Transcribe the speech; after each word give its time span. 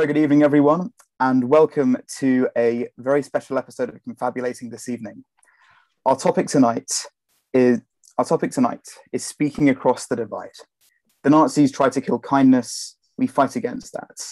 Very 0.00 0.14
good 0.14 0.22
evening, 0.22 0.42
everyone, 0.42 0.94
and 1.20 1.44
welcome 1.44 1.94
to 2.20 2.48
a 2.56 2.88
very 2.96 3.22
special 3.22 3.58
episode 3.58 3.90
of 3.90 4.02
Confabulating 4.02 4.70
this 4.70 4.88
evening. 4.88 5.26
Our 6.06 6.16
topic 6.16 6.46
tonight 6.46 6.90
is 7.52 7.82
our 8.16 8.24
topic 8.24 8.50
tonight 8.50 8.80
is 9.12 9.26
speaking 9.26 9.68
across 9.68 10.06
the 10.06 10.16
divide. 10.16 10.56
The 11.22 11.28
Nazis 11.28 11.70
tried 11.70 11.92
to 11.92 12.00
kill 12.00 12.18
kindness, 12.18 12.96
we 13.18 13.26
fight 13.26 13.56
against 13.56 13.92
that. 13.92 14.24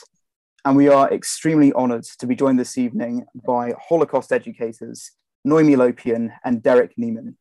And 0.65 0.75
we 0.75 0.89
are 0.89 1.13
extremely 1.13 1.71
honored 1.75 2.05
to 2.19 2.27
be 2.27 2.35
joined 2.35 2.59
this 2.59 2.79
evening 2.79 3.27
by 3.47 3.75
Holocaust 3.91 4.33
educators 4.33 5.11
Noemi 5.45 5.77
Lopian 5.77 6.31
and 6.47 6.63
Derek 6.63 6.95
Niemann, 6.97 7.37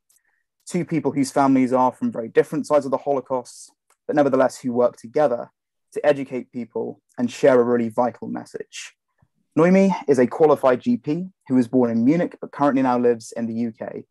two 0.66 0.83
people 0.83 1.14
whose 1.14 1.31
families 1.31 1.72
are 1.72 1.94
from 1.94 2.11
very 2.11 2.28
different 2.28 2.67
sides 2.67 2.83
of 2.83 2.92
the 2.92 2.98
Holocaust, 2.98 3.72
but 4.05 4.17
nevertheless 4.17 4.59
who 4.59 4.73
work 4.73 4.98
together 4.98 5.50
to 5.94 6.05
educate 6.05 6.52
people 6.52 7.00
and 7.18 7.32
share 7.32 7.60
a 7.60 7.64
really 7.64 7.90
vital 7.90 8.28
message. 8.28 8.94
Noemi 9.56 9.92
is 10.08 10.20
a 10.20 10.28
qualified 10.28 10.82
GP 10.82 11.32
who 11.48 11.56
was 11.56 11.68
born 11.68 11.90
in 11.90 12.06
Munich 12.06 12.38
but 12.40 12.52
currently 12.52 12.84
now 12.84 13.00
lives 13.00 13.34
in 13.36 13.48
the 13.48 13.68
UK. 13.68 14.04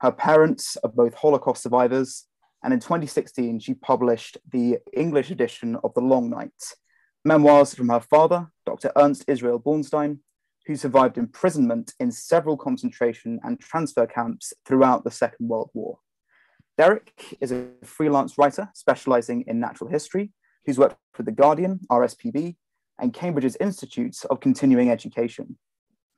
Her 0.00 0.12
parents 0.12 0.76
are 0.82 0.90
both 0.90 1.14
Holocaust 1.14 1.62
survivors, 1.62 2.26
and 2.62 2.72
in 2.72 2.80
2016, 2.80 3.60
she 3.60 3.74
published 3.74 4.38
the 4.50 4.78
English 4.92 5.30
edition 5.30 5.76
of 5.84 5.92
The 5.94 6.00
Long 6.00 6.30
Night, 6.30 6.72
memoirs 7.24 7.74
from 7.74 7.88
her 7.90 8.00
father, 8.00 8.50
Dr. 8.64 8.92
Ernst 8.96 9.24
Israel 9.28 9.60
Bornstein, 9.60 10.20
who 10.66 10.76
survived 10.76 11.18
imprisonment 11.18 11.92
in 11.98 12.10
several 12.10 12.56
concentration 12.56 13.40
and 13.42 13.60
transfer 13.60 14.06
camps 14.06 14.52
throughout 14.64 15.04
the 15.04 15.10
Second 15.10 15.48
World 15.48 15.70
War. 15.74 15.98
Derek 16.76 17.36
is 17.40 17.52
a 17.52 17.68
freelance 17.82 18.38
writer 18.38 18.70
specializing 18.74 19.44
in 19.48 19.58
natural 19.60 19.90
history 19.90 20.30
who's 20.68 20.78
worked 20.78 20.98
for 21.14 21.22
The 21.22 21.32
Guardian, 21.32 21.80
RSPB, 21.90 22.54
and 22.98 23.14
Cambridge's 23.14 23.56
Institutes 23.58 24.26
of 24.26 24.40
Continuing 24.40 24.90
Education. 24.90 25.56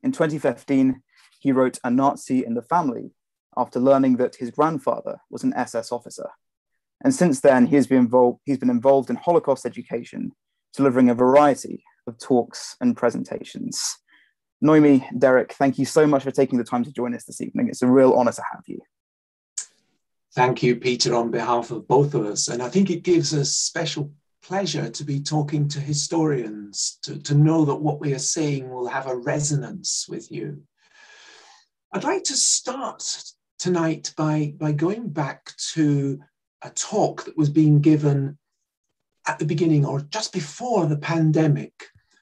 In 0.03 0.11
2015, 0.11 1.01
he 1.39 1.53
wrote 1.53 1.79
A 1.85 1.91
Nazi 1.91 2.45
in 2.45 2.55
the 2.55 2.63
Family 2.63 3.13
after 3.57 3.79
learning 3.79 4.17
that 4.17 4.35
his 4.35 4.51
grandfather 4.51 5.19
was 5.31 5.45
an 5.45 5.55
SS 5.55 5.93
officer. 5.93 6.29
And 7.05 7.15
since 7.15 7.39
then, 7.39 7.67
he 7.67 7.77
has 7.77 7.87
been 7.87 7.99
involved, 7.99 8.41
he's 8.45 8.59
been 8.59 8.71
involved 8.71 9.09
in 9.09 9.15
Holocaust 9.15 9.65
education, 9.65 10.33
delivering 10.75 11.11
a 11.11 11.15
variety 11.15 11.85
of 12.09 12.19
talks 12.19 12.75
and 12.81 12.97
presentations. 12.97 13.99
Noemi, 14.61 15.09
Derek, 15.17 15.53
thank 15.53 15.79
you 15.79 15.85
so 15.85 16.09
much 16.09 16.25
for 16.25 16.33
taking 16.33 16.59
the 16.59 16.65
time 16.65 16.83
to 16.83 16.93
join 16.93 17.15
us 17.15 17.23
this 17.23 17.41
evening. 17.41 17.69
It's 17.69 17.83
a 17.83 17.87
real 17.87 18.15
honor 18.15 18.33
to 18.33 18.43
have 18.53 18.65
you. 18.67 18.81
Thank 20.35 20.65
you, 20.65 20.75
Peter, 20.75 21.15
on 21.15 21.31
behalf 21.31 21.71
of 21.71 21.87
both 21.87 22.15
of 22.15 22.27
us. 22.27 22.49
And 22.49 22.61
I 22.61 22.69
think 22.69 22.91
it 22.91 23.05
gives 23.05 23.33
us 23.33 23.55
special 23.55 24.13
pleasure 24.43 24.89
to 24.91 25.05
be 25.05 25.21
talking 25.21 25.69
to 25.69 25.81
historians, 25.81 26.99
to, 27.03 27.21
to 27.23 27.35
know 27.35 27.65
that 27.65 27.77
what 27.77 28.01
we 28.01 28.15
are 28.15 28.19
saying 28.19 28.71
will 28.71 28.89
have 28.89 29.07
a 29.07 29.17
resonance 29.17 30.07
with 30.09 30.31
you. 30.31 30.63
I'd 31.93 32.05
like 32.05 32.25
to 32.25 32.37
start 32.37 33.03
tonight 33.59 34.15
by, 34.17 34.55
by 34.57 34.73
going 34.73 35.09
back 35.09 35.53
to 35.73 36.21
a 36.63 36.71
talk 36.71 37.25
that 37.25 37.37
was 37.37 37.51
being 37.51 37.81
given 37.81 38.39
at 39.27 39.39
the 39.39 39.45
beginning 39.45 39.85
or 39.85 40.01
just 40.01 40.33
before 40.33 40.87
the 40.87 40.97
pandemic. 40.97 41.73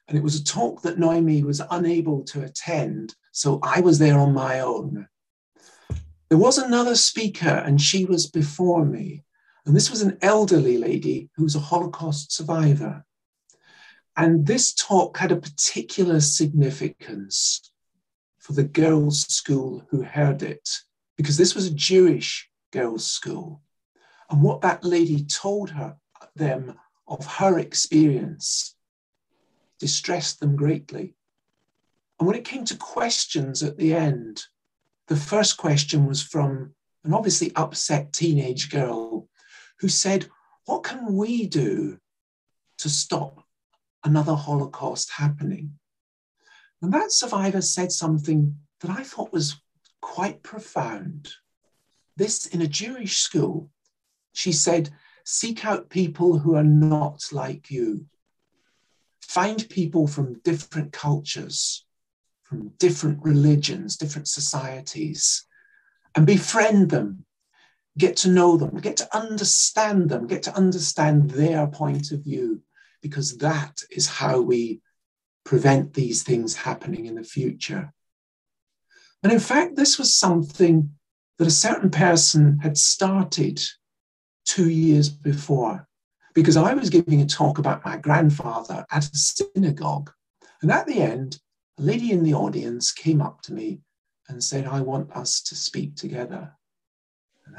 And 0.07 0.17
it 0.17 0.23
was 0.23 0.35
a 0.35 0.43
talk 0.43 0.81
that 0.81 0.97
Noemi 0.97 1.43
was 1.43 1.61
unable 1.69 2.23
to 2.25 2.43
attend, 2.43 3.15
so 3.31 3.59
I 3.61 3.81
was 3.81 3.99
there 3.99 4.17
on 4.17 4.33
my 4.33 4.59
own. 4.59 5.07
There 6.29 6.37
was 6.37 6.57
another 6.57 6.95
speaker, 6.95 7.49
and 7.49 7.79
she 7.79 8.05
was 8.05 8.27
before 8.27 8.85
me. 8.85 9.23
And 9.69 9.75
this 9.75 9.91
was 9.91 10.01
an 10.01 10.17
elderly 10.23 10.79
lady 10.79 11.29
who 11.35 11.43
was 11.43 11.53
a 11.53 11.59
Holocaust 11.59 12.31
survivor. 12.31 13.05
And 14.17 14.47
this 14.47 14.73
talk 14.73 15.19
had 15.19 15.31
a 15.31 15.35
particular 15.35 16.21
significance 16.21 17.71
for 18.39 18.53
the 18.53 18.63
girls' 18.63 19.31
school 19.31 19.85
who 19.91 20.01
heard 20.01 20.41
it, 20.41 20.67
because 21.17 21.37
this 21.37 21.53
was 21.53 21.67
a 21.67 21.75
Jewish 21.75 22.49
girls' 22.71 23.05
school. 23.05 23.61
And 24.31 24.41
what 24.41 24.61
that 24.61 24.83
lady 24.83 25.23
told 25.23 25.69
her, 25.69 25.97
them 26.35 26.73
of 27.07 27.23
her 27.27 27.59
experience 27.59 28.75
distressed 29.77 30.39
them 30.39 30.55
greatly. 30.55 31.13
And 32.17 32.25
when 32.27 32.35
it 32.35 32.43
came 32.43 32.65
to 32.65 32.75
questions 32.75 33.61
at 33.61 33.77
the 33.77 33.93
end, 33.93 34.45
the 35.09 35.15
first 35.15 35.57
question 35.57 36.07
was 36.07 36.23
from 36.23 36.73
an 37.03 37.13
obviously 37.13 37.51
upset 37.55 38.11
teenage 38.13 38.71
girl 38.71 39.29
who 39.79 39.87
said, 39.87 40.27
What 40.65 40.83
can 40.83 41.15
we 41.15 41.47
do 41.47 41.99
to 42.79 42.89
stop 42.89 43.43
another 44.03 44.35
Holocaust 44.35 45.11
happening? 45.11 45.79
And 46.81 46.93
that 46.93 47.11
survivor 47.11 47.61
said 47.61 47.91
something 47.91 48.57
that 48.81 48.91
I 48.91 49.03
thought 49.03 49.33
was 49.33 49.61
quite 50.01 50.43
profound. 50.43 51.29
This 52.15 52.45
in 52.47 52.61
a 52.61 52.67
Jewish 52.67 53.17
school, 53.17 53.69
she 54.33 54.51
said, 54.51 54.89
Seek 55.25 55.65
out 55.65 55.89
people 55.89 56.39
who 56.39 56.55
are 56.55 56.63
not 56.63 57.23
like 57.31 57.69
you. 57.69 58.05
Find 59.21 59.69
people 59.69 60.07
from 60.07 60.39
different 60.39 60.91
cultures, 60.91 61.85
from 62.43 62.69
different 62.79 63.19
religions, 63.21 63.95
different 63.95 64.27
societies, 64.27 65.45
and 66.15 66.25
befriend 66.25 66.89
them 66.89 67.25
get 67.99 68.17
to 68.17 68.29
know 68.29 68.57
them, 68.57 68.77
get 68.77 68.97
to 68.97 69.15
understand 69.15 70.09
them, 70.09 70.25
get 70.25 70.41
to 70.43 70.55
understand 70.55 71.29
their 71.29 71.67
point 71.67 72.11
of 72.11 72.23
view, 72.23 72.63
because 73.01 73.37
that 73.37 73.81
is 73.91 74.07
how 74.07 74.41
we 74.41 74.81
prevent 75.45 75.93
these 75.93 76.23
things 76.23 76.55
happening 76.55 77.05
in 77.05 77.15
the 77.15 77.23
future. 77.23 77.93
And 79.21 79.31
in 79.31 79.39
fact, 79.39 79.75
this 79.75 79.99
was 79.99 80.17
something 80.17 80.91
that 81.37 81.47
a 81.47 81.51
certain 81.51 81.91
person 81.91 82.59
had 82.59 82.77
started 82.77 83.61
two 84.45 84.69
years 84.69 85.09
before, 85.09 85.87
because 86.33 86.57
I 86.57 86.73
was 86.73 86.89
giving 86.89 87.21
a 87.21 87.25
talk 87.25 87.59
about 87.59 87.85
my 87.85 87.97
grandfather 87.97 88.85
at 88.91 89.09
a 89.13 89.17
synagogue. 89.17 90.11
And 90.61 90.71
at 90.71 90.87
the 90.87 91.01
end, 91.01 91.39
a 91.77 91.81
lady 91.81 92.11
in 92.11 92.23
the 92.23 92.33
audience 92.33 92.91
came 92.91 93.21
up 93.21 93.41
to 93.43 93.53
me 93.53 93.81
and 94.27 94.43
said, 94.43 94.67
I 94.67 94.81
want 94.81 95.11
us 95.11 95.41
to 95.43 95.55
speak 95.55 95.95
together. 95.95 96.53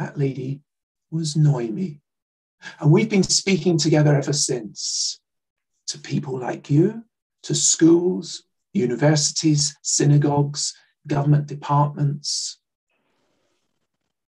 That 0.00 0.17
lady 0.17 0.62
was 1.11 1.37
Noemi. 1.37 2.00
And 2.81 2.91
we've 2.91 3.11
been 3.11 3.23
speaking 3.23 3.76
together 3.76 4.17
ever 4.17 4.32
since 4.32 5.20
to 5.88 5.99
people 5.99 6.38
like 6.38 6.70
you, 6.70 7.05
to 7.43 7.55
schools, 7.55 8.44
universities, 8.73 9.76
synagogues, 9.82 10.75
government 11.06 11.49
departments, 11.49 12.61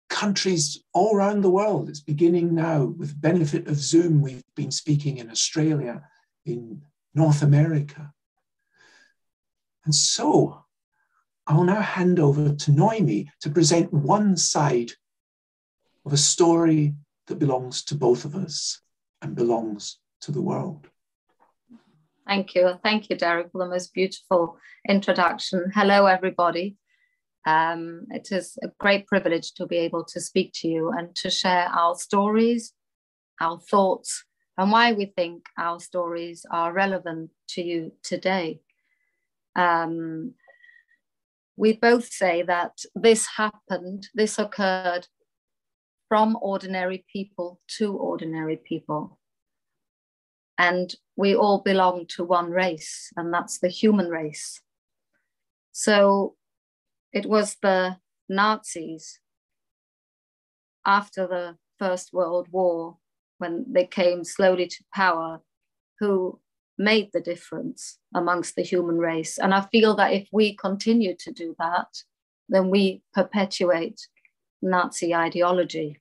countries 0.10 0.84
all 0.94 1.16
around 1.16 1.40
the 1.40 1.50
world. 1.50 1.88
It's 1.88 2.02
beginning 2.02 2.54
now 2.54 2.84
with 2.84 3.22
benefit 3.22 3.68
of 3.68 3.78
Zoom. 3.78 4.22
We've 4.22 4.44
been 4.58 4.72
speaking 4.72 5.20
in 5.20 5.32
Australia, 5.32 6.04
in 6.46 6.82
North 7.16 7.44
America. 7.44 8.12
And 9.86 9.96
so 9.96 10.66
I'll 11.48 11.64
now 11.64 11.82
hand 11.82 12.20
over 12.20 12.54
to 12.54 12.72
Noemi 12.74 13.32
to 13.40 13.50
present 13.50 13.94
one 13.94 14.36
side 14.36 14.92
of 16.06 16.14
a 16.14 16.18
story 16.18 16.96
that 17.28 17.40
belongs 17.40 17.84
to 17.86 17.96
both 17.96 18.26
of 18.26 18.36
us 18.36 18.82
and 19.22 19.36
belongs 19.36 20.00
to 20.22 20.32
the 20.32 20.42
world. 20.42 20.88
Thank 22.28 22.56
you. 22.56 22.80
Thank 22.84 23.10
you, 23.10 23.18
Derek, 23.18 23.52
for 23.52 23.60
the 23.60 23.70
most 23.70 23.94
beautiful 23.94 24.58
introduction. 24.88 25.72
Hello, 25.74 26.06
everybody. 26.06 26.78
Um, 27.46 28.06
it 28.12 28.32
is 28.32 28.58
a 28.64 28.70
great 28.80 29.08
privilege 29.08 29.54
to 29.54 29.66
be 29.66 29.78
able 29.78 30.06
to 30.06 30.22
speak 30.22 30.52
to 30.56 30.68
you 30.68 30.92
and 30.92 31.16
to 31.16 31.30
share 31.30 31.68
our 31.68 31.96
stories, 31.96 32.74
our 33.40 33.60
thoughts, 33.60 34.24
and 34.58 34.72
why 34.72 34.94
we 34.94 35.06
think 35.06 35.46
our 35.58 35.80
stories 35.80 36.46
are 36.52 36.72
relevant 36.72 37.32
to 37.50 37.64
you 37.64 37.94
today. 38.04 38.62
Um, 39.56 40.36
we 41.58 41.74
both 41.74 42.06
say 42.06 42.44
that 42.44 42.78
this 42.96 43.28
happened, 43.38 44.08
this 44.14 44.38
occurred 44.40 45.08
from 46.12 46.38
ordinary 46.42 47.06
people 47.10 47.62
to 47.78 47.96
ordinary 47.96 48.58
people. 48.58 49.18
And 50.58 50.94
we 51.16 51.34
all 51.34 51.62
belong 51.62 52.06
to 52.18 52.26
one 52.26 52.52
race, 52.52 53.10
and 53.16 53.34
that's 53.34 53.60
the 53.60 53.70
human 53.70 54.10
race. 54.10 54.60
So 55.72 56.36
it 57.14 57.26
was 57.26 57.56
the 57.62 57.96
Nazis 58.28 59.22
after 60.86 61.28
the 61.28 61.56
First 61.80 62.12
World 62.12 62.50
War, 62.52 62.98
when 63.38 63.64
they 63.72 63.86
came 63.86 64.26
slowly 64.26 64.68
to 64.68 64.84
power, 64.94 65.40
who 66.02 66.42
made 66.78 67.12
the 67.14 67.22
difference 67.22 68.00
amongst 68.14 68.58
the 68.58 68.64
human 68.64 68.98
race. 68.98 69.38
And 69.38 69.54
I 69.54 69.62
feel 69.72 69.96
that 69.96 70.12
if 70.12 70.28
we 70.34 70.58
continue 70.58 71.16
to 71.20 71.32
do 71.32 71.56
that, 71.58 71.88
then 72.50 72.70
we 72.70 73.02
perpetuate 73.14 74.02
Nazi 74.62 75.16
ideology. 75.16 76.01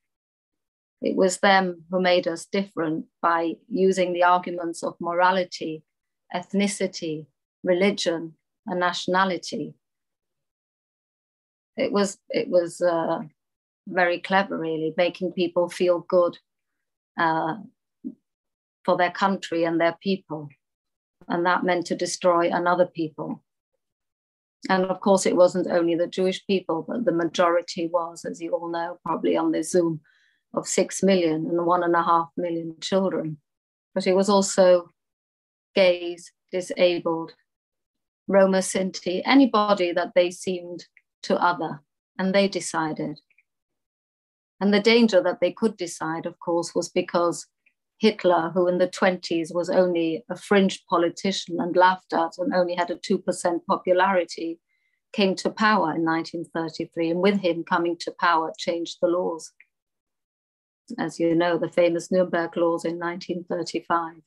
It 1.02 1.16
was 1.16 1.38
them 1.38 1.84
who 1.90 2.00
made 2.00 2.28
us 2.28 2.46
different 2.46 3.06
by 3.22 3.54
using 3.68 4.12
the 4.12 4.24
arguments 4.24 4.82
of 4.82 4.94
morality 5.00 5.82
ethnicity, 6.34 7.26
religion, 7.62 8.34
and 8.66 8.80
nationality. 8.80 9.74
It 11.76 11.92
was 11.92 12.18
it 12.28 12.48
was 12.48 12.80
uh, 12.80 13.20
very 13.86 14.20
clever, 14.20 14.58
really, 14.58 14.94
making 14.96 15.32
people 15.32 15.68
feel 15.68 16.00
good 16.08 16.38
uh, 17.18 17.56
for 18.84 18.96
their 18.96 19.10
country 19.10 19.64
and 19.64 19.80
their 19.80 19.96
people, 20.02 20.48
and 21.28 21.46
that 21.46 21.64
meant 21.64 21.86
to 21.86 21.96
destroy 21.96 22.50
another 22.50 22.86
people. 22.86 23.42
And 24.68 24.84
of 24.84 25.00
course, 25.00 25.24
it 25.24 25.36
wasn't 25.36 25.68
only 25.68 25.94
the 25.94 26.06
Jewish 26.06 26.46
people, 26.46 26.84
but 26.86 27.06
the 27.06 27.12
majority 27.12 27.88
was, 27.90 28.26
as 28.26 28.42
you 28.42 28.50
all 28.50 28.68
know, 28.68 28.98
probably 29.06 29.36
on 29.36 29.52
the 29.52 29.62
Zoom, 29.62 30.00
of 30.54 30.66
six 30.66 31.02
million 31.02 31.46
and 31.46 31.66
one 31.66 31.82
and 31.82 31.94
a 31.94 32.02
half 32.02 32.28
million 32.36 32.76
children. 32.80 33.38
But 33.94 34.06
it 34.06 34.14
was 34.14 34.28
also 34.28 34.90
gays, 35.74 36.32
disabled, 36.52 37.32
Roma 38.28 38.58
Sinti, 38.58 39.22
anybody 39.24 39.92
that 39.92 40.12
they 40.14 40.30
seemed 40.30 40.86
to 41.24 41.36
other, 41.36 41.82
and 42.18 42.34
they 42.34 42.48
decided. 42.48 43.20
And 44.60 44.72
the 44.72 44.80
danger 44.80 45.22
that 45.22 45.40
they 45.40 45.52
could 45.52 45.76
decide, 45.76 46.26
of 46.26 46.38
course, 46.38 46.74
was 46.74 46.88
because 46.88 47.46
Hitler, 47.98 48.50
who 48.54 48.66
in 48.66 48.78
the 48.78 48.88
20s 48.88 49.54
was 49.54 49.68
only 49.68 50.24
a 50.30 50.36
fringe 50.36 50.84
politician 50.88 51.58
and 51.60 51.76
laughed 51.76 52.12
at 52.12 52.32
and 52.38 52.54
only 52.54 52.74
had 52.74 52.90
a 52.90 52.96
2% 52.96 53.60
popularity, 53.68 54.60
came 55.12 55.34
to 55.36 55.50
power 55.50 55.94
in 55.94 56.04
1933. 56.04 57.10
And 57.10 57.20
with 57.20 57.40
him 57.40 57.64
coming 57.64 57.96
to 58.00 58.14
power, 58.20 58.52
changed 58.58 58.98
the 59.02 59.08
laws. 59.08 59.52
As 60.98 61.20
you 61.20 61.34
know, 61.34 61.58
the 61.58 61.68
famous 61.68 62.10
Nuremberg 62.10 62.56
laws 62.56 62.84
in 62.84 62.98
1935. 62.98 64.22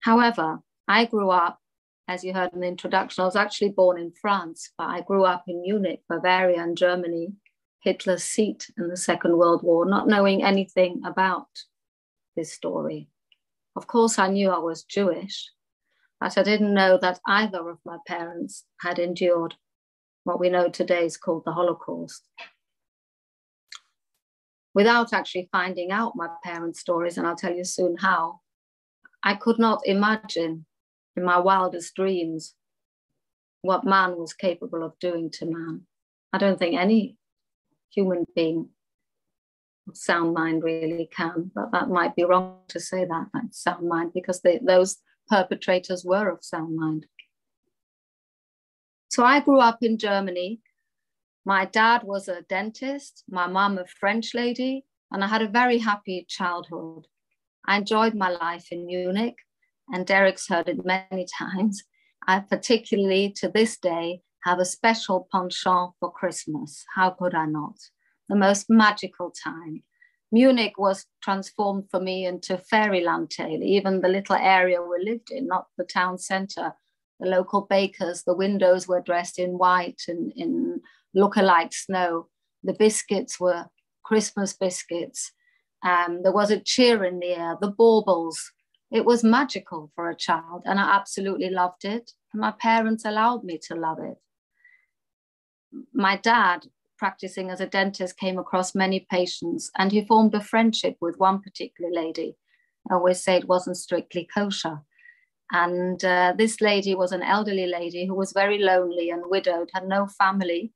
However, 0.00 0.60
I 0.86 1.04
grew 1.04 1.30
up, 1.30 1.60
as 2.06 2.24
you 2.24 2.32
heard 2.32 2.52
in 2.52 2.60
the 2.60 2.66
introduction, 2.66 3.22
I 3.22 3.26
was 3.26 3.36
actually 3.36 3.70
born 3.70 3.98
in 3.98 4.12
France, 4.12 4.70
but 4.78 4.88
I 4.88 5.02
grew 5.02 5.24
up 5.24 5.44
in 5.48 5.62
Munich, 5.62 6.02
Bavaria, 6.08 6.62
and 6.62 6.76
Germany 6.76 7.32
Hitler's 7.80 8.24
seat 8.24 8.70
in 8.76 8.88
the 8.88 8.96
Second 8.96 9.36
World 9.36 9.62
War, 9.62 9.86
not 9.86 10.08
knowing 10.08 10.42
anything 10.42 11.02
about 11.04 11.48
this 12.36 12.52
story. 12.52 13.08
Of 13.76 13.86
course, 13.86 14.18
I 14.18 14.28
knew 14.28 14.50
I 14.50 14.58
was 14.58 14.82
Jewish, 14.82 15.50
but 16.20 16.36
I 16.36 16.42
didn't 16.42 16.74
know 16.74 16.98
that 16.98 17.20
either 17.26 17.68
of 17.68 17.78
my 17.84 17.98
parents 18.06 18.64
had 18.80 18.98
endured 18.98 19.54
what 20.24 20.40
we 20.40 20.50
know 20.50 20.68
today 20.68 21.06
is 21.06 21.16
called 21.16 21.44
the 21.44 21.52
Holocaust. 21.52 22.26
Without 24.78 25.12
actually 25.12 25.48
finding 25.50 25.90
out 25.90 26.14
my 26.14 26.28
parents' 26.44 26.78
stories, 26.78 27.18
and 27.18 27.26
I'll 27.26 27.34
tell 27.34 27.52
you 27.52 27.64
soon 27.64 27.96
how, 27.96 28.42
I 29.24 29.34
could 29.34 29.58
not 29.58 29.80
imagine 29.84 30.66
in 31.16 31.24
my 31.24 31.36
wildest 31.36 31.96
dreams 31.96 32.54
what 33.62 33.82
man 33.82 34.16
was 34.16 34.32
capable 34.32 34.84
of 34.84 34.96
doing 35.00 35.30
to 35.32 35.46
man. 35.46 35.80
I 36.32 36.38
don't 36.38 36.60
think 36.60 36.76
any 36.76 37.16
human 37.90 38.24
being 38.36 38.68
of 39.88 39.96
sound 39.96 40.32
mind 40.32 40.62
really 40.62 41.08
can, 41.10 41.50
but 41.52 41.72
that 41.72 41.88
might 41.88 42.14
be 42.14 42.22
wrong 42.22 42.60
to 42.68 42.78
say 42.78 43.04
that, 43.04 43.26
that 43.34 43.52
sound 43.52 43.88
mind, 43.88 44.12
because 44.14 44.42
they, 44.42 44.60
those 44.64 44.98
perpetrators 45.28 46.04
were 46.04 46.28
of 46.30 46.44
sound 46.44 46.76
mind. 46.76 47.06
So 49.10 49.24
I 49.24 49.40
grew 49.40 49.58
up 49.58 49.78
in 49.82 49.98
Germany. 49.98 50.60
My 51.48 51.64
dad 51.64 52.02
was 52.04 52.28
a 52.28 52.42
dentist, 52.42 53.24
my 53.26 53.46
mom 53.46 53.78
a 53.78 53.86
French 53.86 54.34
lady, 54.34 54.84
and 55.10 55.24
I 55.24 55.28
had 55.28 55.40
a 55.40 55.48
very 55.48 55.78
happy 55.78 56.26
childhood. 56.28 57.06
I 57.66 57.78
enjoyed 57.78 58.14
my 58.14 58.28
life 58.28 58.66
in 58.70 58.84
Munich, 58.84 59.36
and 59.88 60.06
Derek's 60.06 60.46
heard 60.46 60.68
it 60.68 60.84
many 60.84 61.26
times. 61.38 61.82
I 62.26 62.40
particularly 62.40 63.32
to 63.38 63.48
this 63.48 63.78
day 63.78 64.20
have 64.44 64.58
a 64.58 64.66
special 64.66 65.26
penchant 65.32 65.92
for 65.98 66.12
Christmas. 66.12 66.84
How 66.94 67.12
could 67.18 67.34
I 67.34 67.46
not? 67.46 67.78
The 68.28 68.36
most 68.36 68.66
magical 68.68 69.30
time. 69.30 69.84
Munich 70.30 70.74
was 70.76 71.06
transformed 71.22 71.84
for 71.90 71.98
me 71.98 72.26
into 72.26 72.58
fairyland 72.58 73.30
tale, 73.30 73.62
even 73.62 74.02
the 74.02 74.08
little 74.08 74.36
area 74.36 74.82
we 74.82 75.02
lived 75.02 75.30
in, 75.30 75.46
not 75.46 75.68
the 75.78 75.84
town 75.84 76.18
center. 76.18 76.74
The 77.20 77.30
local 77.30 77.62
bakers, 77.62 78.24
the 78.24 78.36
windows 78.36 78.86
were 78.86 79.00
dressed 79.00 79.38
in 79.38 79.56
white 79.56 80.02
and 80.08 80.30
in 80.36 80.82
look-alike 81.18 81.72
snow. 81.72 82.28
The 82.62 82.74
biscuits 82.74 83.38
were 83.38 83.66
Christmas 84.04 84.52
biscuits. 84.54 85.32
Um, 85.86 86.22
there 86.22 86.32
was 86.32 86.50
a 86.50 86.60
cheer 86.60 87.04
in 87.04 87.20
the 87.20 87.34
air, 87.34 87.56
the 87.60 87.70
baubles. 87.70 88.52
It 88.90 89.04
was 89.04 89.22
magical 89.22 89.90
for 89.94 90.08
a 90.08 90.16
child, 90.16 90.62
and 90.64 90.80
I 90.80 90.96
absolutely 90.96 91.50
loved 91.50 91.84
it. 91.84 92.12
My 92.34 92.52
parents 92.52 93.04
allowed 93.04 93.44
me 93.44 93.58
to 93.68 93.74
love 93.74 93.98
it 94.00 94.18
my 95.92 96.16
dad, 96.16 96.66
practicing 96.96 97.50
as 97.50 97.60
a 97.60 97.66
dentist, 97.66 98.18
came 98.18 98.38
across 98.38 98.74
many 98.74 99.06
patients 99.10 99.70
and 99.76 99.92
he 99.92 100.04
formed 100.04 100.34
a 100.34 100.40
friendship 100.40 100.96
with 101.00 101.18
one 101.18 101.40
particular 101.40 101.90
lady. 101.92 102.36
I 102.90 102.94
always 102.94 103.22
say 103.22 103.36
it 103.36 103.48
wasn't 103.48 103.76
strictly 103.76 104.28
kosher. 104.32 104.80
And 105.50 106.04
uh, 106.04 106.34
this 106.36 106.60
lady 106.60 106.94
was 106.94 107.12
an 107.12 107.22
elderly 107.22 107.66
lady 107.66 108.06
who 108.06 108.14
was 108.14 108.32
very 108.32 108.58
lonely 108.58 109.10
and 109.10 109.22
widowed, 109.26 109.70
had 109.72 109.88
no 109.88 110.06
family. 110.06 110.72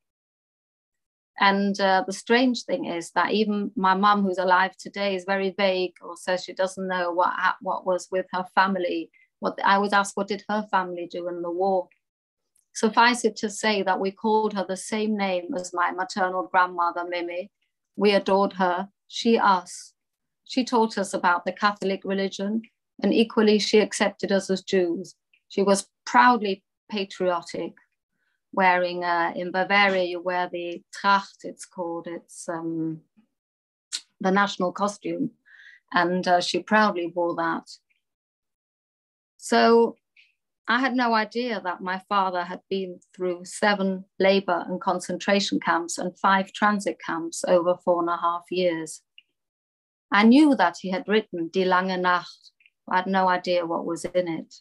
And 1.41 1.81
uh, 1.81 2.05
the 2.07 2.13
strange 2.13 2.65
thing 2.65 2.85
is 2.85 3.11
that 3.13 3.33
even 3.33 3.71
my 3.75 3.95
mum, 3.95 4.23
who's 4.23 4.39
alive 4.39 4.77
today, 4.77 5.17
is 5.17 5.25
very 5.25 5.51
vague 5.57 5.95
or 6.03 6.17
says 6.17 6.45
she 6.45 6.53
doesn't 6.53 6.87
know 6.87 7.13
what, 7.13 7.33
what 7.61 7.87
was 7.87 8.09
with 8.11 8.27
her 8.33 8.45
family. 8.55 9.11
What 9.41 9.59
I 9.65 9.79
was 9.79 9.93
asked, 9.93 10.17
what 10.17 10.29
did 10.29 10.45
her 10.49 10.67
family 10.71 11.09
do 11.11 11.29
in 11.29 11.43
the 11.43 11.51
war? 11.51 11.89
Suffice 12.75 13.25
it 13.25 13.37
to 13.37 13.51
say 13.51 13.83
that 13.83 14.01
we 14.01 14.11
called 14.11 14.55
her 14.55 14.65
the 14.67 14.77
same 14.77 15.17
name 15.17 15.55
as 15.57 15.75
my 15.75 15.91
maternal 15.91 16.49
grandmother, 16.51 17.05
Mimi. 17.09 17.51
We 17.97 18.13
adored 18.13 18.55
her, 18.55 18.89
she 19.09 19.39
us. 19.39 19.93
She 20.45 20.65
taught 20.65 20.97
us 20.97 21.13
about 21.13 21.45
the 21.45 21.53
Catholic 21.53 22.03
religion, 22.05 22.63
and 23.03 23.13
equally, 23.13 23.59
she 23.59 23.79
accepted 23.79 24.33
us 24.33 24.49
as 24.49 24.63
Jews. 24.63 25.15
She 25.49 25.63
was 25.63 25.89
proudly 26.07 26.63
patriotic, 26.91 27.75
wearing 28.53 29.05
uh, 29.05 29.33
in 29.35 29.51
Bavaria, 29.51 30.05
you 30.05 30.21
wear 30.21 30.49
the 30.53 30.83
Tracht, 30.93 31.45
it's 31.45 31.65
called, 31.65 32.07
it's 32.07 32.49
um, 32.49 33.01
the 34.21 34.31
national 34.31 34.73
costume. 34.73 35.31
And 35.93 36.27
uh, 36.27 36.41
she 36.41 36.61
proudly 36.61 37.13
wore 37.15 37.35
that. 37.37 37.69
So 39.37 39.97
I 40.69 40.79
had 40.79 40.95
no 40.95 41.15
idea 41.15 41.61
that 41.65 41.81
my 41.81 42.01
father 42.09 42.45
had 42.45 42.61
been 42.71 43.01
through 43.15 43.45
seven 43.45 44.05
labor 44.19 44.65
and 44.69 44.81
concentration 44.81 45.59
camps 45.61 45.99
and 45.99 46.17
five 46.19 46.53
transit 46.53 46.99
camps 47.05 47.45
over 47.49 47.77
four 47.85 48.01
and 48.01 48.09
a 48.09 48.17
half 48.17 48.45
years. 48.51 49.03
I 50.13 50.23
knew 50.25 50.55
that 50.57 50.77
he 50.81 50.91
had 50.91 51.09
written 51.09 51.51
Die 51.53 51.65
Lange 51.65 52.01
Nacht. 52.01 52.51
I 52.89 52.97
had 52.97 53.07
no 53.07 53.29
idea 53.29 53.67
what 53.67 53.85
was 53.85 54.05
in 54.05 54.29
it. 54.29 54.55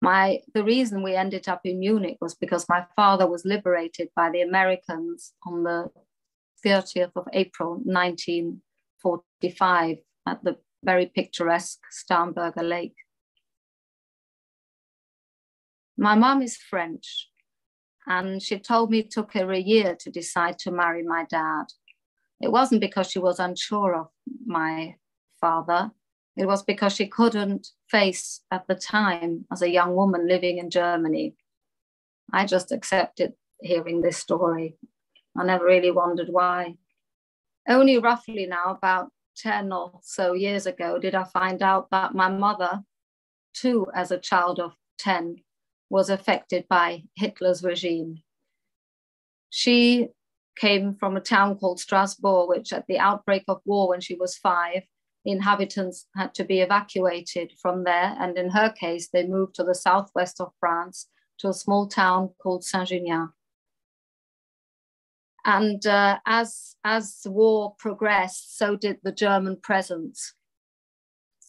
My, 0.00 0.40
the 0.54 0.64
reason 0.64 1.02
we 1.02 1.14
ended 1.14 1.46
up 1.48 1.60
in 1.64 1.80
Munich 1.80 2.16
was 2.20 2.34
because 2.34 2.68
my 2.68 2.86
father 2.96 3.26
was 3.26 3.44
liberated 3.44 4.08
by 4.16 4.30
the 4.30 4.40
Americans 4.40 5.34
on 5.46 5.64
the 5.64 5.90
30th 6.64 7.12
of 7.16 7.28
April 7.32 7.80
1945 7.84 9.98
at 10.26 10.44
the 10.44 10.56
very 10.82 11.06
picturesque 11.06 11.80
Starnberger 11.92 12.66
Lake. 12.66 12.96
My 15.98 16.14
mom 16.14 16.40
is 16.40 16.56
French, 16.56 17.28
and 18.06 18.42
she 18.42 18.58
told 18.58 18.90
me 18.90 19.00
it 19.00 19.10
took 19.10 19.34
her 19.34 19.52
a 19.52 19.58
year 19.58 19.94
to 20.00 20.10
decide 20.10 20.58
to 20.60 20.70
marry 20.70 21.02
my 21.02 21.26
dad. 21.28 21.64
It 22.40 22.50
wasn't 22.50 22.80
because 22.80 23.10
she 23.10 23.18
was 23.18 23.38
unsure 23.38 23.94
of 23.94 24.08
my 24.46 24.94
father, 25.42 25.90
it 26.36 26.46
was 26.46 26.62
because 26.62 26.94
she 26.94 27.06
couldn't 27.06 27.68
face 27.88 28.40
at 28.50 28.66
the 28.66 28.74
time, 28.74 29.46
as 29.52 29.62
a 29.62 29.70
young 29.70 29.94
woman 29.94 30.28
living 30.28 30.58
in 30.58 30.70
Germany. 30.70 31.34
I 32.32 32.46
just 32.46 32.72
accepted 32.72 33.34
hearing 33.60 34.00
this 34.00 34.16
story. 34.16 34.76
I 35.36 35.44
never 35.44 35.64
really 35.64 35.90
wondered 35.90 36.28
why. 36.30 36.76
Only 37.68 37.98
roughly 37.98 38.46
now, 38.46 38.76
about 38.76 39.10
10 39.36 39.72
or 39.72 40.00
so 40.02 40.32
years 40.32 40.66
ago, 40.66 40.98
did 40.98 41.14
I 41.14 41.24
find 41.24 41.62
out 41.62 41.90
that 41.90 42.14
my 42.14 42.28
mother, 42.28 42.82
too, 43.54 43.86
as 43.94 44.10
a 44.10 44.18
child 44.18 44.60
of 44.60 44.72
10, 44.98 45.36
was 45.88 46.08
affected 46.08 46.66
by 46.68 47.02
Hitler's 47.16 47.62
regime. 47.62 48.22
She 49.50 50.08
came 50.56 50.94
from 50.94 51.16
a 51.16 51.20
town 51.20 51.58
called 51.58 51.80
Strasbourg, 51.80 52.48
which 52.48 52.72
at 52.72 52.86
the 52.86 52.98
outbreak 52.98 53.44
of 53.48 53.60
war 53.64 53.88
when 53.88 54.00
she 54.00 54.14
was 54.14 54.36
five, 54.36 54.82
the 55.24 55.32
inhabitants 55.32 56.06
had 56.16 56.34
to 56.34 56.44
be 56.44 56.60
evacuated 56.60 57.52
from 57.60 57.84
there. 57.84 58.16
And 58.18 58.38
in 58.38 58.50
her 58.50 58.70
case, 58.70 59.08
they 59.08 59.26
moved 59.26 59.54
to 59.56 59.64
the 59.64 59.74
southwest 59.74 60.40
of 60.40 60.52
France 60.58 61.08
to 61.38 61.48
a 61.48 61.54
small 61.54 61.86
town 61.86 62.30
called 62.42 62.64
Saint-Junien. 62.64 63.30
And 65.44 65.86
uh, 65.86 66.18
as, 66.26 66.76
as 66.84 67.20
the 67.22 67.30
war 67.30 67.74
progressed, 67.78 68.58
so 68.58 68.76
did 68.76 68.98
the 69.02 69.12
German 69.12 69.56
presence. 69.56 70.34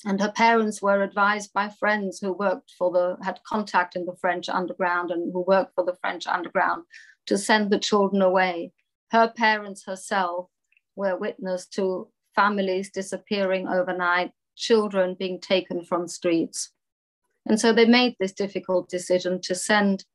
And 0.05 0.19
her 0.19 0.31
parents 0.31 0.81
were 0.81 1.03
advised 1.03 1.53
by 1.53 1.69
friends 1.69 2.19
who 2.19 2.33
worked 2.33 2.71
for 2.77 2.91
the, 2.91 3.17
had 3.23 3.39
contact 3.45 3.95
in 3.95 4.05
the 4.05 4.15
French 4.19 4.49
underground 4.49 5.11
and 5.11 5.31
who 5.31 5.43
worked 5.45 5.75
for 5.75 5.85
the 5.85 5.97
French 6.01 6.25
underground 6.25 6.83
to 7.27 7.37
send 7.37 7.69
the 7.69 7.79
children 7.79 8.21
away. 8.21 8.71
Her 9.11 9.27
parents 9.27 9.85
herself 9.85 10.47
were 10.95 11.17
witness 11.17 11.67
to 11.67 12.07
families 12.35 12.91
disappearing 12.91 13.67
overnight, 13.67 14.31
children 14.55 15.15
being 15.17 15.39
taken 15.39 15.83
from 15.83 16.07
streets. 16.07 16.71
And 17.45 17.59
so 17.59 17.73
they 17.73 17.85
made 17.85 18.15
this 18.19 18.33
difficult 18.33 18.89
decision 18.89 19.41
to 19.41 19.55
send 19.55 20.05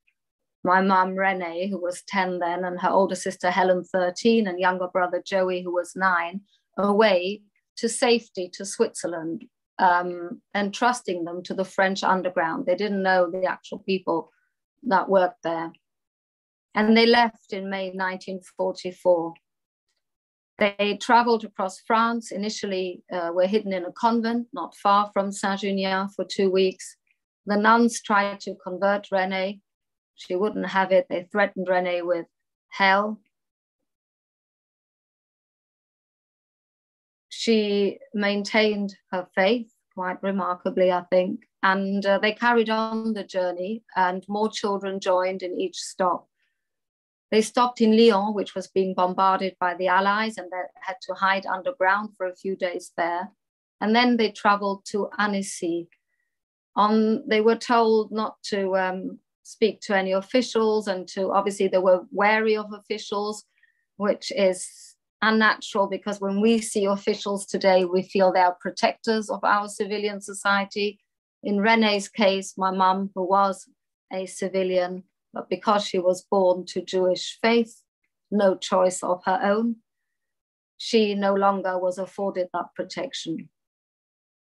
my 0.64 0.80
mum, 0.80 1.14
Renee, 1.14 1.68
who 1.68 1.80
was 1.80 2.02
10 2.08 2.38
then, 2.40 2.64
and 2.64 2.80
her 2.80 2.90
older 2.90 3.14
sister, 3.14 3.50
Helen, 3.50 3.84
13, 3.84 4.46
and 4.46 4.58
younger 4.58 4.88
brother, 4.88 5.22
Joey, 5.24 5.62
who 5.62 5.72
was 5.72 5.94
nine, 5.94 6.40
away 6.76 7.42
to 7.76 7.88
safety 7.88 8.50
to 8.54 8.64
Switzerland 8.64 9.44
um, 9.78 10.40
and 10.54 10.74
trusting 10.74 11.24
them 11.24 11.42
to 11.44 11.54
the 11.54 11.64
French 11.64 12.02
underground. 12.02 12.66
They 12.66 12.74
didn't 12.74 13.02
know 13.02 13.30
the 13.30 13.44
actual 13.44 13.78
people 13.78 14.32
that 14.84 15.08
worked 15.08 15.42
there. 15.42 15.72
And 16.74 16.96
they 16.96 17.06
left 17.06 17.52
in 17.52 17.70
May 17.70 17.86
1944. 17.86 19.34
They 20.58 20.98
traveled 21.02 21.44
across 21.44 21.80
France, 21.80 22.32
initially 22.32 23.02
uh, 23.12 23.30
were 23.34 23.46
hidden 23.46 23.74
in 23.74 23.84
a 23.84 23.92
convent 23.92 24.48
not 24.52 24.74
far 24.74 25.10
from 25.12 25.30
Saint-Junien 25.30 26.08
for 26.14 26.24
two 26.24 26.50
weeks. 26.50 26.96
The 27.44 27.56
nuns 27.56 28.00
tried 28.00 28.40
to 28.40 28.54
convert 28.54 29.08
Renee. 29.12 29.60
She 30.14 30.34
wouldn't 30.34 30.66
have 30.66 30.92
it. 30.92 31.06
They 31.10 31.28
threatened 31.30 31.68
Renee 31.68 32.02
with 32.02 32.26
hell. 32.70 33.20
She 37.28 37.98
maintained 38.14 38.96
her 39.12 39.28
faith 39.34 39.70
quite 39.94 40.22
remarkably, 40.22 40.90
I 40.90 41.02
think. 41.10 41.40
And 41.62 42.04
uh, 42.04 42.18
they 42.18 42.32
carried 42.32 42.70
on 42.70 43.12
the 43.12 43.24
journey, 43.24 43.82
and 43.94 44.24
more 44.28 44.48
children 44.50 45.00
joined 45.00 45.42
in 45.42 45.60
each 45.60 45.76
stop. 45.76 46.28
They 47.30 47.42
stopped 47.42 47.80
in 47.80 47.96
Lyon, 47.96 48.34
which 48.34 48.54
was 48.54 48.68
being 48.68 48.94
bombarded 48.94 49.56
by 49.58 49.74
the 49.74 49.88
Allies, 49.88 50.38
and 50.38 50.50
they 50.50 50.62
had 50.80 50.96
to 51.02 51.14
hide 51.14 51.46
underground 51.46 52.10
for 52.16 52.26
a 52.26 52.36
few 52.36 52.56
days 52.56 52.92
there. 52.96 53.30
And 53.80 53.94
then 53.94 54.16
they 54.16 54.30
traveled 54.30 54.84
to 54.86 55.10
Annecy. 55.18 55.88
On, 56.76 57.26
they 57.28 57.40
were 57.40 57.56
told 57.56 58.12
not 58.12 58.36
to 58.44 58.76
um, 58.76 59.18
speak 59.42 59.80
to 59.82 59.96
any 59.96 60.12
officials, 60.12 60.86
and 60.86 61.08
to 61.08 61.32
obviously 61.32 61.68
they 61.68 61.78
were 61.78 62.06
wary 62.12 62.56
of 62.56 62.72
officials, 62.72 63.44
which 63.96 64.30
is 64.32 64.94
unnatural 65.22 65.88
because 65.88 66.20
when 66.20 66.40
we 66.40 66.60
see 66.60 66.84
officials 66.84 67.46
today, 67.46 67.84
we 67.84 68.02
feel 68.02 68.32
they 68.32 68.40
are 68.40 68.56
protectors 68.60 69.30
of 69.30 69.42
our 69.42 69.68
civilian 69.68 70.20
society. 70.20 71.00
In 71.42 71.60
Renee's 71.60 72.08
case, 72.08 72.54
my 72.56 72.70
mum, 72.70 73.10
who 73.14 73.28
was 73.28 73.68
a 74.12 74.26
civilian, 74.26 75.04
but 75.32 75.48
because 75.48 75.84
she 75.84 75.98
was 75.98 76.26
born 76.30 76.64
to 76.66 76.82
Jewish 76.82 77.38
faith, 77.40 77.82
no 78.30 78.56
choice 78.56 79.02
of 79.02 79.22
her 79.24 79.40
own, 79.42 79.76
she 80.78 81.14
no 81.14 81.34
longer 81.34 81.78
was 81.78 81.98
afforded 81.98 82.48
that 82.52 82.74
protection. 82.74 83.48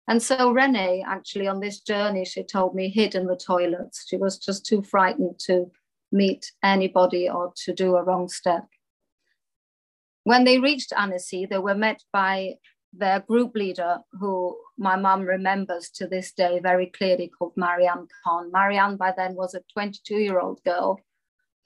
And 0.07 0.23
so 0.23 0.53
Renee, 0.53 1.05
actually, 1.07 1.47
on 1.47 1.61
this 1.61 1.81
journey, 1.81 2.25
she 2.25 2.43
told 2.43 2.75
me, 2.75 2.89
hid 2.91 3.15
in 3.15 3.27
the 3.27 3.37
toilets. 3.37 4.05
She 4.07 4.17
was 4.17 4.39
just 4.39 4.67
too 4.67 4.83
frightened 4.83 5.39
to 5.47 5.71
meet 6.13 6.53
anybody 6.63 7.29
or 7.29 7.53
to 7.65 7.73
do 7.73 7.97
a 7.97 8.03
wrong 8.03 8.29
step. 8.29 8.67
When 10.25 10.45
they 10.45 10.59
reached 10.59 10.93
Annecy, 10.97 11.47
they 11.47 11.59
were 11.59 11.75
met 11.75 12.03
by 12.13 12.55
their 12.97 13.21
group 13.21 13.55
leader, 13.55 13.99
who 14.13 14.57
my 14.79 14.97
mum 14.97 15.23
remembers 15.23 15.91
to 15.91 16.07
this 16.07 16.33
day 16.33 16.61
very 16.61 16.87
clearly, 16.87 17.29
called 17.29 17.53
Marianne 17.57 18.07
Cohn. 18.25 18.51
Marianne, 18.53 18.97
by 18.97 19.13
then, 19.17 19.35
was 19.35 19.55
a 19.55 19.63
22 19.73 20.17
year 20.17 20.39
old 20.39 20.63
girl 20.65 21.01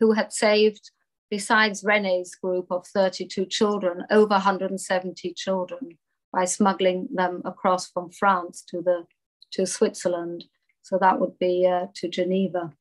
who 0.00 0.12
had 0.12 0.32
saved, 0.32 0.90
besides 1.30 1.84
Rene's 1.84 2.34
group 2.34 2.66
of 2.70 2.86
32 2.86 3.46
children, 3.46 4.04
over 4.10 4.34
170 4.34 5.34
children 5.34 5.98
by 6.32 6.44
smuggling 6.44 7.08
them 7.12 7.42
across 7.44 7.88
from 7.90 8.10
France 8.10 8.62
to, 8.68 8.82
the, 8.82 9.04
to 9.52 9.66
Switzerland. 9.66 10.44
So 10.82 10.98
that 11.00 11.20
would 11.20 11.38
be 11.38 11.66
uh, 11.66 11.86
to 11.96 12.08
Geneva. 12.08 12.72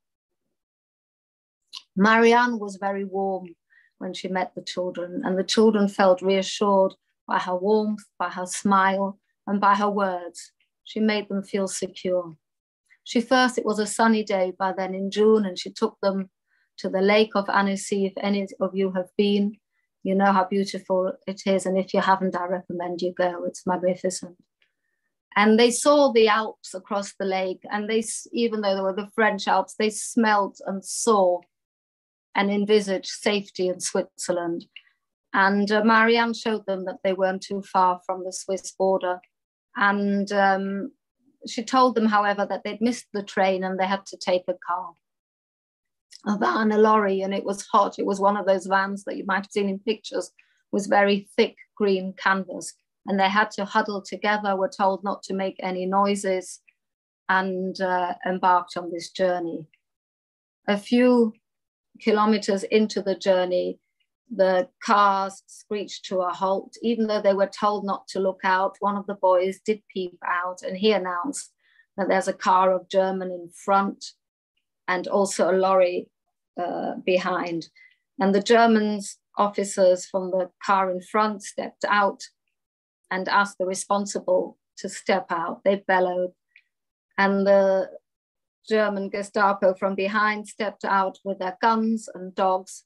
Marianne 1.95 2.59
was 2.59 2.77
very 2.77 3.03
warm 3.03 3.55
when 3.97 4.13
she 4.13 4.27
met 4.27 4.53
the 4.55 4.61
children, 4.61 5.23
and 5.25 5.37
the 5.37 5.43
children 5.43 5.87
felt 5.87 6.21
reassured 6.21 6.93
by 7.27 7.39
her 7.39 7.55
warmth, 7.55 8.05
by 8.17 8.29
her 8.29 8.45
smile, 8.45 9.19
and 9.45 9.59
by 9.59 9.75
her 9.75 9.89
words. 9.89 10.51
She 10.83 10.99
made 10.99 11.27
them 11.27 11.43
feel 11.43 11.67
secure. 11.67 12.37
She 13.03 13.21
first, 13.21 13.57
it 13.57 13.65
was 13.65 13.79
a 13.79 13.85
sunny 13.85 14.23
day 14.23 14.53
by 14.57 14.73
then 14.73 14.93
in 14.93 15.11
June, 15.11 15.45
and 15.45 15.59
she 15.59 15.71
took 15.71 15.97
them 16.01 16.29
to 16.77 16.89
the 16.89 17.01
lake 17.01 17.31
of 17.35 17.49
Annecy. 17.49 18.05
If 18.05 18.13
any 18.21 18.47
of 18.59 18.75
you 18.75 18.91
have 18.91 19.09
been, 19.17 19.57
you 20.03 20.15
know 20.15 20.31
how 20.31 20.45
beautiful 20.45 21.13
it 21.25 21.41
is. 21.45 21.65
And 21.65 21.77
if 21.77 21.93
you 21.93 22.01
haven't, 22.01 22.35
I 22.35 22.45
recommend 22.45 23.01
you 23.01 23.13
go. 23.13 23.43
It's 23.45 23.67
magnificent. 23.67 24.37
And 25.35 25.59
they 25.59 25.71
saw 25.71 26.11
the 26.11 26.27
Alps 26.29 26.73
across 26.73 27.13
the 27.13 27.25
lake, 27.25 27.61
and 27.71 27.89
they, 27.89 28.03
even 28.31 28.61
though 28.61 28.75
they 28.75 28.81
were 28.81 28.95
the 28.95 29.11
French 29.13 29.47
Alps, 29.47 29.75
they 29.77 29.89
smelt 29.89 30.59
and 30.65 30.83
saw 30.83 31.41
and 32.33 32.49
envisaged 32.49 33.09
safety 33.09 33.67
in 33.67 33.79
Switzerland. 33.79 34.65
And 35.37 35.71
uh, 35.71 35.83
Marianne 35.83 36.33
showed 36.33 36.65
them 36.65 36.85
that 36.85 36.97
they 37.03 37.13
weren't 37.13 37.43
too 37.43 37.61
far 37.61 38.01
from 38.07 38.23
the 38.23 38.33
Swiss 38.33 38.71
border. 38.71 39.21
And 39.75 40.31
um, 40.31 40.91
she 41.45 41.63
told 41.63 41.93
them, 41.93 42.07
however, 42.07 42.43
that 42.49 42.63
they'd 42.63 42.81
missed 42.81 43.05
the 43.13 43.21
train 43.21 43.63
and 43.63 43.79
they 43.79 43.85
had 43.85 44.03
to 44.07 44.17
take 44.17 44.45
a 44.47 44.55
car, 44.67 44.93
a 46.25 46.39
van, 46.39 46.71
a 46.71 46.79
lorry, 46.79 47.21
and 47.21 47.35
it 47.35 47.43
was 47.43 47.67
hot. 47.71 47.99
It 47.99 48.07
was 48.07 48.19
one 48.19 48.35
of 48.35 48.47
those 48.47 48.65
vans 48.65 49.03
that 49.03 49.15
you 49.15 49.25
might 49.27 49.43
have 49.43 49.51
seen 49.51 49.69
in 49.69 49.77
pictures, 49.77 50.31
was 50.71 50.87
very 50.87 51.29
thick 51.37 51.55
green 51.75 52.15
canvas. 52.17 52.73
And 53.05 53.19
they 53.19 53.29
had 53.29 53.51
to 53.51 53.63
huddle 53.63 54.01
together, 54.01 54.55
were 54.55 54.71
told 54.75 55.03
not 55.03 55.21
to 55.23 55.35
make 55.35 55.57
any 55.59 55.85
noises, 55.85 56.61
and 57.29 57.79
uh, 57.79 58.15
embarked 58.25 58.75
on 58.75 58.91
this 58.91 59.11
journey. 59.11 59.67
A 60.67 60.79
few 60.79 61.33
kilometers 62.01 62.63
into 62.63 63.03
the 63.03 63.15
journey, 63.15 63.79
the 64.33 64.67
cars 64.83 65.43
screeched 65.47 66.05
to 66.05 66.19
a 66.19 66.33
halt. 66.33 66.75
Even 66.81 67.07
though 67.07 67.21
they 67.21 67.33
were 67.33 67.47
told 67.47 67.85
not 67.85 68.07
to 68.09 68.19
look 68.19 68.41
out, 68.43 68.75
one 68.79 68.97
of 68.97 69.07
the 69.07 69.15
boys 69.15 69.59
did 69.65 69.81
peep 69.93 70.17
out 70.25 70.61
and 70.63 70.77
he 70.77 70.91
announced 70.91 71.51
that 71.95 72.07
there's 72.09 72.27
a 72.27 72.33
car 72.33 72.73
of 72.73 72.89
German 72.89 73.31
in 73.31 73.49
front 73.49 74.05
and 74.87 75.07
also 75.07 75.49
a 75.49 75.55
lorry 75.57 76.09
uh, 76.61 76.95
behind. 77.05 77.67
And 78.19 78.33
the 78.33 78.41
Germans 78.41 79.17
officers 79.37 80.05
from 80.05 80.31
the 80.31 80.49
car 80.65 80.89
in 80.91 81.01
front 81.01 81.43
stepped 81.43 81.85
out 81.87 82.23
and 83.09 83.27
asked 83.29 83.57
the 83.57 83.65
responsible 83.65 84.57
to 84.77 84.89
step 84.89 85.27
out. 85.29 85.63
They 85.63 85.83
bellowed. 85.87 86.31
And 87.17 87.47
the 87.47 87.89
German 88.67 89.09
Gestapo 89.09 89.73
from 89.73 89.95
behind 89.95 90.47
stepped 90.47 90.83
out 90.83 91.19
with 91.23 91.39
their 91.39 91.57
guns 91.61 92.09
and 92.13 92.35
dogs 92.35 92.83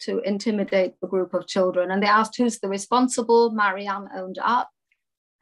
to 0.00 0.20
intimidate 0.20 0.94
the 1.00 1.08
group 1.08 1.34
of 1.34 1.46
children. 1.46 1.90
And 1.90 2.02
they 2.02 2.06
asked 2.06 2.36
who's 2.36 2.58
the 2.58 2.68
responsible. 2.68 3.50
Marianne 3.50 4.08
owned 4.14 4.38
up. 4.42 4.70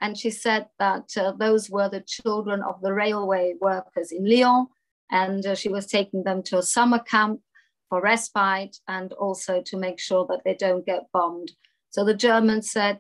And 0.01 0.17
she 0.17 0.31
said 0.31 0.67
that 0.79 1.11
uh, 1.17 1.33
those 1.33 1.69
were 1.69 1.89
the 1.89 2.05
children 2.07 2.63
of 2.63 2.81
the 2.81 2.93
railway 2.93 3.55
workers 3.61 4.13
in 4.13 4.29
Lyon. 4.29 4.67
And 5.11 5.45
uh, 5.47 5.55
she 5.55 5.69
was 5.69 5.87
taking 5.87 6.25
them 6.25 6.43
to 6.45 6.59
a 6.59 6.63
summer 6.63 6.99
camp 6.99 7.41
for 7.89 8.01
respite 8.01 8.77
and 8.87 9.13
also 9.15 9.63
to 9.63 9.77
make 9.77 9.99
sure 9.99 10.27
that 10.29 10.43
they 10.45 10.55
don't 10.55 10.87
get 10.87 11.11
bombed. 11.13 11.53
So 11.91 12.05
the 12.05 12.15
Germans 12.15 12.71
said, 12.71 12.99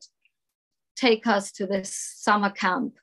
Take 0.96 1.28
us 1.28 1.52
to 1.52 1.66
this 1.66 1.94
summer 1.94 2.50
camp. 2.50 2.94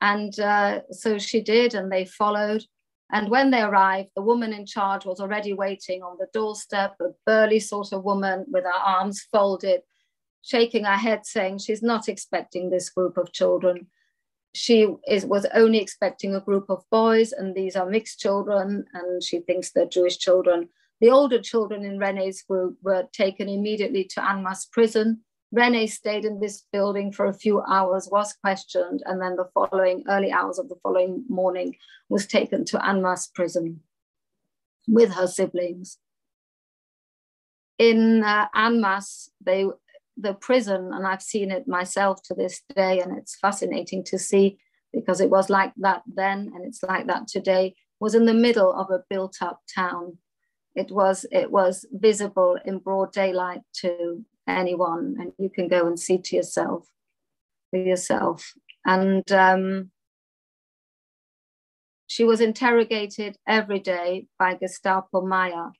And 0.00 0.38
uh, 0.38 0.80
so 0.90 1.18
she 1.18 1.40
did, 1.40 1.74
and 1.74 1.90
they 1.90 2.04
followed. 2.04 2.64
And 3.10 3.30
when 3.30 3.50
they 3.50 3.62
arrived, 3.62 4.10
the 4.14 4.22
woman 4.22 4.52
in 4.52 4.66
charge 4.66 5.06
was 5.06 5.20
already 5.20 5.52
waiting 5.54 6.02
on 6.02 6.16
the 6.18 6.26
doorstep, 6.32 6.96
a 7.00 7.08
burly 7.24 7.58
sort 7.58 7.92
of 7.92 8.04
woman 8.04 8.44
with 8.48 8.64
her 8.64 8.70
arms 8.70 9.26
folded, 9.32 9.80
shaking 10.42 10.84
her 10.84 10.96
head, 10.96 11.24
saying 11.24 11.58
she's 11.58 11.82
not 11.82 12.08
expecting 12.08 12.68
this 12.68 12.90
group 12.90 13.16
of 13.16 13.32
children. 13.32 13.86
She 14.54 14.88
is, 15.06 15.24
was 15.24 15.46
only 15.54 15.78
expecting 15.78 16.34
a 16.34 16.40
group 16.40 16.68
of 16.68 16.84
boys, 16.90 17.32
and 17.32 17.54
these 17.54 17.76
are 17.76 17.88
mixed 17.88 18.20
children, 18.20 18.84
and 18.92 19.22
she 19.22 19.40
thinks 19.40 19.70
they're 19.70 19.86
Jewish 19.86 20.18
children. 20.18 20.68
The 21.00 21.10
older 21.10 21.40
children 21.40 21.84
in 21.84 21.98
Renee's 21.98 22.42
group 22.42 22.76
were 22.82 23.06
taken 23.12 23.48
immediately 23.48 24.04
to 24.04 24.20
Annemasse 24.20 24.66
prison, 24.66 25.20
Renee 25.50 25.86
stayed 25.86 26.24
in 26.24 26.40
this 26.40 26.64
building 26.72 27.10
for 27.10 27.26
a 27.26 27.32
few 27.32 27.62
hours, 27.62 28.08
was 28.10 28.34
questioned, 28.34 29.02
and 29.06 29.20
then 29.20 29.36
the 29.36 29.48
following 29.54 30.04
early 30.08 30.30
hours 30.30 30.58
of 30.58 30.68
the 30.68 30.76
following 30.82 31.24
morning 31.28 31.76
was 32.08 32.26
taken 32.26 32.64
to 32.66 32.78
Annemasse 32.78 33.28
prison 33.34 33.80
with 34.86 35.12
her 35.12 35.26
siblings. 35.26 35.98
In 37.78 38.22
uh, 38.22 38.48
Annemasse, 38.54 39.30
they 39.40 39.66
the 40.20 40.34
prison, 40.34 40.90
and 40.92 41.06
I've 41.06 41.22
seen 41.22 41.50
it 41.50 41.68
myself 41.68 42.22
to 42.24 42.34
this 42.34 42.62
day, 42.74 43.00
and 43.00 43.16
it's 43.16 43.36
fascinating 43.36 44.04
to 44.04 44.18
see 44.18 44.58
because 44.92 45.20
it 45.20 45.30
was 45.30 45.48
like 45.50 45.72
that 45.76 46.02
then 46.06 46.50
and 46.54 46.64
it's 46.64 46.82
like 46.82 47.06
that 47.06 47.28
today, 47.28 47.74
was 48.00 48.14
in 48.14 48.24
the 48.24 48.34
middle 48.34 48.72
of 48.72 48.90
a 48.90 49.04
built 49.08 49.36
up 49.40 49.60
town. 49.74 50.18
It 50.74 50.90
was, 50.90 51.26
it 51.30 51.50
was 51.50 51.86
visible 51.92 52.58
in 52.64 52.78
broad 52.78 53.12
daylight 53.12 53.62
to 53.80 54.24
anyone, 54.48 55.16
and 55.18 55.32
you 55.38 55.50
can 55.50 55.68
go 55.68 55.86
and 55.86 55.98
see 55.98 56.18
to 56.18 56.36
yourself 56.36 56.88
for 57.70 57.78
yourself. 57.78 58.52
And 58.84 59.30
um, 59.32 59.90
she 62.06 62.24
was 62.24 62.40
interrogated 62.40 63.36
every 63.46 63.78
day 63.78 64.26
by 64.38 64.54
Gestapo 64.54 65.20
Meyer. 65.26 65.70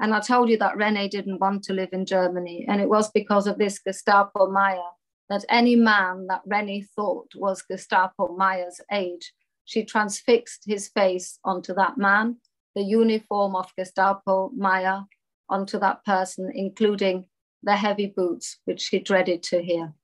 And 0.00 0.14
I 0.14 0.20
told 0.20 0.48
you 0.48 0.58
that 0.58 0.76
Rene 0.76 1.08
didn't 1.08 1.40
want 1.40 1.62
to 1.64 1.72
live 1.72 1.90
in 1.92 2.04
Germany. 2.04 2.66
And 2.68 2.80
it 2.80 2.88
was 2.88 3.10
because 3.10 3.46
of 3.46 3.58
this 3.58 3.78
Gestapo 3.78 4.50
Meyer 4.50 4.90
that 5.30 5.44
any 5.48 5.76
man 5.76 6.26
that 6.28 6.42
Rene 6.46 6.86
thought 6.94 7.28
was 7.34 7.62
Gestapo 7.62 8.36
Meyer's 8.36 8.80
age, 8.92 9.32
she 9.64 9.84
transfixed 9.84 10.64
his 10.66 10.88
face 10.88 11.38
onto 11.44 11.72
that 11.74 11.96
man, 11.96 12.36
the 12.74 12.82
uniform 12.82 13.56
of 13.56 13.72
Gestapo 13.78 14.50
Meyer 14.54 15.04
onto 15.48 15.78
that 15.78 16.04
person, 16.04 16.50
including 16.54 17.24
the 17.64 17.76
heavy 17.76 18.06
boots, 18.06 18.58
which 18.64 18.80
she 18.80 18.98
dreaded 18.98 19.42
to 19.44 19.62
hear. 19.62 19.94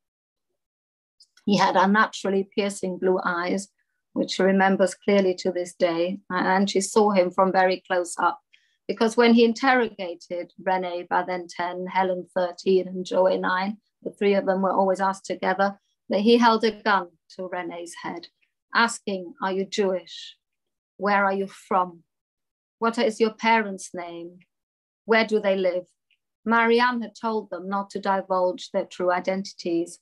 He 1.46 1.56
had 1.56 1.76
unnaturally 1.76 2.48
piercing 2.54 2.98
blue 2.98 3.18
eyes, 3.24 3.68
which 4.12 4.32
she 4.32 4.42
remembers 4.42 4.94
clearly 4.94 5.34
to 5.36 5.52
this 5.52 5.74
day, 5.74 6.20
and 6.28 6.68
she 6.68 6.80
saw 6.80 7.10
him 7.10 7.30
from 7.30 7.52
very 7.52 7.82
close 7.86 8.14
up. 8.18 8.40
Because 8.88 9.16
when 9.16 9.34
he 9.34 9.44
interrogated 9.44 10.52
Rene, 10.62 11.06
by 11.08 11.22
then 11.22 11.46
10, 11.48 11.86
Helen 11.86 12.26
13, 12.34 12.88
and 12.88 13.04
Joey 13.04 13.38
9, 13.38 13.76
the 14.02 14.10
three 14.10 14.34
of 14.34 14.46
them 14.46 14.62
were 14.62 14.72
always 14.72 15.00
asked 15.00 15.26
together, 15.26 15.78
that 16.08 16.20
he 16.20 16.38
held 16.38 16.64
a 16.64 16.72
gun 16.72 17.08
to 17.36 17.48
Rene's 17.48 17.94
head, 18.02 18.26
asking, 18.74 19.34
Are 19.40 19.52
you 19.52 19.64
Jewish? 19.64 20.36
Where 20.96 21.24
are 21.24 21.32
you 21.32 21.46
from? 21.46 22.02
What 22.80 22.98
is 22.98 23.20
your 23.20 23.32
parents' 23.32 23.90
name? 23.94 24.40
Where 25.04 25.24
do 25.24 25.38
they 25.38 25.56
live? 25.56 25.86
Marianne 26.44 27.02
had 27.02 27.14
told 27.14 27.50
them 27.50 27.68
not 27.68 27.90
to 27.90 28.00
divulge 28.00 28.70
their 28.70 28.86
true 28.86 29.12
identities, 29.12 29.98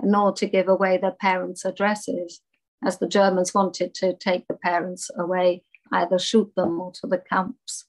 nor 0.00 0.32
to 0.32 0.46
give 0.46 0.68
away 0.68 0.96
their 0.98 1.16
parents' 1.20 1.64
addresses, 1.64 2.42
as 2.84 2.98
the 2.98 3.08
Germans 3.08 3.52
wanted 3.52 3.94
to 3.94 4.16
take 4.16 4.46
the 4.46 4.54
parents 4.54 5.10
away, 5.16 5.62
either 5.92 6.18
shoot 6.18 6.52
them 6.56 6.80
or 6.80 6.92
to 6.92 7.06
the 7.06 7.18
camps. 7.18 7.86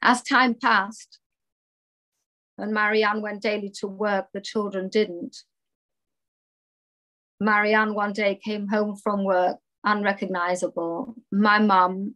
As 0.00 0.22
time 0.22 0.54
passed, 0.54 1.20
and 2.58 2.72
Marianne 2.72 3.22
went 3.22 3.42
daily 3.42 3.70
to 3.80 3.86
work, 3.86 4.26
the 4.32 4.40
children 4.40 4.88
didn't. 4.88 5.38
Marianne 7.40 7.94
one 7.94 8.12
day 8.12 8.38
came 8.42 8.68
home 8.68 8.96
from 8.96 9.24
work 9.24 9.58
unrecognizable. 9.84 11.14
My 11.30 11.58
mum 11.58 12.14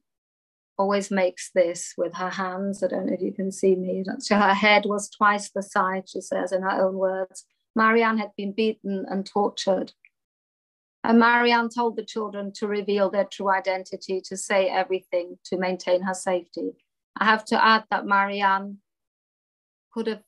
always 0.78 1.10
makes 1.10 1.50
this 1.54 1.94
with 1.96 2.14
her 2.14 2.30
hands. 2.30 2.82
I 2.82 2.88
don't 2.88 3.06
know 3.06 3.14
if 3.14 3.22
you 3.22 3.32
can 3.32 3.50
see 3.50 3.74
me. 3.76 4.04
Her 4.30 4.54
head 4.54 4.84
was 4.86 5.08
twice 5.08 5.50
the 5.50 5.62
size, 5.62 6.10
she 6.10 6.20
says 6.20 6.52
in 6.52 6.62
her 6.62 6.86
own 6.86 6.94
words. 6.96 7.44
Marianne 7.74 8.18
had 8.18 8.30
been 8.36 8.52
beaten 8.52 9.04
and 9.08 9.26
tortured. 9.26 9.92
And 11.04 11.18
Marianne 11.18 11.68
told 11.68 11.96
the 11.96 12.04
children 12.04 12.52
to 12.56 12.66
reveal 12.66 13.10
their 13.10 13.26
true 13.26 13.50
identity, 13.50 14.20
to 14.24 14.36
say 14.36 14.68
everything 14.68 15.38
to 15.44 15.56
maintain 15.56 16.02
her 16.02 16.14
safety. 16.14 16.72
I 17.18 17.24
have 17.24 17.44
to 17.46 17.64
add 17.64 17.84
that 17.90 18.06
Marianne 18.06 18.78
could 19.92 20.08
have 20.08 20.22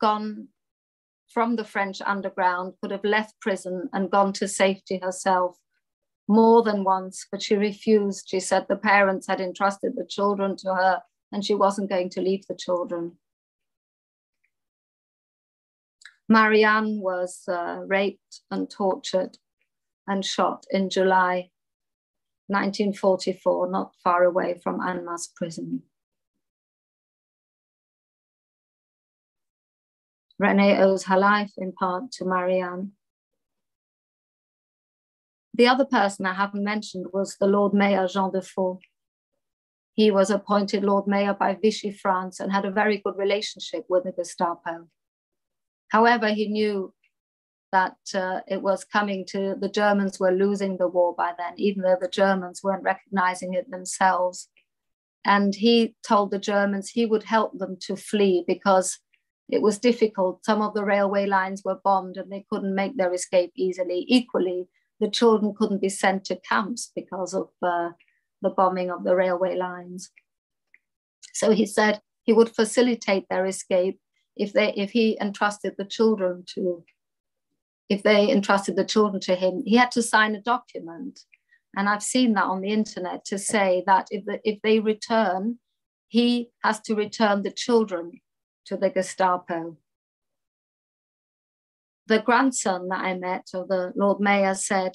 gone 0.00 0.48
from 1.28 1.56
the 1.56 1.64
French 1.64 2.00
underground, 2.04 2.74
could 2.80 2.90
have 2.90 3.04
left 3.04 3.40
prison 3.40 3.88
and 3.92 4.10
gone 4.10 4.32
to 4.34 4.48
safety 4.48 4.98
herself 4.98 5.58
more 6.28 6.62
than 6.62 6.84
once, 6.84 7.26
but 7.30 7.42
she 7.42 7.54
refused. 7.54 8.28
She 8.28 8.40
said 8.40 8.66
the 8.68 8.76
parents 8.76 9.26
had 9.26 9.40
entrusted 9.40 9.94
the 9.96 10.06
children 10.06 10.56
to 10.58 10.74
her 10.74 11.02
and 11.32 11.44
she 11.44 11.54
wasn't 11.54 11.90
going 11.90 12.10
to 12.10 12.20
leave 12.20 12.46
the 12.46 12.54
children. 12.54 13.18
Marianne 16.28 17.00
was 17.00 17.42
uh, 17.48 17.80
raped 17.86 18.40
and 18.50 18.70
tortured 18.70 19.36
and 20.06 20.24
shot 20.24 20.64
in 20.70 20.88
July 20.88 21.50
1944, 22.48 23.70
not 23.70 23.94
far 24.02 24.24
away 24.24 24.60
from 24.62 24.80
Annemasse 24.80 25.28
prison. 25.34 25.82
Renee 30.38 30.78
owes 30.78 31.04
her 31.04 31.18
life 31.18 31.52
in 31.56 31.72
part 31.72 32.10
to 32.12 32.24
Marianne. 32.24 32.92
The 35.56 35.68
other 35.68 35.84
person 35.84 36.26
I 36.26 36.34
haven't 36.34 36.64
mentioned 36.64 37.06
was 37.12 37.36
the 37.38 37.46
Lord 37.46 37.72
Mayor 37.72 38.08
Jean 38.08 38.32
Deffaugt. 38.32 38.80
He 39.92 40.10
was 40.10 40.28
appointed 40.28 40.82
Lord 40.82 41.06
Mayor 41.06 41.34
by 41.34 41.54
Vichy 41.54 41.92
France 41.92 42.40
and 42.40 42.50
had 42.50 42.64
a 42.64 42.72
very 42.72 42.98
good 42.98 43.16
relationship 43.16 43.84
with 43.88 44.02
the 44.02 44.10
Gestapo. 44.10 44.88
However, 45.90 46.28
he 46.28 46.48
knew 46.48 46.92
that 47.70 47.96
uh, 48.14 48.40
it 48.48 48.62
was 48.62 48.84
coming 48.84 49.24
to 49.28 49.54
the 49.60 49.68
Germans 49.68 50.18
were 50.18 50.32
losing 50.32 50.76
the 50.76 50.88
war 50.88 51.14
by 51.16 51.32
then, 51.38 51.54
even 51.56 51.82
though 51.82 51.98
the 52.00 52.08
Germans 52.08 52.60
weren't 52.62 52.82
recognizing 52.82 53.54
it 53.54 53.70
themselves. 53.70 54.48
And 55.24 55.54
he 55.54 55.94
told 56.06 56.32
the 56.32 56.38
Germans 56.38 56.90
he 56.90 57.06
would 57.06 57.22
help 57.22 57.58
them 57.58 57.76
to 57.82 57.94
flee 57.94 58.44
because 58.46 58.98
it 59.48 59.62
was 59.62 59.78
difficult. 59.78 60.44
Some 60.44 60.62
of 60.62 60.74
the 60.74 60.84
railway 60.84 61.26
lines 61.26 61.62
were 61.64 61.80
bombed 61.84 62.16
and 62.16 62.30
they 62.32 62.44
couldn't 62.50 62.74
make 62.74 62.96
their 62.96 63.12
escape 63.12 63.52
easily. 63.56 64.04
Equally, 64.08 64.68
the 65.00 65.10
children 65.10 65.54
couldn't 65.56 65.80
be 65.80 65.88
sent 65.88 66.24
to 66.26 66.40
camps 66.48 66.92
because 66.94 67.34
of 67.34 67.48
uh, 67.62 67.90
the 68.42 68.50
bombing 68.50 68.90
of 68.90 69.04
the 69.04 69.16
railway 69.16 69.56
lines. 69.56 70.10
So 71.32 71.50
he 71.50 71.66
said 71.66 72.00
he 72.22 72.32
would 72.32 72.54
facilitate 72.54 73.26
their 73.28 73.46
escape 73.46 73.98
if 74.36 74.52
they 74.52 74.72
if 74.74 74.90
he 74.92 75.18
entrusted 75.20 75.74
the 75.76 75.84
children 75.84 76.44
to 76.54 76.84
if 77.88 78.02
they 78.02 78.30
entrusted 78.30 78.76
the 78.76 78.84
children 78.84 79.20
to 79.22 79.34
him. 79.34 79.62
He 79.64 79.76
had 79.76 79.90
to 79.92 80.02
sign 80.02 80.34
a 80.34 80.40
document. 80.40 81.20
And 81.76 81.88
i've 81.88 82.04
seen 82.04 82.34
that 82.34 82.44
on 82.44 82.60
the 82.60 82.70
internet 82.70 83.24
to 83.24 83.36
say 83.36 83.82
that 83.86 84.06
if, 84.10 84.24
the, 84.24 84.40
if 84.44 84.62
they 84.62 84.78
return 84.78 85.58
he 86.06 86.50
has 86.62 86.80
to 86.82 86.94
return 86.94 87.42
the 87.42 87.50
children 87.50 88.20
to 88.66 88.76
the 88.76 88.90
gestapo 88.90 89.76
the 92.06 92.20
grandson 92.20 92.88
that 92.88 93.00
i 93.00 93.14
met 93.14 93.48
of 93.54 93.68
the 93.68 93.92
lord 93.96 94.20
mayor 94.20 94.54
said 94.54 94.92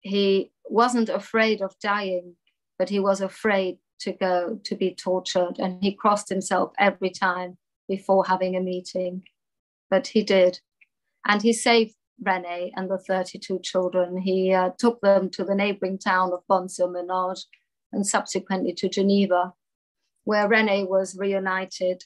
he 0.00 0.50
wasn't 0.64 1.08
afraid 1.08 1.60
of 1.60 1.74
dying 1.82 2.34
but 2.78 2.88
he 2.88 3.00
was 3.00 3.20
afraid 3.20 3.78
to 4.00 4.12
go 4.12 4.60
to 4.64 4.76
be 4.76 4.94
tortured 4.94 5.58
and 5.58 5.82
he 5.82 5.92
crossed 5.92 6.28
himself 6.28 6.72
every 6.78 7.10
time 7.10 7.58
before 7.88 8.24
having 8.26 8.54
a 8.54 8.60
meeting, 8.60 9.24
but 9.90 10.08
he 10.08 10.22
did. 10.22 10.60
And 11.26 11.42
he 11.42 11.52
saved 11.52 11.94
Rene 12.24 12.72
and 12.76 12.90
the 12.90 12.98
32 12.98 13.60
children. 13.62 14.18
He 14.18 14.52
uh, 14.52 14.70
took 14.78 15.00
them 15.00 15.30
to 15.30 15.44
the 15.44 15.54
neighboring 15.54 15.98
town 15.98 16.32
of 16.32 16.46
Bonne-sur-Menoge 16.48 17.44
and 17.92 18.06
subsequently 18.06 18.72
to 18.74 18.88
Geneva, 18.88 19.54
where 20.24 20.48
Rene 20.48 20.84
was 20.84 21.16
reunited 21.18 22.04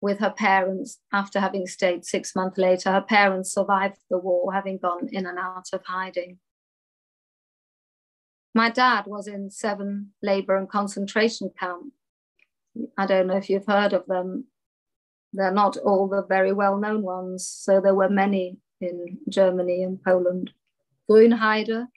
with 0.00 0.18
her 0.18 0.30
parents 0.30 1.00
after 1.12 1.40
having 1.40 1.66
stayed 1.66 2.04
six 2.04 2.36
months 2.36 2.58
later. 2.58 2.92
Her 2.92 3.00
parents 3.00 3.52
survived 3.52 3.98
the 4.10 4.18
war, 4.18 4.52
having 4.52 4.78
gone 4.78 5.08
in 5.10 5.26
and 5.26 5.38
out 5.38 5.68
of 5.72 5.84
hiding. 5.84 6.38
My 8.54 8.70
dad 8.70 9.04
was 9.06 9.26
in 9.26 9.50
seven 9.50 10.12
labor 10.22 10.56
and 10.56 10.68
concentration 10.68 11.50
camps. 11.58 11.94
I 12.96 13.06
don't 13.06 13.26
know 13.26 13.36
if 13.36 13.50
you've 13.50 13.66
heard 13.66 13.92
of 13.92 14.06
them. 14.06 14.46
They're 15.32 15.52
not 15.52 15.76
all 15.76 16.08
the 16.08 16.22
very 16.22 16.52
well 16.52 16.78
known 16.78 17.02
ones. 17.02 17.46
So 17.46 17.80
there 17.80 17.94
were 17.94 18.08
many 18.08 18.58
in 18.80 19.18
Germany 19.28 19.82
and 19.82 20.02
Poland. 20.02 20.52
Grünheide, 21.10 21.88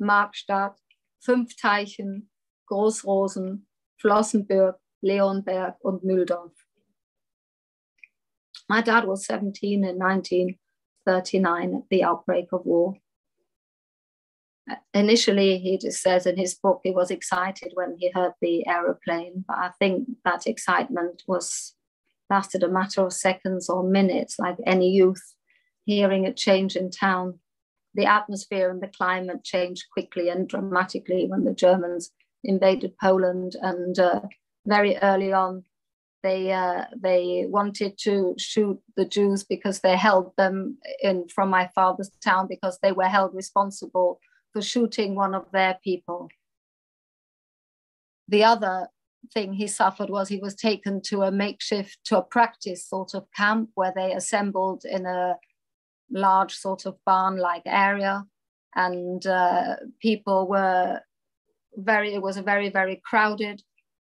Markstadt, 0.00 0.74
Fünfteichen, 1.26 2.22
Großrosen, 2.70 3.60
Flossenbürg, 4.02 4.74
Leonberg, 5.04 5.74
and 5.84 6.00
Mühldorf. 6.00 6.52
My 8.68 8.82
dad 8.82 9.06
was 9.06 9.24
17 9.26 9.84
in 9.84 9.98
1939 9.98 11.74
at 11.74 11.88
the 11.90 12.04
outbreak 12.04 12.48
of 12.52 12.66
war. 12.66 12.94
Initially, 14.92 15.58
he 15.58 15.78
just 15.78 16.02
says 16.02 16.26
in 16.26 16.36
his 16.36 16.54
book 16.54 16.80
he 16.84 16.90
was 16.90 17.10
excited 17.10 17.72
when 17.74 17.96
he 17.98 18.10
heard 18.14 18.32
the 18.42 18.66
aeroplane, 18.66 19.44
but 19.48 19.56
I 19.56 19.70
think 19.78 20.08
that 20.24 20.46
excitement 20.46 21.22
was 21.26 21.74
lasted 22.28 22.62
a 22.62 22.68
matter 22.68 23.00
of 23.00 23.14
seconds 23.14 23.70
or 23.70 23.82
minutes, 23.82 24.38
like 24.38 24.58
any 24.66 24.90
youth 24.90 25.22
hearing 25.88 26.26
a 26.26 26.34
change 26.34 26.76
in 26.76 26.90
town. 26.90 27.38
The 27.94 28.04
atmosphere 28.04 28.68
and 28.68 28.82
the 28.82 28.88
climate 28.88 29.42
changed 29.42 29.86
quickly 29.90 30.28
and 30.28 30.46
dramatically 30.46 31.26
when 31.26 31.44
the 31.44 31.54
Germans 31.54 32.10
invaded 32.44 32.98
Poland. 32.98 33.56
And 33.62 33.98
uh, 33.98 34.20
very 34.66 34.98
early 34.98 35.32
on, 35.32 35.64
they 36.22 36.52
uh, 36.52 36.84
they 36.96 37.46
wanted 37.48 37.96
to 37.98 38.34
shoot 38.38 38.80
the 38.96 39.04
Jews 39.04 39.44
because 39.44 39.80
they 39.80 39.96
held 39.96 40.32
them 40.36 40.78
in 41.02 41.28
from 41.28 41.48
my 41.50 41.68
father's 41.74 42.10
town 42.22 42.46
because 42.48 42.78
they 42.82 42.92
were 42.92 43.08
held 43.08 43.34
responsible 43.34 44.20
for 44.52 44.62
shooting 44.62 45.14
one 45.14 45.34
of 45.34 45.46
their 45.52 45.78
people. 45.84 46.28
The 48.28 48.44
other 48.44 48.88
thing 49.32 49.52
he 49.52 49.66
suffered 49.66 50.10
was 50.10 50.28
he 50.28 50.38
was 50.38 50.54
taken 50.54 51.00
to 51.02 51.22
a 51.22 51.30
makeshift 51.30 51.98
to 52.04 52.18
a 52.18 52.22
practice 52.22 52.86
sort 52.86 53.14
of 53.14 53.26
camp 53.36 53.70
where 53.74 53.92
they 53.94 54.12
assembled 54.12 54.84
in 54.84 55.06
a 55.06 55.36
large 56.10 56.54
sort 56.54 56.86
of 56.86 56.96
barn 57.04 57.36
like 57.36 57.62
area 57.66 58.24
and 58.74 59.26
uh, 59.26 59.76
people 60.00 60.48
were 60.48 61.00
very 61.76 62.14
it 62.14 62.22
was 62.22 62.36
a 62.36 62.42
very 62.42 62.70
very 62.70 63.00
crowded 63.04 63.62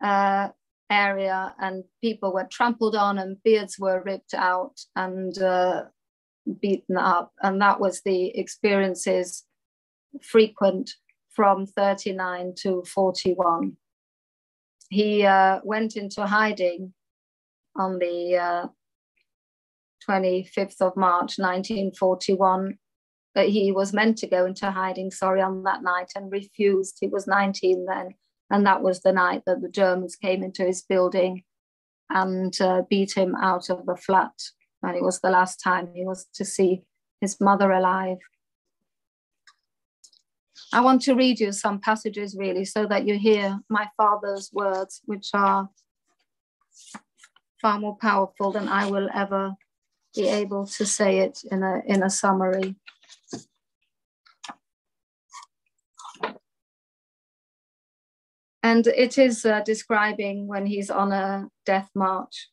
uh, 0.04 0.50
area 0.90 1.54
and 1.60 1.84
people 2.02 2.34
were 2.34 2.48
trampled 2.50 2.96
on 2.96 3.18
and 3.18 3.42
beards 3.44 3.78
were 3.80 4.04
ripped 4.04 4.34
out 4.34 4.80
and 4.96 5.42
uh, 5.42 5.84
beaten 6.62 6.98
up. 6.98 7.32
And 7.42 7.62
that 7.62 7.80
was 7.80 8.02
the 8.02 8.38
experiences 8.38 9.46
frequent 10.22 10.92
from 11.30 11.66
39 11.66 12.54
to 12.64 12.84
41 12.84 13.78
he 14.90 15.24
uh, 15.24 15.60
went 15.64 15.96
into 15.96 16.26
hiding 16.26 16.94
on 17.76 18.00
the 18.00 18.36
uh, 18.36 18.68
25th 20.10 20.82
of 20.82 20.98
march 20.98 21.38
1941 21.38 22.78
but 23.36 23.50
he 23.50 23.72
was 23.72 23.94
meant 23.94 24.18
to 24.18 24.28
go 24.28 24.46
into 24.46 24.72
hiding 24.72 25.12
sorry 25.12 25.42
on 25.42 25.64
that 25.64 25.84
night 25.84 26.12
and 26.16 26.32
refused. 26.32 26.98
He 27.00 27.08
was 27.08 27.28
19 27.28 27.86
then 27.86 28.16
and 28.50 28.66
that 28.66 28.82
was 28.82 29.02
the 29.02 29.14
night 29.14 29.44
that 29.46 29.62
the 29.62 29.70
Germans 29.70 30.16
came 30.16 30.44
into 30.44 30.64
his 30.64 30.82
building 30.82 31.44
and 32.10 32.60
uh, 32.62 32.84
beat 32.90 33.14
him 33.16 33.36
out 33.36 33.70
of 33.70 33.86
the 33.86 33.96
flat. 33.96 34.34
And 34.82 34.96
it 34.96 35.04
was 35.04 35.20
the 35.20 35.30
last 35.30 35.58
time 35.58 35.90
he 35.94 36.06
was 36.06 36.26
to 36.36 36.46
see 36.46 36.84
his 37.22 37.40
mother 37.40 37.72
alive. 37.72 38.18
I 40.72 40.82
want 40.82 41.02
to 41.04 41.16
read 41.16 41.40
you 41.40 41.52
some 41.52 41.80
passages 41.80 42.36
really 42.38 42.66
so 42.66 42.86
that 42.88 43.06
you 43.06 43.18
hear 43.18 43.60
my 43.70 43.90
father's 43.98 44.50
words, 44.54 45.02
which 45.06 45.30
are 45.34 45.70
far 47.62 47.80
more 47.80 47.98
powerful 47.98 48.52
than 48.52 48.68
I 48.68 48.90
will 48.90 49.10
ever 49.14 49.54
be 50.16 50.28
able 50.28 50.66
to 50.66 50.86
say 50.86 51.20
it 51.20 51.40
in 51.52 51.64
a, 51.64 51.82
in 51.86 52.04
a 52.04 52.10
summary. 52.10 52.76
And 58.62 58.88
it 58.88 59.18
is 59.18 59.46
uh, 59.46 59.62
describing 59.62 60.48
when 60.48 60.66
he's 60.66 60.90
on 60.90 61.12
a 61.12 61.48
death 61.66 61.90
march. 61.96 62.50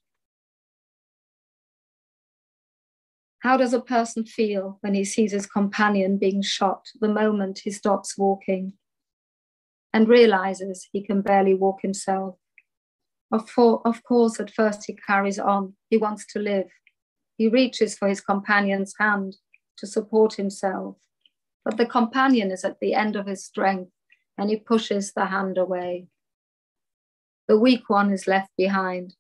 How 3.40 3.56
does 3.56 3.72
a 3.72 3.80
person 3.80 4.24
feel 4.24 4.78
when 4.80 4.94
he 4.94 5.04
sees 5.04 5.32
his 5.32 5.46
companion 5.46 6.18
being 6.18 6.42
shot 6.42 6.86
the 7.00 7.08
moment 7.08 7.60
he 7.62 7.70
stops 7.70 8.16
walking 8.18 8.72
and 9.92 10.08
realizes 10.08 10.88
he 10.92 11.02
can 11.02 11.22
barely 11.22 11.54
walk 11.54 11.80
himself? 11.82 12.36
Of, 13.32 13.48
for, 13.50 13.86
of 13.86 14.02
course, 14.04 14.38
at 14.38 14.50
first 14.50 14.84
he 14.86 14.94
carries 14.94 15.38
on. 15.38 15.74
He 15.90 15.96
wants 15.96 16.26
to 16.32 16.38
live. 16.38 16.68
He 17.36 17.48
reaches 17.48 17.98
for 17.98 18.08
his 18.08 18.20
companion's 18.20 18.94
hand 18.98 19.36
to 19.78 19.86
support 19.86 20.34
himself. 20.34 20.96
But 21.64 21.76
the 21.76 21.86
companion 21.86 22.50
is 22.50 22.64
at 22.64 22.78
the 22.80 22.94
end 22.94 23.16
of 23.16 23.26
his 23.26 23.44
strength 23.44 23.90
and 24.38 24.50
he 24.50 24.56
pushes 24.56 25.12
the 25.12 25.26
hand 25.26 25.58
away. 25.58 26.08
The 27.48 27.58
weak 27.58 27.88
one 27.88 28.12
is 28.12 28.26
left 28.26 28.50
behind, 28.56 29.14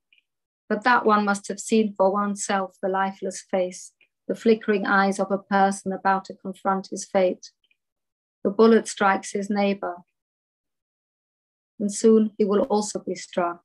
but 0.68 0.84
that 0.84 1.06
one 1.06 1.24
must 1.24 1.48
have 1.48 1.60
seen 1.60 1.94
for 1.96 2.12
oneself 2.12 2.76
the 2.82 2.88
lifeless 2.88 3.40
face, 3.40 3.92
the 4.26 4.34
flickering 4.34 4.84
eyes 4.84 5.20
of 5.20 5.30
a 5.30 5.38
person 5.38 5.92
about 5.92 6.24
to 6.26 6.34
confront 6.34 6.88
his 6.90 7.04
fate. 7.04 7.50
The 8.42 8.50
bullet 8.50 8.88
strikes 8.88 9.32
his 9.32 9.48
neighbor, 9.48 9.96
and 11.78 11.92
soon 11.92 12.32
he 12.36 12.44
will 12.44 12.62
also 12.62 12.98
be 12.98 13.14
struck. 13.14 13.62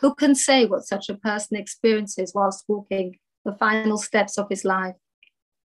Who 0.00 0.14
can 0.14 0.34
say 0.34 0.66
what 0.66 0.86
such 0.86 1.08
a 1.08 1.14
person 1.14 1.56
experiences 1.56 2.32
whilst 2.34 2.64
walking 2.68 3.18
the 3.44 3.52
final 3.52 3.98
steps 3.98 4.38
of 4.38 4.48
his 4.48 4.64
life? 4.64 4.96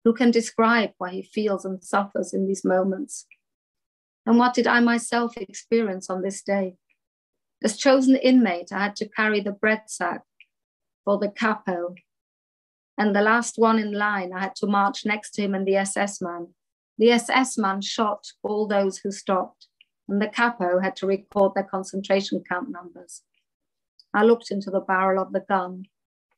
Who 0.04 0.14
can 0.14 0.30
describe 0.30 0.90
why 0.98 1.10
he 1.10 1.22
feels 1.22 1.64
and 1.64 1.82
suffers 1.82 2.32
in 2.32 2.46
these 2.46 2.64
moments? 2.64 3.26
And 4.26 4.38
what 4.38 4.54
did 4.54 4.66
I 4.66 4.80
myself 4.80 5.36
experience 5.36 6.10
on 6.10 6.22
this 6.22 6.42
day? 6.42 6.76
As 7.62 7.76
chosen 7.76 8.16
inmate, 8.16 8.72
I 8.72 8.78
had 8.78 8.96
to 8.96 9.08
carry 9.08 9.40
the 9.40 9.52
bread 9.52 9.82
sack 9.86 10.22
for 11.04 11.18
the 11.18 11.28
capo. 11.28 11.94
And 12.96 13.14
the 13.14 13.22
last 13.22 13.54
one 13.56 13.78
in 13.78 13.92
line, 13.92 14.32
I 14.32 14.40
had 14.40 14.56
to 14.56 14.66
march 14.66 15.04
next 15.04 15.32
to 15.32 15.42
him 15.42 15.54
and 15.54 15.66
the 15.66 15.76
SS 15.76 16.20
man. 16.20 16.48
The 16.98 17.12
SS 17.12 17.56
man 17.56 17.80
shot 17.80 18.26
all 18.42 18.66
those 18.66 18.98
who 18.98 19.10
stopped, 19.10 19.68
and 20.08 20.20
the 20.20 20.28
capo 20.28 20.80
had 20.80 20.96
to 20.96 21.06
record 21.06 21.52
their 21.54 21.64
concentration 21.64 22.42
camp 22.46 22.68
numbers. 22.68 23.22
I 24.12 24.24
looked 24.24 24.50
into 24.50 24.70
the 24.70 24.80
barrel 24.80 25.22
of 25.22 25.32
the 25.32 25.40
gun 25.40 25.86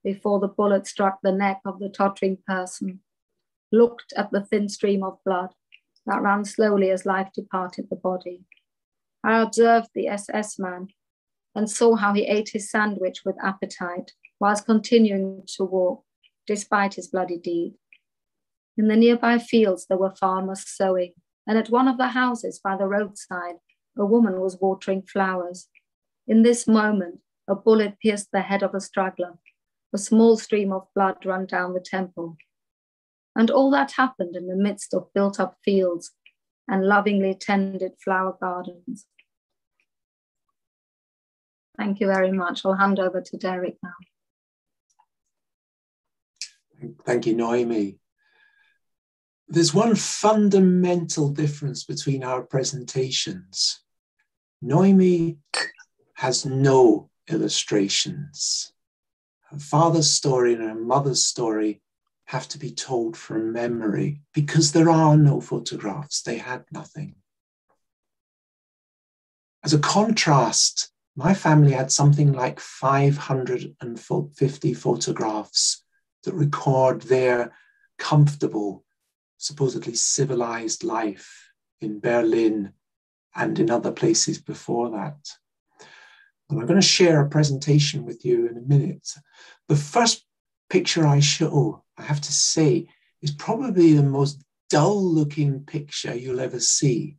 before 0.05 0.41
the 0.41 0.49
bullet 0.49 0.87
struck 0.87 1.19
the 1.23 1.33
neck 1.33 1.61
of 1.65 1.79
the 1.79 1.89
tottering 1.89 2.39
person, 2.47 3.01
looked 3.71 4.13
at 4.17 4.31
the 4.31 4.45
thin 4.45 4.69
stream 4.69 5.03
of 5.03 5.19
blood, 5.25 5.55
that 6.07 6.23
ran 6.23 6.45
slowly 6.45 6.91
as 6.91 7.07
life 7.07 7.29
departed 7.35 7.89
the 7.89 7.97
body. 7.97 8.45
I 9.25 9.41
observed 9.41 9.89
the 9.95 10.09
SS 10.09 10.59
man 10.59 10.89
and 11.55 11.71
saw 11.71 11.97
how 11.97 12.13
he 12.13 12.27
ate 12.27 12.51
his 12.51 12.71
sandwich 12.71 13.23
with 13.25 13.43
appetite 13.43 14.13
whilst 14.41 14.67
continuing 14.67 15.43
to 15.57 15.65
walk 15.65 16.05
despite 16.47 16.95
his 16.95 17.09
bloody 17.09 17.39
deed. 17.39 17.75
In 18.77 18.89
the 18.89 18.97
nearby 18.97 19.39
fields, 19.39 19.87
there 19.87 19.99
were 19.99 20.15
farmers 20.15 20.67
sowing, 20.67 21.13
and 21.47 21.59
at 21.59 21.71
one 21.71 21.89
of 21.89 21.99
the 21.99 22.09
houses 22.09 22.59
by 22.59 22.77
the 22.77 22.87
roadside, 22.87 23.57
a 23.97 24.05
woman 24.05 24.41
was 24.41 24.59
watering 24.61 25.03
flowers. 25.03 25.69
In 26.27 26.43
this 26.43 26.67
moment, 26.67 27.21
a 27.47 27.55
bullet 27.55 27.99
pierced 28.01 28.29
the 28.33 28.41
head 28.41 28.63
of 28.63 28.75
a 28.75 28.81
straggler. 28.81 29.39
A 29.93 29.99
small 29.99 30.37
stream 30.39 30.73
of 30.73 30.89
blood 30.95 31.27
ran 31.27 31.47
down 31.47 31.75
the 31.75 31.81
temple. 31.81 32.37
And 33.35 33.51
all 33.51 33.71
that 33.71 33.93
happened 33.93 34.37
in 34.37 34.47
the 34.47 34.57
midst 34.57 34.93
of 34.95 35.13
built 35.15 35.41
up 35.41 35.57
fields 35.65 36.13
and 36.69 36.87
lovingly 36.87 37.35
tended 37.35 37.93
flower 38.03 38.37
gardens. 38.39 39.07
Thank 41.77 42.01
you 42.01 42.07
very 42.07 42.33
much. 42.33 42.65
I'll 42.65 42.75
hand 42.75 43.01
over 43.01 43.21
to 43.21 43.37
Derek 43.37 43.79
now. 43.83 43.95
Thank 47.05 47.27
you, 47.27 47.35
Noemi. 47.35 47.99
There's 49.49 49.75
one 49.75 49.95
fundamental 49.95 51.29
difference 51.31 51.85
between 51.85 52.25
our 52.25 52.43
presentations. 52.43 53.81
Noemi 54.61 55.39
has 56.15 56.47
no 56.47 57.11
illustrations. 57.29 58.73
Her 59.51 59.59
father's 59.59 60.11
story 60.11 60.55
and 60.55 60.63
her 60.63 60.75
mother's 60.75 61.25
story 61.25 61.83
have 62.27 62.47
to 62.49 62.59
be 62.59 62.71
told 62.71 63.17
from 63.17 63.53
memory 63.53 64.21
because 64.33 64.73
there 64.73 64.91
are 64.91 65.17
no 65.17 65.41
photographs. 65.41 66.23
They 66.23 66.39
had 66.39 66.65
nothing. 66.71 67.17
As 69.65 69.75
a 69.75 69.79
contrast, 69.79 70.91
my 71.15 71.35
family 71.35 71.73
had 71.73 71.93
something 71.93 72.33
like 72.33 72.59
550 72.59 74.75
photographs 74.75 75.85
that 76.25 76.35
record 76.35 77.03
their 77.03 77.53
comfortable, 77.99 78.85
supposedly 79.37 79.95
civilized 79.95 80.85
life 80.85 81.51
in 81.81 82.01
Berlin 82.01 82.73
and 83.35 83.59
in 83.59 83.71
other 83.71 83.93
places 83.93 84.41
before 84.41 84.91
that. 84.91 85.17
And 86.49 86.61
I'm 86.61 86.67
going 86.67 86.81
to 86.81 86.87
share 86.87 87.21
a 87.21 87.29
presentation 87.29 88.05
with 88.05 88.25
you 88.25 88.49
in 88.49 88.57
a 88.57 88.61
minute. 88.61 89.09
The 89.69 89.77
first 89.77 90.25
picture 90.69 91.07
I 91.07 91.21
show, 91.21 91.82
I 91.97 92.03
have 92.03 92.21
to 92.21 92.33
say, 92.33 92.89
is 93.21 93.31
probably 93.31 93.93
the 93.93 94.03
most 94.03 94.43
dull 94.71 95.03
looking 95.03 95.65
picture 95.65 96.15
you'll 96.15 96.41
ever 96.41 96.61
see. 96.61 97.17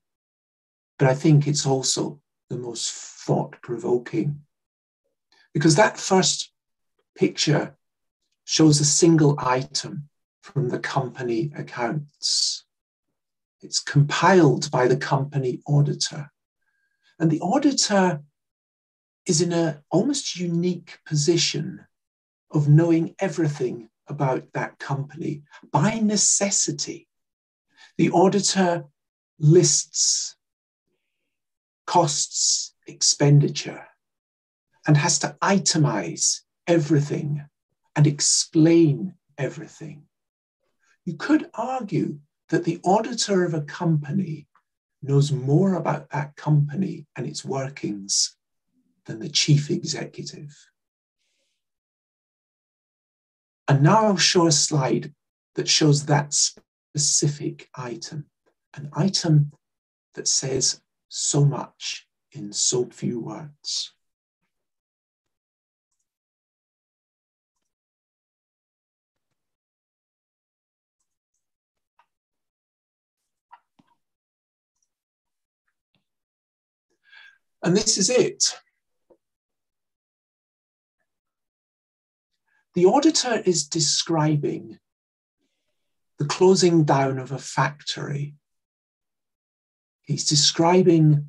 But 0.99 1.07
I 1.07 1.15
think 1.15 1.47
it's 1.47 1.65
also 1.65 2.19
the 2.49 2.57
most 2.57 2.91
thought 2.91 3.61
provoking. 3.61 4.41
Because 5.53 5.75
that 5.75 5.97
first 5.97 6.51
picture 7.15 7.77
shows 8.45 8.79
a 8.79 8.85
single 8.85 9.35
item 9.39 10.09
from 10.41 10.69
the 10.69 10.79
company 10.79 11.51
accounts. 11.55 12.65
It's 13.61 13.79
compiled 13.79 14.69
by 14.71 14.87
the 14.87 14.97
company 14.97 15.61
auditor. 15.65 16.31
And 17.19 17.31
the 17.31 17.39
auditor 17.39 18.21
is 19.25 19.41
in 19.41 19.53
an 19.53 19.77
almost 19.89 20.35
unique 20.35 20.99
position 21.05 21.85
of 22.51 22.67
knowing 22.67 23.15
everything 23.19 23.89
about 24.07 24.51
that 24.53 24.79
company 24.79 25.43
by 25.71 25.99
necessity. 25.99 27.07
The 27.97 28.11
auditor 28.11 28.85
lists 29.39 30.35
costs, 31.85 32.73
expenditure, 32.87 33.85
and 34.87 34.97
has 34.97 35.19
to 35.19 35.35
itemize 35.41 36.41
everything 36.67 37.45
and 37.95 38.07
explain 38.07 39.13
everything. 39.37 40.03
You 41.05 41.15
could 41.15 41.49
argue 41.53 42.19
that 42.49 42.63
the 42.63 42.79
auditor 42.83 43.43
of 43.43 43.53
a 43.53 43.61
company 43.61 44.47
knows 45.01 45.31
more 45.31 45.75
about 45.75 46.09
that 46.11 46.35
company 46.35 47.05
and 47.15 47.27
its 47.27 47.43
workings 47.43 48.35
than 49.05 49.19
the 49.19 49.29
chief 49.29 49.69
executive. 49.69 50.55
And 53.73 53.81
now 53.81 54.05
I'll 54.05 54.17
show 54.17 54.45
a 54.45 54.51
slide 54.51 55.15
that 55.55 55.67
shows 55.67 56.05
that 56.05 56.31
specific 56.31 57.69
item, 57.73 58.27
an 58.75 58.91
item 58.93 59.51
that 60.13 60.27
says 60.27 60.79
so 61.09 61.43
much 61.43 62.07
in 62.33 62.53
so 62.53 62.85
few 62.91 63.19
words. 63.19 63.95
And 77.63 77.75
this 77.75 77.97
is 77.97 78.11
it. 78.11 78.53
The 82.75 82.85
auditor 82.85 83.35
is 83.45 83.67
describing 83.67 84.79
the 86.17 86.25
closing 86.25 86.85
down 86.85 87.19
of 87.19 87.31
a 87.31 87.37
factory. 87.37 88.35
He's 90.01 90.25
describing 90.25 91.27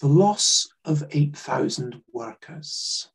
the 0.00 0.06
loss 0.06 0.68
of 0.84 1.02
8,000 1.10 2.02
workers. 2.12 3.10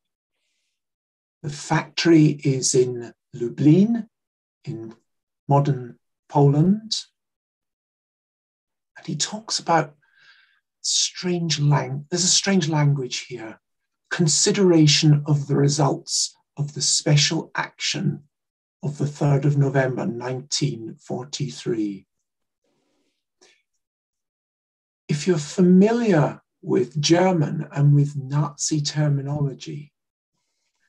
The 1.44 1.50
factory 1.50 2.40
is 2.44 2.76
in 2.76 3.14
Lublin, 3.34 4.10
in 4.66 4.94
modern 5.48 5.98
Poland. 6.28 7.06
And 8.98 9.08
he 9.08 9.16
talks 9.16 9.60
about 9.60 9.96
strange 10.82 11.60
language. 11.60 12.08
there's 12.10 12.24
a 12.24 12.28
strange 12.28 12.68
language 12.68 13.26
here 13.28 13.60
consideration 14.10 15.24
of 15.26 15.48
the 15.48 15.56
results 15.56 16.36
of 16.58 16.74
the 16.74 16.82
special 16.82 17.52
action 17.56 18.24
of 18.84 18.98
the 18.98 19.06
3rd 19.06 19.46
of 19.46 19.58
November 19.58 20.06
1943 20.06 22.06
if 25.08 25.28
you're 25.28 25.38
familiar 25.38 26.42
with 26.62 27.00
German 27.02 27.68
and 27.72 27.96
with 27.96 28.16
Nazi 28.16 28.82
terminology 28.82 29.92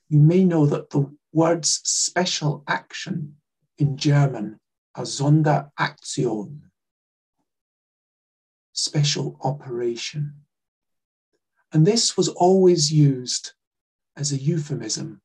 you 0.09 0.19
may 0.19 0.45
know 0.45 0.67
that 0.67 0.91
the 0.91 1.11
words 1.33 1.81
special 1.85 2.65
action 2.69 3.37
in 3.79 3.97
German 3.97 4.59
are 4.95 5.05
Sonderaktion 5.05 6.61
special 8.73 9.37
operation. 9.43 10.35
And 11.73 11.87
this 11.87 12.17
was 12.17 12.29
always 12.29 12.93
used 12.93 13.53
as 14.17 14.33
a 14.33 14.37
euphemism 14.37 15.22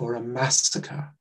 for 0.00 0.14
a 0.14 0.20
massacre. 0.22 1.12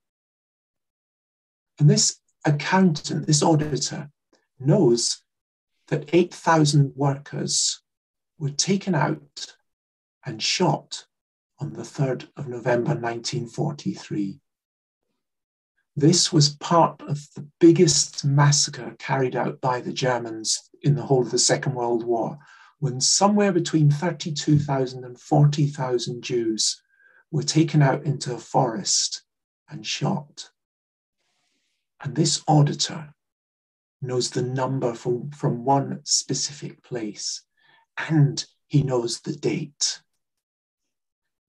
And 1.79 1.89
this 1.89 2.21
accountant, 2.45 3.27
this 3.27 3.43
auditor, 3.43 4.09
knows 4.57 5.21
that 5.89 6.09
8,000 6.13 6.93
workers 6.95 7.81
were 8.37 8.51
taken 8.51 8.95
out 8.95 9.47
and 10.25 10.41
shot 10.41 11.03
on 11.59 11.73
the 11.73 11.81
3rd 11.81 12.29
of 12.37 12.47
November 12.47 12.91
1943. 12.91 14.39
This 15.97 16.31
was 16.31 16.55
part 16.55 17.01
of 17.01 17.27
the 17.35 17.45
biggest 17.59 18.23
massacre 18.23 18.95
carried 18.97 19.35
out 19.35 19.59
by 19.59 19.81
the 19.81 19.91
Germans 19.91 20.69
in 20.83 20.95
the 20.95 21.03
whole 21.03 21.23
of 21.23 21.31
the 21.31 21.37
Second 21.37 21.75
World 21.75 22.05
War, 22.05 22.37
when 22.79 23.01
somewhere 23.01 23.51
between 23.51 23.91
32,000 23.91 25.03
and 25.03 25.19
40,000 25.19 26.21
Jews 26.21 26.81
were 27.31 27.43
taken 27.43 27.81
out 27.81 28.03
into 28.03 28.33
a 28.33 28.39
forest 28.39 29.23
and 29.69 29.85
shot. 29.85 30.49
And 32.01 32.15
this 32.15 32.41
auditor 32.47 33.13
knows 34.01 34.29
the 34.29 34.41
number 34.41 34.93
from, 34.93 35.31
from 35.31 35.65
one 35.65 35.99
specific 36.03 36.81
place, 36.83 37.43
and 37.97 38.45
he 38.67 38.83
knows 38.83 39.19
the 39.19 39.33
date. 39.33 40.01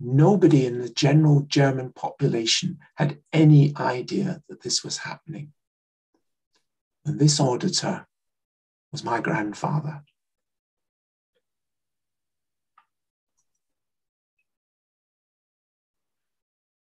Nobody 0.00 0.66
in 0.66 0.80
the 0.80 0.88
general 0.88 1.42
German 1.42 1.92
population 1.92 2.78
had 2.96 3.18
any 3.32 3.74
idea 3.76 4.42
that 4.48 4.62
this 4.62 4.82
was 4.82 4.98
happening. 4.98 5.52
And 7.04 7.18
this 7.18 7.38
auditor 7.38 8.06
was 8.90 9.04
my 9.04 9.20
grandfather. 9.20 10.02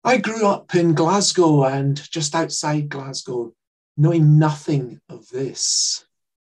I 0.02 0.16
grew 0.16 0.46
up 0.46 0.74
in 0.74 0.94
Glasgow 0.94 1.64
and 1.64 1.94
just 2.10 2.34
outside 2.34 2.88
Glasgow, 2.88 3.52
knowing 3.98 4.38
nothing 4.38 4.98
of 5.10 5.28
this. 5.28 6.06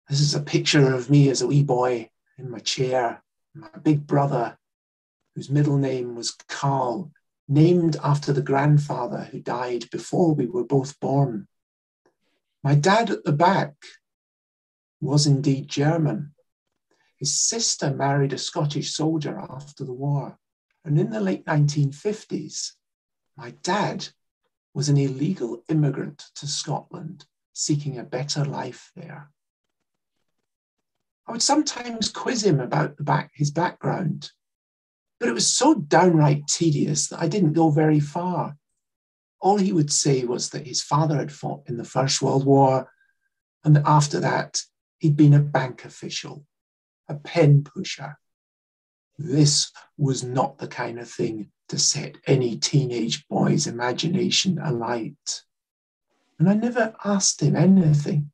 This 0.09 0.19
is 0.19 0.35
a 0.35 0.41
picture 0.41 0.93
of 0.93 1.09
me 1.09 1.29
as 1.29 1.41
a 1.41 1.47
wee 1.47 1.63
boy 1.63 2.09
in 2.37 2.49
my 2.49 2.59
chair, 2.59 3.23
my 3.53 3.69
big 3.81 4.05
brother 4.05 4.57
whose 5.33 5.49
middle 5.49 5.77
name 5.77 6.13
was 6.13 6.35
Carl, 6.49 7.13
named 7.47 7.95
after 8.03 8.33
the 8.33 8.41
grandfather 8.41 9.29
who 9.31 9.39
died 9.39 9.89
before 9.91 10.33
we 10.33 10.45
were 10.45 10.65
both 10.65 10.99
born. 10.99 11.47
My 12.65 12.75
dad 12.75 13.09
at 13.09 13.23
the 13.23 13.31
back 13.31 13.75
was 14.99 15.25
indeed 15.25 15.69
German. 15.69 16.33
His 17.15 17.39
sister 17.39 17.93
married 17.93 18.33
a 18.33 18.37
Scottish 18.37 18.93
soldier 18.93 19.39
after 19.39 19.85
the 19.85 19.93
war. 19.93 20.37
And 20.83 20.99
in 20.99 21.11
the 21.11 21.21
late 21.21 21.45
1950s, 21.45 22.73
my 23.37 23.51
dad 23.63 24.07
was 24.73 24.89
an 24.89 24.97
illegal 24.97 25.63
immigrant 25.69 26.25
to 26.35 26.47
Scotland 26.47 27.25
seeking 27.53 27.97
a 27.97 28.03
better 28.03 28.43
life 28.43 28.91
there. 28.95 29.31
I 31.27 31.31
would 31.31 31.41
sometimes 31.41 32.09
quiz 32.09 32.43
him 32.43 32.59
about 32.59 33.03
back, 33.03 33.31
his 33.33 33.51
background, 33.51 34.31
but 35.19 35.29
it 35.29 35.33
was 35.33 35.47
so 35.47 35.75
downright 35.75 36.47
tedious 36.47 37.07
that 37.09 37.21
I 37.21 37.27
didn't 37.27 37.53
go 37.53 37.69
very 37.69 37.99
far. 37.99 38.57
All 39.39 39.57
he 39.57 39.73
would 39.73 39.91
say 39.91 40.23
was 40.23 40.49
that 40.49 40.65
his 40.65 40.81
father 40.81 41.17
had 41.17 41.31
fought 41.31 41.63
in 41.67 41.77
the 41.77 41.83
First 41.83 42.21
World 42.21 42.45
War, 42.45 42.91
and 43.63 43.75
that 43.75 43.83
after 43.85 44.19
that, 44.21 44.61
he'd 44.99 45.17
been 45.17 45.33
a 45.33 45.39
bank 45.39 45.85
official, 45.85 46.45
a 47.07 47.15
pen 47.15 47.63
pusher. 47.63 48.17
This 49.17 49.71
was 49.97 50.23
not 50.23 50.57
the 50.57 50.67
kind 50.67 50.99
of 50.99 51.09
thing 51.09 51.51
to 51.69 51.77
set 51.77 52.17
any 52.25 52.57
teenage 52.57 53.27
boy's 53.27 53.67
imagination 53.67 54.59
alight. 54.59 55.43
And 56.39 56.49
I 56.49 56.53
never 56.53 56.95
asked 57.03 57.41
him 57.41 57.55
anything. 57.55 58.31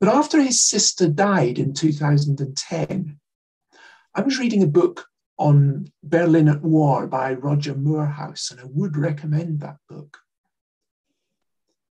But 0.00 0.08
after 0.08 0.42
his 0.42 0.64
sister 0.64 1.08
died 1.08 1.58
in 1.58 1.74
2010, 1.74 3.20
I 4.14 4.20
was 4.20 4.38
reading 4.38 4.62
a 4.62 4.66
book 4.66 5.06
on 5.38 5.92
Berlin 6.02 6.48
at 6.48 6.62
War 6.62 7.06
by 7.06 7.34
Roger 7.34 7.74
Moorhouse, 7.74 8.50
and 8.50 8.60
I 8.60 8.64
would 8.64 8.96
recommend 8.96 9.60
that 9.60 9.78
book. 9.88 10.18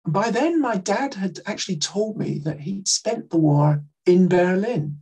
by 0.08 0.30
then, 0.30 0.62
my 0.62 0.78
dad 0.78 1.16
had 1.16 1.40
actually 1.48 1.78
told 1.78 2.16
me 2.16 2.38
that 2.40 2.62
he'd 2.62 2.88
spent 2.88 3.32
the 3.32 3.38
war 3.38 3.84
in 4.06 4.28
Berlin. 4.28 5.00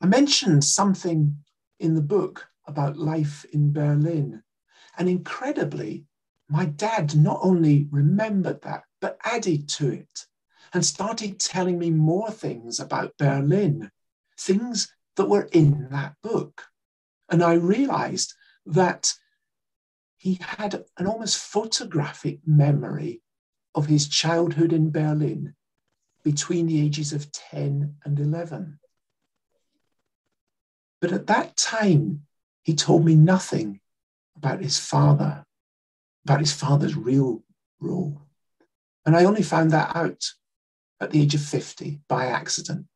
I 0.00 0.06
mentioned 0.06 0.64
something 0.64 1.38
in 1.78 1.94
the 1.94 2.02
book 2.02 2.48
about 2.66 2.96
life 2.96 3.44
in 3.52 3.72
Berlin, 3.72 4.42
and 4.96 5.08
incredibly, 5.08 6.06
my 6.48 6.64
dad 6.64 7.16
not 7.16 7.40
only 7.42 7.88
remembered 7.90 8.62
that, 8.62 8.84
but 9.00 9.18
added 9.24 9.68
to 9.68 9.90
it 9.90 10.26
and 10.72 10.84
started 10.84 11.38
telling 11.38 11.78
me 11.78 11.90
more 11.90 12.30
things 12.30 12.80
about 12.80 13.16
Berlin, 13.18 13.90
things 14.38 14.92
that 15.16 15.28
were 15.28 15.48
in 15.52 15.88
that 15.90 16.14
book. 16.22 16.66
And 17.30 17.42
I 17.42 17.54
realized 17.54 18.34
that 18.66 19.12
he 20.16 20.38
had 20.40 20.84
an 20.98 21.06
almost 21.06 21.38
photographic 21.38 22.40
memory 22.46 23.22
of 23.74 23.86
his 23.86 24.08
childhood 24.08 24.72
in 24.72 24.90
Berlin 24.90 25.54
between 26.22 26.66
the 26.66 26.80
ages 26.80 27.12
of 27.12 27.30
10 27.30 27.96
and 28.04 28.18
11. 28.18 28.78
But 31.00 31.12
at 31.12 31.26
that 31.26 31.56
time, 31.56 32.26
he 32.64 32.74
told 32.74 33.04
me 33.04 33.14
nothing 33.14 33.80
about 34.36 34.62
his 34.62 34.78
father, 34.78 35.44
about 36.24 36.40
his 36.40 36.52
father's 36.52 36.96
real 36.96 37.42
role. 37.78 38.20
And 39.06 39.14
I 39.14 39.24
only 39.24 39.42
found 39.42 39.70
that 39.70 39.94
out 39.94 40.24
at 41.00 41.10
the 41.10 41.20
age 41.20 41.34
of 41.34 41.42
50 41.42 42.00
by 42.08 42.26
accident. 42.26 42.86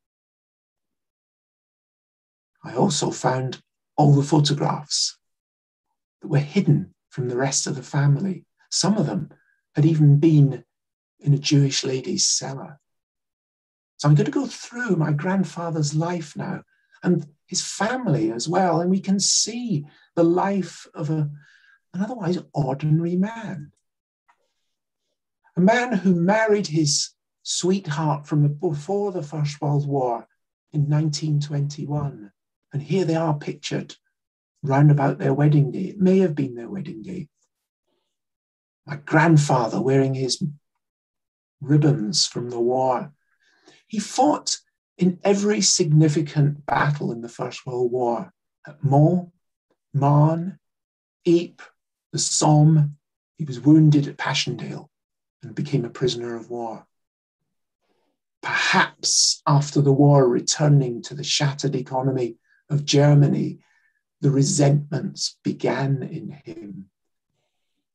I 2.65 2.75
also 2.75 3.11
found 3.11 3.63
all 3.97 4.15
the 4.15 4.23
photographs 4.23 5.19
that 6.23 6.29
were 6.29 6.39
hidden 6.39 6.95
from 7.11 7.29
the 7.29 7.37
rest 7.37 7.67
of 7.67 7.77
the 7.77 7.83
family. 7.83 8.47
Some 8.71 8.97
of 8.97 9.07
them 9.07 9.31
had 9.75 9.85
even 9.85 10.19
been 10.19 10.65
in 11.21 11.35
a 11.35 11.39
Jewish 11.39 11.85
lady's 11.85 12.25
cellar. 12.25 12.81
So 13.99 14.09
I'm 14.09 14.15
going 14.15 14.27
to 14.27 14.31
go 14.31 14.47
through 14.47 14.97
my 14.97 15.13
grandfather's 15.13 15.95
life 15.95 16.37
now 16.37 16.63
and 17.03 17.27
his 17.49 17.63
family 17.63 18.31
as 18.31 18.47
well, 18.47 18.81
and 18.81 18.91
we 18.91 19.01
can 19.01 19.19
see 19.19 19.87
the 20.15 20.23
life 20.23 20.87
of 20.95 21.09
a, 21.11 21.31
an 21.95 22.03
otherwise 22.03 22.39
ordinary 22.53 23.17
man. 23.17 23.73
A 25.57 25.61
man 25.61 25.93
who 25.93 26.15
married 26.15 26.69
his 26.69 27.11
sweetheart 27.43 28.27
from 28.27 28.47
before 28.47 29.11
the 29.11 29.23
First 29.23 29.61
World 29.61 29.89
War 29.89 30.29
in 30.73 30.83
1921. 30.83 32.31
And 32.73 32.83
here 32.83 33.07
they 33.07 33.17
are 33.17 33.35
pictured 33.35 33.97
round 34.63 34.91
about 34.91 35.19
their 35.19 35.33
wedding 35.33 35.71
day. 35.71 35.85
It 35.85 35.99
may 35.99 36.19
have 36.19 36.35
been 36.35 36.55
their 36.55 36.69
wedding 36.69 37.03
day. 37.03 37.29
My 38.87 38.97
grandfather 38.97 39.81
wearing 39.81 40.15
his 40.15 40.43
ribbons 41.63 42.27
from 42.27 42.51
the 42.51 42.61
war. 42.61 43.13
He 43.87 43.99
fought 43.99 44.59
in 44.99 45.21
every 45.23 45.61
significant 45.61 46.67
battle 46.67 47.13
in 47.13 47.21
the 47.21 47.29
First 47.29 47.65
World 47.65 47.93
War 47.93 48.33
at 48.67 48.83
Mons, 48.83 49.29
Marne, 49.95 50.59
Ypres, 51.27 51.69
the 52.13 52.19
Somme. 52.19 52.97
He 53.37 53.45
was 53.45 53.61
wounded 53.61 54.09
at 54.09 54.17
Passchendaele 54.17 54.91
and 55.43 55.55
became 55.55 55.85
a 55.85 55.91
prisoner 55.91 56.35
of 56.35 56.51
war. 56.51 56.87
Perhaps 58.43 59.41
after 59.47 59.81
the 59.81 59.93
war, 59.93 60.29
returning 60.29 61.03
to 61.03 61.15
the 61.15 61.25
shattered 61.25 61.77
economy 61.77 62.37
of 62.69 62.85
Germany, 62.85 63.61
the 64.21 64.31
resentments 64.31 65.39
began 65.45 66.03
in 66.03 66.31
him. 66.45 66.87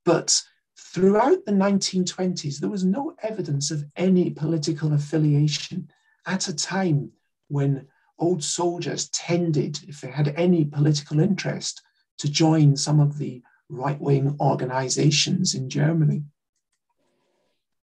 But 0.06 0.42
throughout 0.78 1.46
the 1.46 1.52
1920s, 1.52 2.60
there 2.60 2.70
was 2.70 2.86
no 2.86 3.14
evidence 3.22 3.72
of 3.72 3.86
any 3.96 4.30
political 4.30 4.94
affiliation 4.94 5.90
at 6.26 6.48
a 6.48 6.56
time 6.56 7.12
when 7.48 7.88
old 8.20 8.44
soldiers 8.44 9.10
tended, 9.10 9.80
if 9.88 10.02
they 10.02 10.10
had 10.10 10.30
any 10.30 10.66
political 10.66 11.20
interest, 11.20 11.82
to 12.20 12.30
join 12.30 12.76
some 12.76 13.00
of 13.00 13.18
the 13.18 13.42
right 13.70 14.00
wing 14.00 14.38
organizations 14.40 15.56
in 15.56 15.70
Germany. 15.70 16.24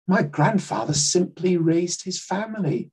My 0.07 0.23
grandfather 0.23 0.95
simply 0.95 1.57
raised 1.57 2.05
his 2.05 2.23
family. 2.23 2.91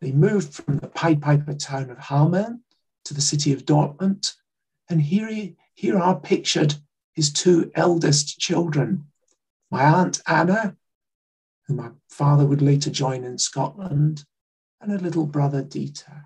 They 0.00 0.12
moved 0.12 0.54
from 0.54 0.78
the 0.78 0.88
Pied 0.88 1.22
Piper 1.22 1.54
town 1.54 1.90
of 1.90 1.98
Hameln 1.98 2.60
to 3.04 3.14
the 3.14 3.20
city 3.20 3.52
of 3.52 3.64
Dortmund. 3.64 4.32
And 4.88 5.02
here, 5.02 5.28
he, 5.28 5.56
here 5.74 5.98
are 5.98 6.18
pictured 6.18 6.74
his 7.12 7.32
two 7.32 7.70
eldest 7.74 8.38
children 8.38 9.06
my 9.70 9.82
Aunt 9.82 10.20
Anna, 10.26 10.76
who 11.66 11.74
my 11.74 11.90
father 12.08 12.46
would 12.46 12.62
later 12.62 12.90
join 12.90 13.24
in 13.24 13.38
Scotland, 13.38 14.24
and 14.80 14.92
a 14.92 14.98
little 14.98 15.26
brother 15.26 15.62
Dieter. 15.62 16.24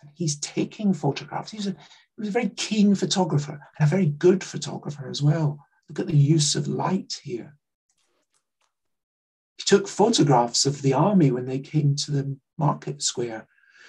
And 0.00 0.10
he's 0.14 0.38
taking 0.40 0.92
photographs. 0.92 1.50
He's 1.50 1.66
a, 1.66 1.70
he 1.70 2.18
was 2.18 2.28
a 2.28 2.32
very 2.32 2.50
keen 2.50 2.94
photographer 2.94 3.60
and 3.78 3.86
a 3.86 3.90
very 3.90 4.06
good 4.06 4.42
photographer 4.42 5.08
as 5.08 5.22
well. 5.22 5.64
Look 5.88 6.00
at 6.00 6.06
the 6.06 6.16
use 6.16 6.54
of 6.54 6.68
light 6.68 7.20
here. 7.22 7.56
He 9.56 9.64
took 9.64 9.88
photographs 9.88 10.66
of 10.66 10.82
the 10.82 10.94
army 10.94 11.30
when 11.30 11.46
they 11.46 11.58
came 11.58 11.94
to 11.96 12.10
the 12.10 12.36
market 12.58 13.02
square. 13.02 13.46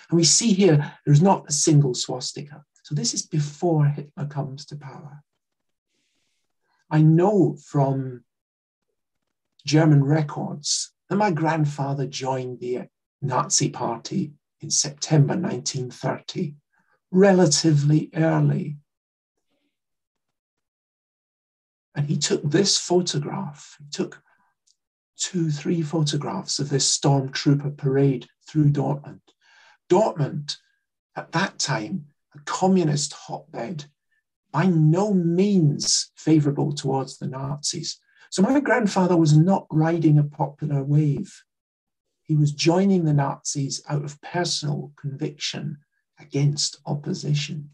And 0.09 0.17
we 0.17 0.23
see 0.23 0.53
here 0.53 0.93
there's 1.05 1.21
not 1.21 1.45
a 1.47 1.53
single 1.53 1.93
swastika. 1.93 2.63
So 2.83 2.95
this 2.95 3.13
is 3.13 3.25
before 3.25 3.85
Hitler 3.85 4.25
comes 4.25 4.65
to 4.67 4.75
power. 4.75 5.23
I 6.89 7.01
know 7.01 7.57
from 7.65 8.23
German 9.65 10.03
records 10.03 10.91
that 11.09 11.15
my 11.15 11.31
grandfather 11.31 12.05
joined 12.05 12.59
the 12.59 12.87
Nazi 13.23 13.69
Party 13.69 14.33
in 14.61 14.69
September 14.69 15.35
1930, 15.35 16.55
relatively 17.11 18.09
early. 18.13 18.77
And 21.95 22.07
he 22.07 22.17
took 22.17 22.43
this 22.43 22.77
photograph, 22.77 23.77
he 23.79 23.85
took 23.89 24.21
two, 25.17 25.51
three 25.51 25.81
photographs 25.81 26.59
of 26.59 26.69
this 26.69 26.97
stormtrooper 26.97 27.77
parade 27.77 28.27
through 28.47 28.69
Dortmund. 28.71 29.21
Dortmund, 29.89 30.57
at 31.15 31.31
that 31.31 31.59
time, 31.59 32.07
a 32.35 32.39
communist 32.39 33.13
hotbed, 33.13 33.85
by 34.51 34.65
no 34.65 35.13
means 35.13 36.11
favorable 36.15 36.73
towards 36.73 37.17
the 37.17 37.27
Nazis. 37.27 37.99
So 38.29 38.41
my 38.41 38.59
grandfather 38.59 39.15
was 39.15 39.37
not 39.37 39.65
riding 39.71 40.17
a 40.17 40.23
popular 40.23 40.83
wave. 40.83 41.43
He 42.23 42.35
was 42.35 42.51
joining 42.51 43.03
the 43.03 43.13
Nazis 43.13 43.81
out 43.87 44.03
of 44.03 44.21
personal 44.21 44.93
conviction 44.95 45.79
against 46.19 46.79
opposition. 46.85 47.71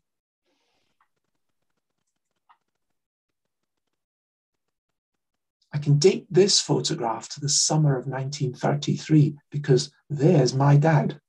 I 5.72 5.78
can 5.78 6.00
date 6.00 6.26
this 6.32 6.60
photograph 6.60 7.30
to 7.30 7.40
the 7.40 7.50
summer 7.50 7.92
of 7.92 8.08
1933 8.08 9.38
because 9.52 9.92
there's 10.10 10.54
my 10.54 10.78
dad. 10.78 11.22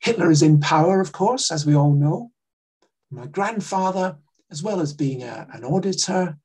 Hitler 0.00 0.30
is 0.30 0.42
in 0.42 0.60
power, 0.60 1.00
of 1.00 1.12
course, 1.12 1.50
as 1.50 1.64
we 1.64 1.74
all 1.74 1.94
know. 1.94 2.30
My 3.10 3.26
grandfather, 3.26 4.18
as 4.50 4.62
well 4.62 4.80
as 4.80 4.92
being 4.92 5.22
a, 5.22 5.48
an 5.50 5.64
auditor 5.64 6.36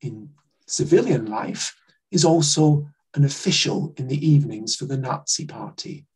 in 0.00 0.30
civilian 0.66 1.26
life, 1.26 1.76
is 2.10 2.24
also 2.24 2.88
an 3.14 3.24
official 3.24 3.94
in 3.96 4.08
the 4.08 4.26
evenings 4.26 4.74
for 4.74 4.86
the 4.86 4.96
Nazi 4.96 5.46
Party. 5.46 6.06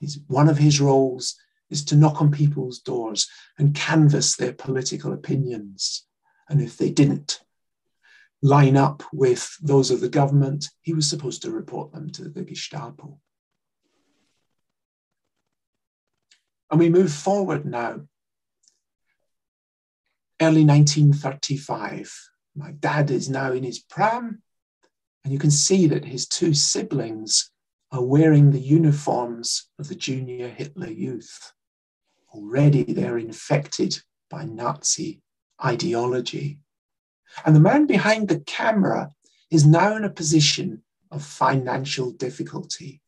His, 0.00 0.18
one 0.26 0.48
of 0.48 0.58
his 0.58 0.80
roles 0.80 1.36
is 1.68 1.84
to 1.86 1.96
knock 1.96 2.20
on 2.20 2.30
people's 2.30 2.80
doors 2.80 3.28
and 3.58 3.74
canvass 3.74 4.36
their 4.36 4.52
political 4.52 5.12
opinions. 5.12 6.06
And 6.48 6.60
if 6.60 6.76
they 6.76 6.90
didn't 6.90 7.40
line 8.42 8.76
up 8.76 9.02
with 9.12 9.56
those 9.60 9.90
of 9.90 10.00
the 10.00 10.08
government, 10.08 10.68
he 10.80 10.94
was 10.94 11.08
supposed 11.08 11.42
to 11.42 11.50
report 11.50 11.92
them 11.92 12.10
to 12.10 12.28
the 12.28 12.42
Gestapo. 12.42 13.20
And 16.70 16.80
we 16.80 16.88
move 16.88 17.12
forward 17.12 17.66
now. 17.66 18.00
Early 20.40 20.64
1935. 20.64 22.12
My 22.56 22.72
dad 22.72 23.10
is 23.10 23.28
now 23.28 23.52
in 23.52 23.62
his 23.62 23.78
pram, 23.78 24.42
and 25.24 25.32
you 25.32 25.38
can 25.38 25.50
see 25.50 25.86
that 25.86 26.04
his 26.04 26.26
two 26.26 26.54
siblings 26.54 27.50
are 27.92 28.04
wearing 28.04 28.50
the 28.50 28.60
uniforms 28.60 29.68
of 29.78 29.88
the 29.88 29.94
junior 29.94 30.48
Hitler 30.48 30.90
youth. 30.90 31.52
Already 32.32 32.84
they're 32.84 33.18
infected 33.18 34.00
by 34.30 34.44
Nazi 34.44 35.20
ideology. 35.62 36.60
And 37.44 37.54
the 37.54 37.60
man 37.60 37.86
behind 37.86 38.28
the 38.28 38.40
camera 38.40 39.10
is 39.50 39.66
now 39.66 39.96
in 39.96 40.04
a 40.04 40.10
position 40.10 40.82
of 41.10 41.24
financial 41.24 42.12
difficulty. 42.12 43.00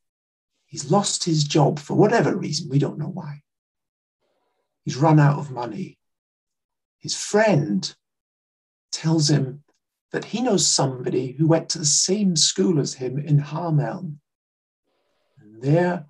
He's 0.67 0.91
lost 0.91 1.25
his 1.25 1.45
job 1.45 1.79
for 1.79 1.95
whatever 1.95 2.37
reason, 2.37 2.69
we 2.69 2.79
don't 2.79 2.99
know 2.99 3.11
why. 3.13 3.43
He's 4.85 4.97
run 4.97 5.21
out 5.21 5.39
of 5.39 5.51
money. 5.51 5.99
His 6.99 7.17
friend 7.17 7.95
tells 8.91 9.31
him 9.31 9.62
that 10.13 10.27
he 10.27 10.43
knows 10.43 10.67
somebody 10.67 11.33
who 11.33 11.47
went 11.47 11.69
to 11.71 11.79
the 11.79 11.85
same 11.85 12.37
school 12.37 12.79
as 12.79 12.95
him 12.95 13.19
in 13.19 13.39
Hameln. 13.39 14.19
And 15.41 15.63
there, 15.63 16.07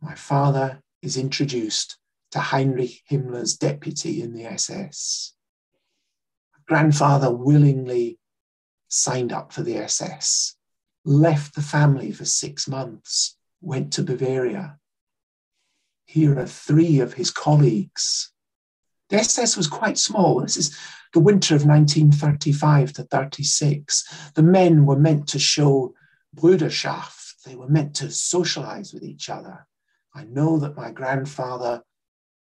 my 0.00 0.14
father 0.14 0.82
is 1.02 1.16
introduced 1.16 1.98
to 2.30 2.40
Heinrich 2.40 3.02
Himmler's 3.10 3.56
deputy 3.56 4.22
in 4.22 4.32
the 4.32 4.44
SS 4.44 5.34
grandfather 6.66 7.30
willingly 7.30 8.18
signed 8.88 9.32
up 9.32 9.52
for 9.52 9.62
the 9.62 9.76
SS, 9.76 10.56
left 11.04 11.54
the 11.54 11.62
family 11.62 12.10
for 12.12 12.24
six 12.24 12.68
months, 12.68 13.36
went 13.60 13.92
to 13.92 14.02
Bavaria. 14.02 14.78
Here 16.06 16.38
are 16.38 16.46
three 16.46 17.00
of 17.00 17.14
his 17.14 17.30
colleagues. 17.30 18.32
The 19.12 19.18
SS 19.18 19.58
was 19.58 19.68
quite 19.68 19.98
small. 19.98 20.40
This 20.40 20.56
is 20.56 20.74
the 21.12 21.20
winter 21.20 21.54
of 21.54 21.66
1935 21.66 22.94
to 22.94 23.02
36. 23.02 24.32
The 24.34 24.42
men 24.42 24.86
were 24.86 24.98
meant 24.98 25.28
to 25.28 25.38
show 25.38 25.92
Bruderschaft, 26.34 27.42
they 27.44 27.54
were 27.54 27.68
meant 27.68 27.94
to 27.96 28.10
socialize 28.10 28.94
with 28.94 29.02
each 29.02 29.28
other. 29.28 29.66
I 30.14 30.24
know 30.24 30.58
that 30.60 30.78
my 30.78 30.90
grandfather 30.90 31.82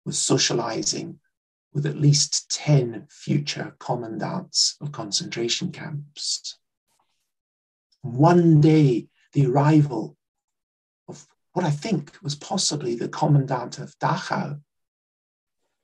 was 0.04 0.18
socializing 0.18 1.20
with 1.72 1.86
at 1.86 2.00
least 2.00 2.50
10 2.50 3.06
future 3.09 3.76
commandants 3.78 4.76
of 4.80 4.90
concentration 4.90 5.70
camps. 5.70 6.59
One 8.02 8.61
day, 8.61 9.06
the 9.32 9.46
arrival 9.46 10.16
of 11.06 11.24
what 11.52 11.64
I 11.64 11.70
think 11.70 12.20
was 12.20 12.34
possibly 12.34 12.96
the 12.96 13.09
commandant 13.09 13.78
of 13.78 13.96
Dachau, 14.00 14.61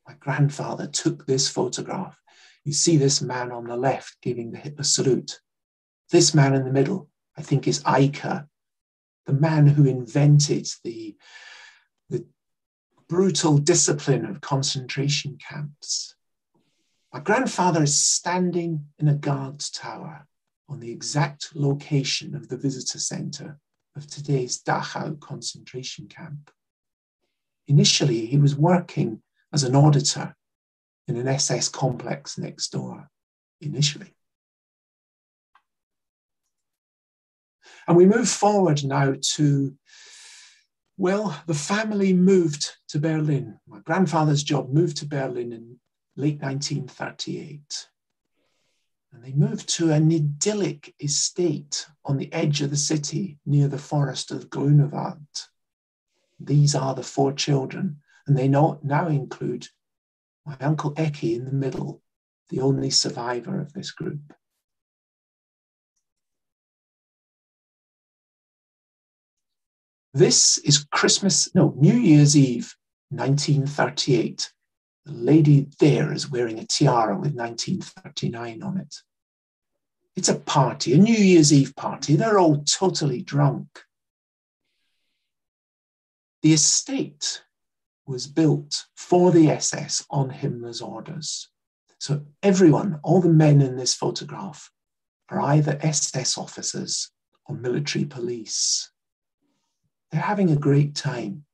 my 0.06 0.14
grandfather 0.20 0.86
took 0.86 1.26
this 1.26 1.48
photograph. 1.48 2.18
You 2.64 2.72
see 2.72 2.96
this 2.96 3.20
man 3.20 3.52
on 3.52 3.64
the 3.64 3.76
left 3.76 4.16
giving 4.22 4.52
the 4.52 4.58
Hitler 4.58 4.84
salute. 4.84 5.40
This 6.10 6.34
man 6.34 6.54
in 6.54 6.64
the 6.64 6.72
middle, 6.72 7.08
I 7.36 7.42
think, 7.42 7.66
is 7.66 7.82
Eicke, 7.82 8.46
the 9.26 9.32
man 9.32 9.66
who 9.66 9.86
invented 9.86 10.68
the, 10.82 11.16
the 12.10 12.26
brutal 13.08 13.58
discipline 13.58 14.24
of 14.24 14.40
concentration 14.40 15.38
camps. 15.38 16.14
My 17.12 17.20
grandfather 17.20 17.82
is 17.82 18.00
standing 18.00 18.86
in 18.98 19.08
a 19.08 19.14
guard's 19.14 19.70
tower 19.70 20.26
on 20.68 20.80
the 20.80 20.90
exact 20.90 21.54
location 21.54 22.34
of 22.34 22.48
the 22.48 22.56
visitor 22.56 22.98
center 22.98 23.58
of 23.96 24.06
today's 24.06 24.60
Dachau 24.60 25.20
concentration 25.20 26.08
camp. 26.08 26.50
Initially, 27.68 28.26
he 28.26 28.36
was 28.36 28.56
working 28.56 29.22
as 29.54 29.62
an 29.62 29.76
auditor 29.76 30.34
in 31.06 31.16
an 31.16 31.28
SS 31.28 31.68
complex 31.68 32.36
next 32.36 32.72
door, 32.72 33.08
initially. 33.60 34.12
And 37.86 37.96
we 37.96 38.04
move 38.04 38.28
forward 38.28 38.82
now 38.82 39.14
to, 39.36 39.74
well, 40.96 41.40
the 41.46 41.54
family 41.54 42.12
moved 42.12 42.68
to 42.88 42.98
Berlin. 42.98 43.60
My 43.68 43.78
grandfather's 43.78 44.42
job 44.42 44.70
moved 44.70 44.96
to 44.98 45.06
Berlin 45.06 45.52
in 45.52 45.78
late 46.16 46.40
1938. 46.40 47.88
And 49.12 49.22
they 49.22 49.32
moved 49.32 49.68
to 49.76 49.92
an 49.92 50.10
idyllic 50.10 50.92
estate 51.00 51.86
on 52.04 52.16
the 52.16 52.32
edge 52.32 52.60
of 52.60 52.70
the 52.70 52.76
city 52.76 53.38
near 53.46 53.68
the 53.68 53.78
forest 53.78 54.32
of 54.32 54.50
Grunewald. 54.50 55.28
These 56.40 56.74
are 56.74 56.96
the 56.96 57.04
four 57.04 57.32
children, 57.32 58.00
and 58.26 58.36
they 58.36 58.48
now 58.48 58.78
include 59.08 59.68
my 60.46 60.56
uncle 60.60 60.94
Eki 60.94 61.36
in 61.36 61.44
the 61.44 61.52
middle, 61.52 62.02
the 62.50 62.60
only 62.60 62.90
survivor 62.90 63.60
of 63.60 63.72
this 63.72 63.90
group. 63.90 64.34
This 70.12 70.58
is 70.58 70.84
Christmas, 70.92 71.52
no, 71.54 71.74
New 71.76 71.96
Year's 71.96 72.36
Eve, 72.36 72.76
1938. 73.10 74.52
The 75.06 75.12
lady 75.12 75.68
there 75.80 76.12
is 76.12 76.30
wearing 76.30 76.58
a 76.58 76.66
tiara 76.66 77.14
with 77.14 77.34
1939 77.34 78.62
on 78.62 78.78
it. 78.78 78.94
It's 80.16 80.28
a 80.28 80.36
party, 80.36 80.94
a 80.94 80.98
New 80.98 81.12
Year's 81.12 81.52
Eve 81.52 81.74
party. 81.74 82.14
They're 82.14 82.38
all 82.38 82.62
totally 82.62 83.22
drunk. 83.22 83.66
The 86.42 86.52
estate 86.52 87.42
was 88.06 88.26
built 88.26 88.84
for 88.96 89.30
the 89.30 89.50
SS 89.50 90.04
on 90.10 90.30
Himmler's 90.30 90.80
orders. 90.80 91.48
So 91.98 92.22
everyone, 92.42 93.00
all 93.02 93.20
the 93.20 93.28
men 93.28 93.62
in 93.62 93.76
this 93.76 93.94
photograph, 93.94 94.70
are 95.30 95.40
either 95.40 95.78
SS 95.80 96.36
officers 96.36 97.10
or 97.46 97.56
military 97.56 98.04
police. 98.04 98.90
They're 100.10 100.20
having 100.20 100.50
a 100.50 100.56
great 100.56 100.94
time. 100.94 101.44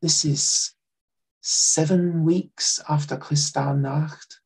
This 0.00 0.24
is 0.24 0.72
seven 1.42 2.24
weeks 2.24 2.80
after 2.88 3.16
Kristallnacht. 3.16 4.36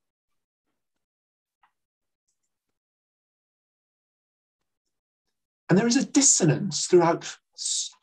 And 5.70 5.78
there 5.78 5.86
is 5.86 5.96
a 5.96 6.04
dissonance 6.04 6.86
throughout 6.86 7.36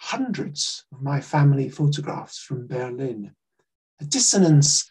hundreds 0.06 0.86
of 0.94 1.02
my 1.02 1.20
family 1.20 1.68
photographs 1.68 2.38
from 2.38 2.68
Berlin. 2.68 3.32
A 4.00 4.06
dissonance 4.06 4.88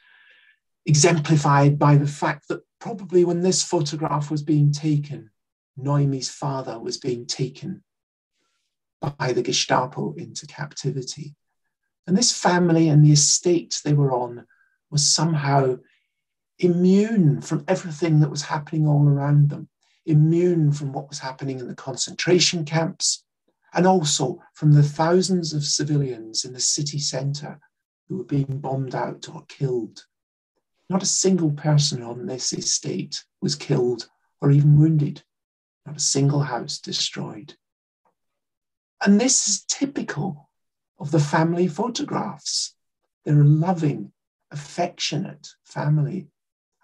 exemplified 0.87 1.79
by 1.79 1.97
the 1.97 2.07
fact 2.09 2.49
that 2.49 2.63
probably 2.81 3.25
when 3.25 3.41
this 3.41 3.63
photograph 3.63 4.29
was 4.29 4.43
being 4.43 4.73
taken, 4.73 5.31
Noemi's 5.77 6.29
father 6.29 6.81
was 6.81 6.99
being 6.99 7.27
taken 7.27 7.85
by 9.01 9.33
the 9.33 9.43
Gestapo 9.43 10.15
into 10.15 10.49
captivity. 10.49 11.37
And 12.09 12.19
this 12.19 12.37
family 12.37 12.89
and 12.89 13.05
the 13.05 13.13
estate 13.13 13.81
they 13.85 13.93
were 13.93 14.13
on 14.13 14.45
was 14.91 15.09
somehow 15.09 15.77
immune 16.59 17.41
from 17.41 17.65
everything 17.69 18.19
that 18.19 18.31
was 18.31 18.43
happening 18.43 18.89
all 18.89 19.07
around 19.07 19.51
them, 19.51 19.69
immune 20.07 20.73
from 20.73 20.93
what 20.93 21.09
was 21.09 21.21
happening 21.21 21.61
in 21.61 21.69
the 21.69 21.77
concentration 21.77 22.65
camps, 22.65 23.24
and 23.75 23.87
also 23.87 24.41
from 24.55 24.73
the 24.73 24.83
thousands 24.83 25.53
of 25.53 25.65
civilians 25.65 26.45
in 26.45 26.53
the 26.53 26.61
city 26.61 26.99
centre 26.99 27.59
who 28.09 28.19
were 28.19 28.25
being 28.25 28.61
bombed 28.61 28.95
out 28.95 29.29
or 29.35 29.45
killed. 29.49 30.05
Not 30.89 31.03
a 31.03 31.07
single 31.07 31.51
person 31.51 32.03
on 32.03 32.27
this 32.27 32.53
estate 32.53 33.25
was 33.41 33.57
killed 33.57 34.09
or 34.41 34.51
even 34.51 34.79
wounded, 34.79 35.23
not 35.87 35.97
a 35.97 36.01
single 36.01 36.41
house 36.41 36.79
destroyed. 36.79 37.55
And 39.05 39.21
this 39.21 39.49
is 39.49 39.65
typical 39.65 40.51
of 40.99 41.11
the 41.11 41.21
family 41.21 41.67
photographs. 41.67 42.75
They're 43.25 43.41
a 43.41 43.45
loving, 43.45 44.13
affectionate 44.51 45.49
family, 45.65 46.29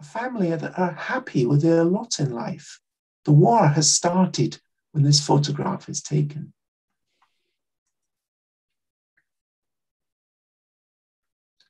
a 0.00 0.04
family 0.04 0.50
that 0.50 0.78
are 0.78 0.92
happy 0.92 1.46
with 1.46 1.62
their 1.62 1.84
lot 1.84 2.18
in 2.18 2.32
life. 2.32 2.80
The 3.24 3.32
war 3.32 3.68
has 3.68 3.92
started 3.92 4.60
when 4.92 5.04
this 5.04 5.24
photograph 5.24 5.88
is 5.88 6.02
taken. 6.02 6.52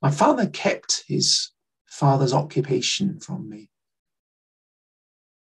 My 0.02 0.10
father 0.10 0.48
kept 0.48 1.04
his 1.06 1.50
father's 1.86 2.32
occupation 2.32 3.20
from 3.20 3.48
me. 3.48 3.70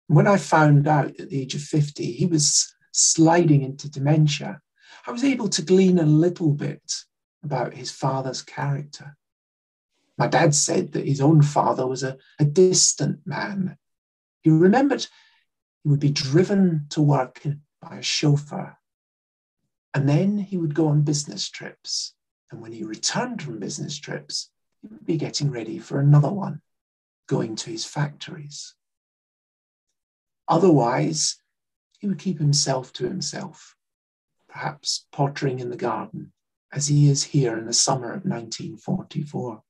When 0.08 0.26
I 0.26 0.38
found 0.38 0.88
out 0.88 1.20
at 1.20 1.30
the 1.30 1.42
age 1.42 1.54
of 1.54 1.62
50 1.62 2.12
he 2.12 2.26
was 2.26 2.74
sliding 2.92 3.62
into 3.62 3.90
dementia, 3.90 4.62
I 5.06 5.12
was 5.12 5.24
able 5.24 5.50
to 5.50 5.62
glean 5.62 6.00
a 6.00 6.04
little 6.04 6.52
bit 6.54 6.82
about 7.44 7.76
his 7.76 7.92
father's 7.92 8.42
character. 8.42 9.16
My 10.18 10.28
dad 10.28 10.56
said 10.56 10.94
that 10.94 11.08
his 11.08 11.22
own 11.22 11.42
father 11.42 11.88
was 11.88 12.04
a, 12.04 12.18
a 12.40 12.46
distant 12.46 13.20
man. 13.26 13.78
He 14.42 14.50
remembered 14.50 15.08
he 15.84 15.90
would 15.90 16.00
be 16.00 16.10
driven 16.10 16.88
to 16.90 17.02
work 17.02 17.42
by 17.82 17.98
a 17.98 18.04
chauffeur, 18.04 18.78
and 19.94 20.10
then 20.10 20.40
he 20.40 20.58
would 20.58 20.74
go 20.74 20.88
on 20.88 21.04
business 21.04 21.50
trips. 21.50 22.16
And 22.52 22.62
when 22.62 22.72
he 22.72 22.84
returned 22.84 23.42
from 23.42 23.60
business 23.60 23.98
trips, 23.98 24.50
he 24.82 24.88
would 24.88 25.06
be 25.06 25.18
getting 25.18 25.52
ready 25.52 25.78
for 25.78 26.00
another 26.00 26.32
one, 26.32 26.62
going 27.28 27.56
to 27.58 27.70
his 27.70 27.86
factories. 27.86 28.76
Otherwise, 30.48 31.38
he 32.00 32.08
would 32.08 32.18
keep 32.18 32.40
himself 32.40 32.92
to 32.94 33.04
himself, 33.08 33.76
perhaps 34.48 35.06
pottering 35.12 35.60
in 35.60 35.70
the 35.70 35.78
garden, 35.78 36.32
as 36.72 36.88
he 36.88 37.10
is 37.10 37.24
here 37.24 37.58
in 37.58 37.66
the 37.66 37.74
summer 37.74 38.08
of 38.08 38.26
1944. 38.26 39.62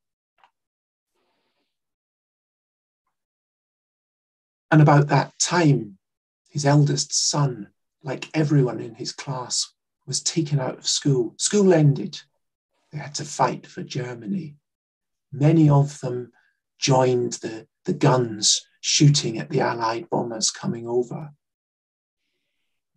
And 4.71 4.81
about 4.81 5.07
that 5.07 5.37
time, 5.39 5.97
his 6.49 6.65
eldest 6.65 7.13
son, 7.13 7.69
like 8.03 8.29
everyone 8.33 8.79
in 8.79 8.95
his 8.95 9.11
class, 9.11 9.73
was 10.05 10.21
taken 10.21 10.59
out 10.59 10.77
of 10.77 10.87
school. 10.87 11.33
School 11.37 11.73
ended. 11.73 12.21
They 12.91 12.97
had 12.97 13.15
to 13.15 13.25
fight 13.25 13.67
for 13.67 13.83
Germany. 13.83 14.55
Many 15.31 15.69
of 15.69 15.99
them 15.99 16.31
joined 16.79 17.33
the, 17.33 17.67
the 17.85 17.93
guns 17.93 18.65
shooting 18.81 19.37
at 19.37 19.49
the 19.49 19.61
Allied 19.61 20.09
bombers 20.09 20.49
coming 20.51 20.87
over. 20.87 21.31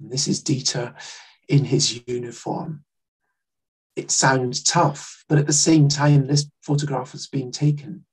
And 0.01 0.11
this 0.11 0.29
is 0.29 0.43
Dieter 0.43 0.95
in 1.49 1.65
his 1.65 2.03
uniform. 2.07 2.85
It 3.95 4.11
sounds 4.11 4.63
tough, 4.63 5.25
but 5.29 5.39
at 5.39 5.47
the 5.47 5.53
same 5.53 5.89
time, 5.89 6.27
this 6.27 6.51
photograph 6.63 7.13
was 7.13 7.27
being 7.27 7.53
taken. 7.53 8.07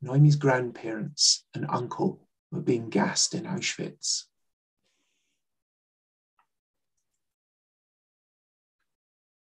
Noemi's 0.00 0.36
grandparents 0.36 1.44
and 1.54 1.66
uncle 1.68 2.26
were 2.50 2.60
being 2.60 2.88
gassed 2.88 3.34
in 3.34 3.44
Auschwitz. 3.44 4.24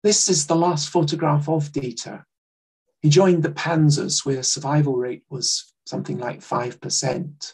This 0.06 0.30
is 0.30 0.45
the 0.45 0.56
last 0.56 0.89
photograph 0.89 1.49
of 1.49 1.72
Dieter. 1.72 2.26
He 3.01 3.10
joined 3.10 3.41
the 3.41 3.49
Panzers, 3.49 4.24
where 4.24 4.43
survival 4.43 4.95
rate 4.97 5.24
was 5.32 5.74
something 5.88 6.20
like 6.20 6.41
5%. 6.41 7.53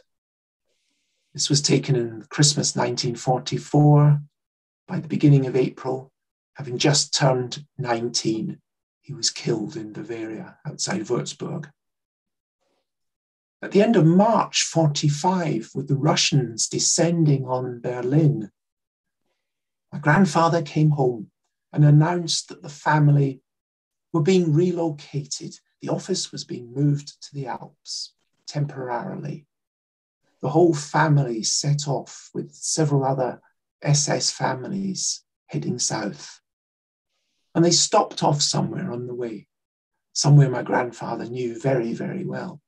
This 1.33 1.49
was 1.49 1.61
taken 1.61 1.95
in 1.95 2.25
Christmas 2.29 2.75
1944. 2.75 4.19
By 4.85 4.99
the 4.99 5.07
beginning 5.07 5.45
of 5.45 5.55
April, 5.55 6.11
having 6.55 6.77
just 6.77 7.13
turned 7.13 7.65
19, 7.77 8.59
he 8.99 9.13
was 9.13 9.29
killed 9.29 9.77
in 9.77 9.93
Bavaria 9.93 10.57
outside 10.67 11.03
Würzburg. 11.03 11.71
At 13.61 13.71
the 13.71 13.81
end 13.81 13.95
of 13.95 14.05
March 14.05 14.63
45, 14.63 15.69
with 15.73 15.87
the 15.87 15.95
Russians 15.95 16.67
descending 16.67 17.45
on 17.45 17.79
Berlin, 17.79 18.51
my 19.93 19.99
grandfather 19.99 20.61
came 20.61 20.89
home 20.89 21.30
and 21.73 21.85
announced 21.85 22.49
that 22.49 22.61
the 22.61 22.69
family 22.69 23.41
were 24.13 24.21
being 24.21 24.53
relocated. 24.53 25.55
The 25.81 25.89
office 25.89 26.31
was 26.31 26.43
being 26.43 26.73
moved 26.73 27.21
to 27.23 27.33
the 27.33 27.47
Alps 27.47 28.13
temporarily. 28.47 29.45
the 30.41 30.49
whole 30.49 30.73
family 30.73 31.43
set 31.43 31.87
off 31.87 32.29
with 32.33 32.51
several 32.53 33.03
other 33.05 33.39
SS 33.83 34.31
families 34.31 35.23
heading 35.45 35.77
south. 35.79 36.41
And 37.53 37.63
they 37.63 37.71
stopped 37.71 38.23
off 38.23 38.41
somewhere 38.41 38.91
on 38.91 39.07
the 39.07 39.13
way, 39.13 39.47
somewhere 40.13 40.49
my 40.49 40.63
grandfather 40.63 41.25
knew 41.25 41.59
very, 41.59 41.93
very 41.93 42.25
well. 42.25 42.59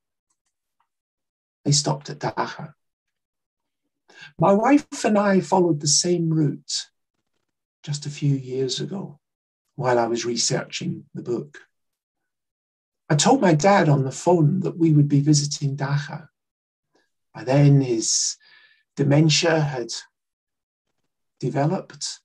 They 1.65 1.71
stopped 1.71 2.09
at 2.09 2.19
Dachau. 2.19 2.73
My 4.39 4.53
wife 4.53 5.03
and 5.03 5.17
I 5.17 5.39
followed 5.39 5.79
the 5.79 5.87
same 5.87 6.29
route 6.29 6.87
just 7.83 8.05
a 8.05 8.09
few 8.09 8.35
years 8.35 8.79
ago 8.79 9.19
while 9.75 9.99
I 9.99 10.07
was 10.07 10.25
researching 10.25 11.05
the 11.13 11.21
book. 11.21 11.59
I 13.09 13.15
told 13.15 13.41
my 13.41 13.53
dad 13.53 13.89
on 13.89 14.03
the 14.03 14.11
phone 14.11 14.61
that 14.61 14.77
we 14.77 14.91
would 14.91 15.09
be 15.09 15.19
visiting 15.19 15.75
Dachau. 15.75 16.27
By 17.33 17.43
then, 17.43 17.81
his 17.81 18.37
dementia 18.95 19.59
had 19.59 19.89
developed, 21.39 22.21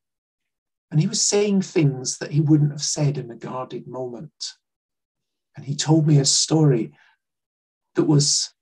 and 0.91 1.01
he 1.01 1.07
was 1.07 1.21
saying 1.21 1.63
things 1.63 2.19
that 2.19 2.31
he 2.31 2.41
wouldn't 2.41 2.71
have 2.71 2.83
said 2.83 3.19
in 3.19 3.31
a 3.31 3.37
guarded 3.37 3.87
moment. 3.87 4.55
And 5.57 5.67
he 5.67 5.75
told 5.75 6.07
me 6.07 6.19
a 6.19 6.25
story 6.25 6.93
that 7.97 8.05
was 8.05 8.55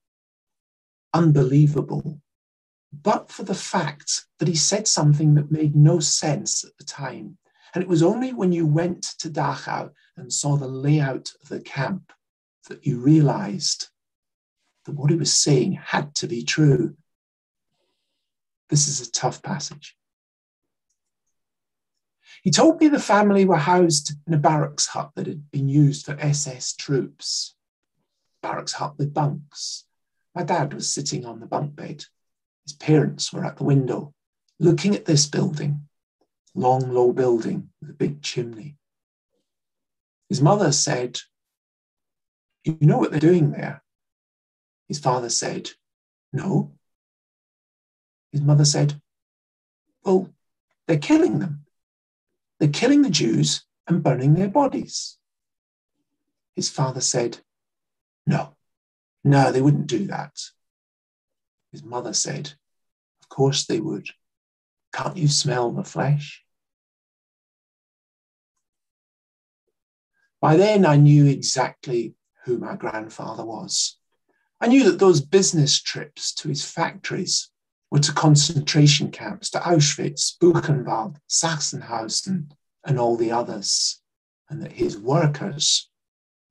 unbelievable, 1.13 2.21
but 2.93 3.31
for 3.31 3.43
the 3.43 3.55
fact 3.55 4.27
that 4.39 4.49
he 4.49 4.55
said 4.55 4.87
something 4.87 5.35
that 5.35 5.51
made 5.51 5.75
no 5.75 6.01
sense 6.01 6.65
at 6.65 6.77
the 6.79 6.85
time. 6.85 7.39
And 7.75 7.83
it 7.83 7.89
was 7.89 8.03
only 8.03 8.33
when 8.33 8.53
you 8.53 8.67
went 8.67 9.03
to 9.19 9.29
Dachau 9.29 9.91
and 10.17 10.33
saw 10.33 10.57
the 10.57 10.69
layout 10.69 11.33
of 11.43 11.49
the 11.49 11.61
camp 11.61 12.13
that 12.69 12.87
you 12.87 12.99
realized 12.99 13.89
that 14.85 14.95
what 14.95 15.11
he 15.11 15.17
was 15.17 15.35
saying 15.35 15.73
had 15.73 16.15
to 16.17 16.27
be 16.27 16.43
true. 16.43 16.97
This 18.71 18.89
is 18.89 19.07
a 19.07 19.11
tough 19.11 19.43
passage. 19.43 19.97
He 22.43 22.51
told 22.51 22.81
me 22.81 22.89
the 22.89 23.01
family 23.01 23.45
were 23.45 23.57
housed 23.57 24.13
in 24.27 24.35
a 24.35 24.39
barracks 24.39 24.87
hut 24.87 25.11
that 25.17 25.27
had 25.27 25.51
been 25.51 25.69
used 25.69 26.07
for 26.07 26.17
SS 26.21 26.75
troops. 26.75 27.55
Barracks 28.43 28.75
hut 28.75 28.95
with 28.99 29.13
bunks. 29.13 29.85
My 30.35 30.45
dad 30.45 30.73
was 30.73 30.93
sitting 30.93 31.25
on 31.27 31.41
the 31.41 31.47
bunk 31.47 31.75
bed. 31.75 32.05
His 32.67 32.75
parents 32.75 33.33
were 33.33 33.45
at 33.45 33.57
the 33.57 33.65
window, 33.65 34.13
looking 34.59 34.95
at 34.95 35.05
this 35.05 35.27
building, 35.27 35.89
long, 36.55 36.93
low 36.93 37.13
building 37.13 37.71
with 37.81 37.91
a 37.91 37.95
big 37.95 38.23
chimney. 38.23 38.77
His 40.29 40.43
mother 40.43 40.73
said, 40.73 41.21
You 42.65 42.77
know 42.81 42.99
what 42.99 43.13
they're 43.13 43.21
doing 43.21 43.53
there? 43.53 43.85
His 44.89 44.99
father 44.99 45.31
said, 45.31 45.71
No. 46.33 46.73
His 48.33 48.41
mother 48.41 48.65
said, 48.65 49.01
Well, 50.05 50.35
they're 50.89 50.99
killing 50.99 51.39
them. 51.39 51.67
They're 52.59 52.69
killing 52.69 53.03
the 53.03 53.11
Jews 53.11 53.65
and 53.87 54.03
burning 54.03 54.35
their 54.35 54.49
bodies. 54.49 55.19
His 56.57 56.69
father 56.69 57.01
said, 57.01 57.39
No. 58.27 58.57
No, 59.23 59.53
they 59.53 59.63
wouldn't 59.63 59.87
do 59.87 60.07
that. 60.07 60.37
His 61.77 61.85
mother 61.85 62.15
said, 62.15 62.55
Of 63.21 63.29
course 63.29 63.67
they 63.67 63.81
would. 63.81 64.09
Can't 64.95 65.19
you 65.19 65.29
smell 65.29 65.71
the 65.73 65.85
flesh? 65.85 66.43
By 70.41 70.57
then, 70.57 70.87
I 70.87 70.97
knew 70.97 71.27
exactly 71.27 72.15
who 72.47 72.57
my 72.57 72.77
grandfather 72.77 73.45
was. 73.45 73.99
I 74.59 74.69
knew 74.69 74.85
that 74.85 74.99
those 74.99 75.21
business 75.21 75.79
trips 75.79 76.33
to 76.37 76.49
his 76.49 76.65
factories 76.65 77.51
were 77.91 77.99
to 77.99 78.13
concentration 78.15 79.11
camps, 79.11 79.51
to 79.51 79.59
Auschwitz, 79.59 80.33
Buchenwald, 80.41 81.19
Sachsenhausen, 81.29 82.53
and 82.87 82.99
all 82.99 83.19
the 83.19 83.33
others, 83.33 84.01
and 84.49 84.63
that 84.63 84.73
his 84.73 84.97
workers 84.97 85.91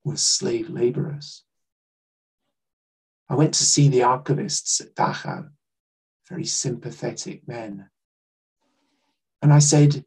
were 0.04 0.16
slave 0.16 0.70
laborers. 0.70 1.42
I 3.28 3.34
went 3.34 3.54
to 3.54 3.64
see 3.64 3.88
the 3.88 4.00
archivists 4.00 4.80
at 4.80 4.94
Dachau, 4.94 5.50
very 6.28 6.44
sympathetic 6.44 7.46
men. 7.48 7.90
And 9.42 9.52
I 9.52 9.58
said, 9.58 10.04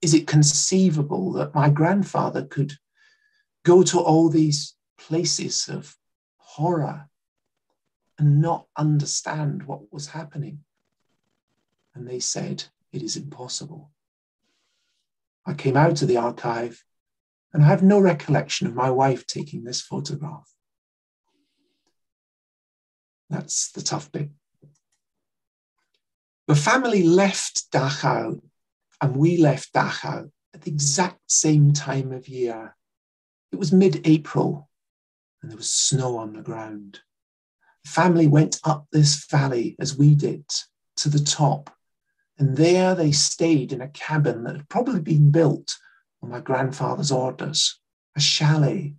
Is 0.00 0.14
it 0.14 0.26
conceivable 0.26 1.32
that 1.32 1.54
my 1.54 1.68
grandfather 1.68 2.44
could 2.44 2.74
go 3.64 3.82
to 3.82 4.00
all 4.00 4.28
these 4.28 4.74
places 4.98 5.68
of 5.68 5.96
horror 6.38 7.08
and 8.18 8.40
not 8.40 8.66
understand 8.76 9.64
what 9.64 9.92
was 9.92 10.08
happening? 10.08 10.60
And 11.94 12.08
they 12.08 12.20
said, 12.20 12.64
It 12.92 13.02
is 13.02 13.16
impossible. 13.16 13.90
I 15.44 15.54
came 15.54 15.76
out 15.76 16.00
of 16.02 16.08
the 16.08 16.16
archive 16.16 16.84
and 17.52 17.62
I 17.62 17.66
have 17.66 17.82
no 17.82 18.00
recollection 18.00 18.66
of 18.66 18.74
my 18.74 18.90
wife 18.90 19.26
taking 19.26 19.64
this 19.64 19.80
photograph. 19.80 20.51
That's 23.32 23.72
the 23.72 23.80
tough 23.80 24.12
bit. 24.12 24.28
The 26.48 26.54
family 26.54 27.02
left 27.02 27.72
Dachau 27.72 28.42
and 29.00 29.16
we 29.16 29.38
left 29.38 29.72
Dachau 29.72 30.30
at 30.52 30.60
the 30.60 30.70
exact 30.70 31.30
same 31.30 31.72
time 31.72 32.12
of 32.12 32.28
year. 32.28 32.76
It 33.50 33.58
was 33.58 33.72
mid 33.72 34.06
April 34.06 34.68
and 35.40 35.50
there 35.50 35.56
was 35.56 35.72
snow 35.72 36.18
on 36.18 36.34
the 36.34 36.42
ground. 36.42 37.00
The 37.84 37.90
family 37.90 38.26
went 38.26 38.60
up 38.64 38.86
this 38.92 39.24
valley 39.24 39.76
as 39.80 39.96
we 39.96 40.14
did 40.14 40.44
to 40.96 41.08
the 41.08 41.24
top. 41.24 41.74
And 42.38 42.54
there 42.54 42.94
they 42.94 43.12
stayed 43.12 43.72
in 43.72 43.80
a 43.80 43.88
cabin 43.88 44.44
that 44.44 44.56
had 44.56 44.68
probably 44.68 45.00
been 45.00 45.30
built 45.30 45.74
on 46.22 46.28
my 46.28 46.40
grandfather's 46.40 47.10
orders, 47.10 47.80
a 48.14 48.20
chalet. 48.20 48.94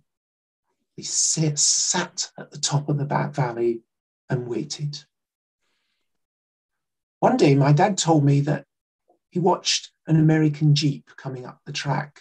They 0.96 1.04
sat 1.04 2.32
at 2.36 2.50
the 2.50 2.58
top 2.58 2.88
of 2.88 2.98
the 2.98 3.04
back 3.04 3.32
valley 3.32 3.82
and 4.34 4.48
waited. 4.48 4.98
One 7.20 7.36
day, 7.36 7.54
my 7.54 7.72
dad 7.72 7.96
told 7.96 8.24
me 8.24 8.40
that 8.40 8.66
he 9.30 9.38
watched 9.38 9.92
an 10.06 10.16
American 10.16 10.74
Jeep 10.74 11.08
coming 11.16 11.46
up 11.46 11.60
the 11.64 11.72
track. 11.72 12.20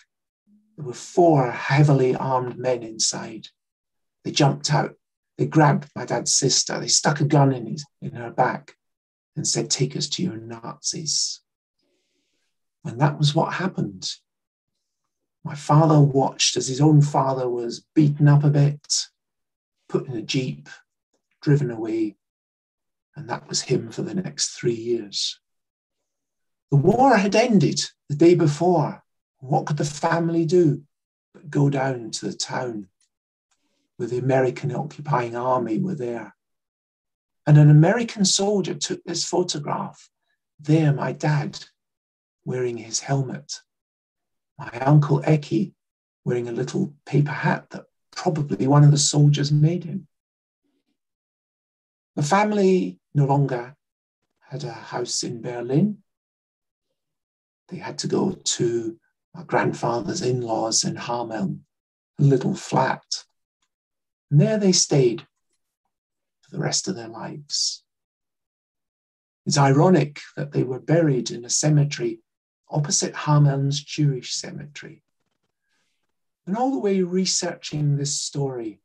There 0.77 0.85
were 0.85 0.93
four 0.93 1.51
heavily 1.51 2.15
armed 2.15 2.57
men 2.57 2.83
inside. 2.83 3.47
They 4.23 4.31
jumped 4.31 4.71
out. 4.71 4.95
They 5.37 5.47
grabbed 5.47 5.89
my 5.95 6.05
dad's 6.05 6.33
sister. 6.33 6.79
They 6.79 6.87
stuck 6.87 7.19
a 7.19 7.25
gun 7.25 7.51
in, 7.51 7.65
his, 7.65 7.85
in 8.01 8.11
her 8.11 8.31
back 8.31 8.75
and 9.35 9.47
said, 9.47 9.69
Take 9.69 9.97
us 9.97 10.07
to 10.09 10.23
your 10.23 10.37
Nazis. 10.37 11.41
And 12.85 13.01
that 13.01 13.17
was 13.17 13.33
what 13.33 13.53
happened. 13.53 14.09
My 15.43 15.55
father 15.55 15.99
watched 15.99 16.55
as 16.57 16.67
his 16.67 16.79
own 16.79 17.01
father 17.01 17.49
was 17.49 17.85
beaten 17.95 18.27
up 18.27 18.43
a 18.43 18.49
bit, 18.49 19.07
put 19.89 20.07
in 20.07 20.15
a 20.15 20.21
Jeep, 20.21 20.69
driven 21.43 21.69
away. 21.69 22.15
And 23.15 23.29
that 23.29 23.47
was 23.47 23.61
him 23.61 23.91
for 23.91 24.01
the 24.01 24.15
next 24.15 24.55
three 24.55 24.73
years. 24.73 25.39
The 26.71 26.77
war 26.77 27.15
had 27.17 27.35
ended 27.35 27.79
the 28.09 28.15
day 28.15 28.33
before. 28.33 29.03
What 29.37 29.67
could 29.67 29.77
the 29.77 29.85
family 29.85 30.45
do 30.45 30.83
but 31.33 31.49
go 31.49 31.69
down 31.69 32.09
to 32.09 32.25
the 32.25 32.33
town 32.33 32.87
where 33.97 34.07
the 34.07 34.17
American 34.17 34.73
occupying 34.73 35.35
army 35.35 35.77
were 35.77 35.93
there? 35.93 36.35
And 37.45 37.57
an 37.57 37.69
American 37.69 38.25
soldier 38.25 38.73
took 38.73 39.03
this 39.03 39.23
photograph. 39.23 40.09
There, 40.59 40.93
my 40.93 41.11
dad 41.11 41.63
wearing 42.45 42.77
his 42.77 43.01
helmet, 43.01 43.59
my 44.57 44.71
uncle 44.79 45.21
Eki 45.21 45.73
wearing 46.25 46.47
a 46.47 46.53
little 46.53 46.93
paper 47.05 47.31
hat 47.31 47.69
that 47.71 47.85
probably 48.15 48.65
one 48.65 48.83
of 48.83 48.91
the 48.91 48.97
soldiers 48.97 49.51
made 49.51 49.83
him. 49.83 50.07
The 52.15 52.23
family 52.23 52.99
no 53.13 53.25
longer 53.25 53.75
had 54.49 54.63
a 54.63 54.71
house 54.71 55.23
in 55.23 55.41
Berlin. 55.41 55.99
They 57.69 57.77
had 57.77 57.97
to 57.99 58.07
go 58.07 58.31
to 58.31 58.99
my 59.33 59.43
grandfather's 59.43 60.21
in 60.21 60.41
laws 60.41 60.83
in 60.83 60.95
Hameln, 60.95 61.61
a 62.19 62.23
little 62.23 62.55
flat. 62.55 63.03
And 64.29 64.39
there 64.39 64.59
they 64.59 64.71
stayed 64.71 65.25
for 66.41 66.51
the 66.51 66.59
rest 66.59 66.87
of 66.87 66.95
their 66.95 67.07
lives. 67.07 67.83
It's 69.45 69.57
ironic 69.57 70.21
that 70.37 70.51
they 70.51 70.63
were 70.63 70.79
buried 70.79 71.31
in 71.31 71.43
a 71.45 71.49
cemetery 71.49 72.19
opposite 72.69 73.13
Hameln's 73.13 73.83
Jewish 73.83 74.33
cemetery. 74.33 75.03
And 76.45 76.57
all 76.57 76.71
the 76.71 76.79
way 76.79 77.01
researching 77.01 77.95
this 77.95 78.19
story, 78.21 78.81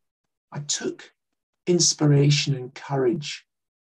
I 0.52 0.60
took 0.60 1.12
inspiration 1.68 2.54
and 2.54 2.74
courage 2.74 3.44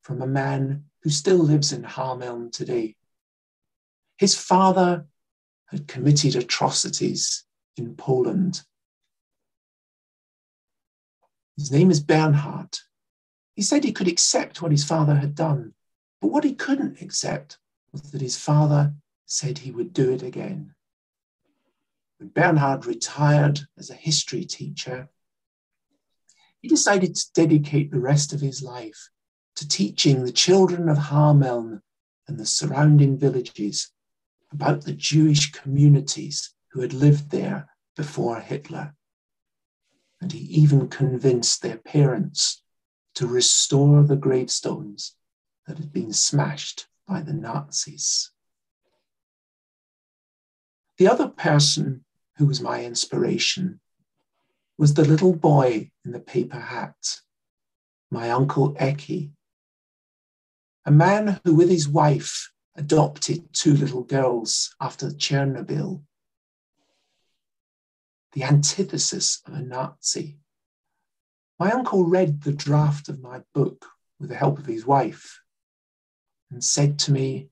from 0.03 0.21
a 0.21 0.27
man 0.27 0.85
who 1.03 1.11
still 1.11 1.39
lives 1.39 1.73
in 1.73 1.85
Hameln 1.85 2.51
today. 2.51 2.97
His 4.19 4.35
father 4.35 5.07
had 5.67 5.87
committed 5.87 6.35
atrocities 6.35 7.45
in 7.77 7.95
Poland. 7.95 8.63
His 11.57 11.71
name 11.71 11.91
is 11.91 12.01
Bernhard. 12.01 12.79
He 13.55 13.63
said 13.63 13.85
he 13.85 13.93
could 13.93 14.09
accept 14.09 14.61
what 14.61 14.73
his 14.73 14.85
father 14.85 15.15
had 15.15 15.35
done, 15.35 15.75
but 16.21 16.29
what 16.29 16.45
he 16.45 16.55
couldn't 16.55 17.01
accept 17.01 17.59
was 17.93 18.03
that 18.11 18.21
his 18.21 18.37
father 18.37 18.95
said 19.27 19.59
he 19.59 19.71
would 19.71 19.93
do 19.93 20.13
it 20.13 20.23
again. 20.23 20.75
When 22.19 22.29
Bernhard 22.31 22.85
retired 22.85 23.61
as 23.79 23.91
a 23.91 23.95
history 23.95 24.45
teacher, 24.45 25.09
he 26.61 26.69
decided 26.69 27.15
to 27.15 27.33
dedicate 27.35 27.91
the 27.91 28.01
rest 28.01 28.33
of 28.33 28.41
his 28.41 28.63
life 28.63 29.11
to 29.57 29.67
teaching 29.67 30.25
the 30.25 30.33
children 30.33 30.89
of 30.89 30.97
Hameln 30.97 31.81
and 32.29 32.39
the 32.39 32.47
surrounding 32.47 33.19
villages 33.19 33.91
about 34.53 34.85
the 34.85 34.93
Jewish 34.93 35.53
communities 35.53 36.55
who 36.73 36.81
had 36.81 36.93
lived 36.93 37.31
there 37.31 37.69
before 37.97 38.41
Hitler. 38.41 38.95
And 40.21 40.33
he 40.33 40.41
even 40.41 40.89
convinced 40.89 41.63
their 41.63 41.79
parents 41.79 42.63
to 43.15 43.27
restore 43.27 44.03
the 44.03 44.17
gravestones 44.17 45.17
that 45.67 45.79
had 45.79 45.93
been 45.93 46.13
smashed 46.13 46.87
by 47.07 47.23
the 47.23 47.33
Nazis. 47.33 48.31
The 50.99 51.09
other 51.09 51.29
person 51.29 52.05
who 52.37 52.47
was 52.47 52.61
my 52.61 52.85
inspiration 52.85 53.81
was 54.81 54.95
the 54.95 55.05
little 55.05 55.37
boy 55.37 55.91
in 56.07 56.13
the 56.13 56.19
paper 56.19 56.59
hat, 56.59 57.21
my 58.11 58.31
uncle 58.31 58.75
Eki, 58.77 59.31
a 60.87 60.91
man 60.91 61.39
who, 61.45 61.55
with 61.55 61.69
his 61.69 61.87
wife, 61.87 62.51
adopted 62.77 63.47
two 63.53 63.75
little 63.75 64.05
girls 64.05 64.75
after 64.81 65.11
Chernobyl. 65.11 66.01
The 68.33 68.43
antithesis 68.43 69.43
of 69.47 69.53
a 69.53 69.61
Nazi. 69.61 70.39
My 71.59 71.73
uncle 71.73 72.07
read 72.07 72.41
the 72.41 72.53
draft 72.55 73.11
of 73.11 73.21
my 73.21 73.43
book 73.53 73.85
with 74.19 74.31
the 74.31 74.37
help 74.37 74.59
of 74.59 74.65
his 74.65 74.87
wife 74.87 75.43
and 76.51 76.65
said 76.65 76.99
to 77.01 77.13
me, 77.13 77.51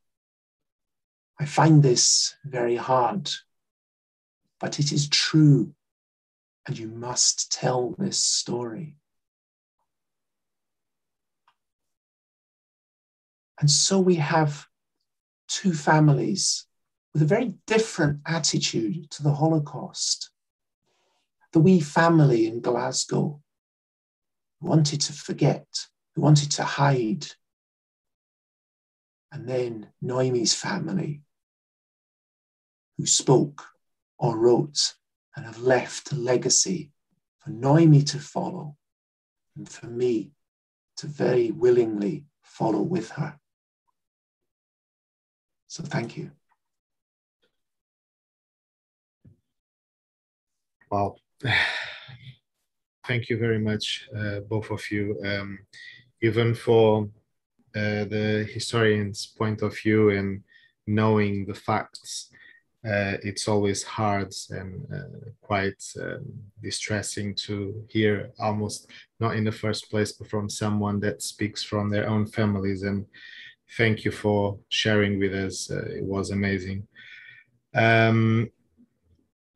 I 1.39 1.45
find 1.45 1.83
this 1.83 2.37
very 2.43 2.77
hard, 2.77 3.31
but 4.59 4.81
it 4.81 4.93
is 4.93 5.11
true, 5.11 5.75
and 6.69 6.79
you 6.79 6.87
must 6.87 7.51
tell 7.51 7.95
this 7.99 8.19
story. 8.19 8.95
And 13.59 13.71
so 13.71 13.99
we 13.99 14.17
have 14.17 14.67
two 15.49 15.73
families 15.73 16.67
with 17.15 17.23
a 17.23 17.25
very 17.25 17.55
different 17.67 18.21
attitude 18.27 19.11
to 19.13 19.23
the 19.23 19.33
Holocaust. 19.33 20.31
The 21.55 21.61
wee 21.61 21.81
family 21.81 22.47
in 22.47 22.61
Glasgow 22.61 23.41
wanted 24.61 25.01
to 25.01 25.15
forget, 25.15 25.67
who 26.15 26.21
wanted 26.21 26.51
to 26.53 26.65
hide. 26.65 27.27
And 29.33 29.49
then 29.49 29.89
Noemi's 30.03 30.53
family 30.53 31.23
who 32.99 33.07
spoke 33.07 33.65
or 34.19 34.37
wrote 34.37 34.98
and 35.39 35.47
have 35.47 35.61
left 35.61 36.11
a 36.11 36.17
legacy 36.17 36.91
for 37.39 37.51
Noemi 37.51 38.03
to 38.03 38.19
follow 38.19 38.77
and 39.57 39.69
for 39.69 39.87
me 39.87 40.33
to 40.97 41.07
very 41.07 41.53
willingly 41.53 42.25
follow 42.43 42.83
with 42.83 43.11
her. 43.11 43.39
So 45.69 45.85
thank 45.85 46.17
you. 46.17 46.33
Wow. 50.91 51.15
Thank 53.07 53.29
you 53.31 53.39
very 53.39 53.61
much, 53.61 54.09
uh, 54.15 54.41
both 54.41 54.71
of 54.71 54.91
you, 54.91 55.19
um, 55.25 55.61
even 56.21 56.55
for 56.55 57.09
uh, 57.77 58.05
the 58.05 58.47
historian's 58.53 59.25
point 59.27 59.63
of 59.63 59.79
view 59.79 60.11
and 60.11 60.43
knowing 60.87 61.47
the 61.47 61.55
facts. 61.55 62.31
Uh, 62.89 63.19
it's 63.23 63.49
always 63.49 63.83
hard 63.83 64.33
and 64.51 64.87
uh, 64.95 65.29
quite 65.43 65.83
um, 66.01 66.25
distressing 66.63 67.35
to 67.35 67.85
hear 67.89 68.31
almost 68.39 68.91
not 69.21 69.37
in 69.37 69.45
the 69.45 69.53
first 69.53 69.91
place 69.91 70.13
but 70.13 70.29
from 70.29 70.49
someone 70.49 70.99
that 71.01 71.21
speaks 71.21 71.63
from 71.63 71.91
their 71.91 72.09
own 72.09 72.25
families 72.25 72.85
and 72.85 73.05
thank 73.77 74.05
you 74.05 74.11
for 74.11 74.59
sharing 74.69 75.19
with 75.19 75.35
us. 75.35 75.71
Uh, 75.71 75.85
it 75.91 76.05
was 76.05 76.31
amazing. 76.31 76.87
Um, 77.75 78.51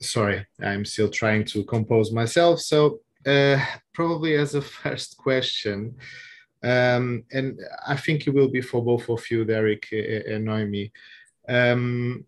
sorry, 0.00 0.46
I'm 0.60 0.84
still 0.84 1.08
trying 1.08 1.44
to 1.46 1.64
compose 1.64 2.12
myself. 2.12 2.60
So, 2.60 3.00
uh, 3.26 3.64
probably 3.94 4.36
as 4.36 4.54
a 4.54 4.62
first 4.82 5.16
question, 5.16 5.94
um, 6.62 7.24
and 7.32 7.58
I 7.86 7.96
think 7.96 8.26
it 8.26 8.34
will 8.34 8.48
be 8.48 8.60
for 8.60 8.84
both 8.84 9.08
of 9.08 9.28
you, 9.30 9.44
Derek 9.44 9.88
and 9.92 10.44
Noemi. 10.44 10.92
Um, 11.48 12.24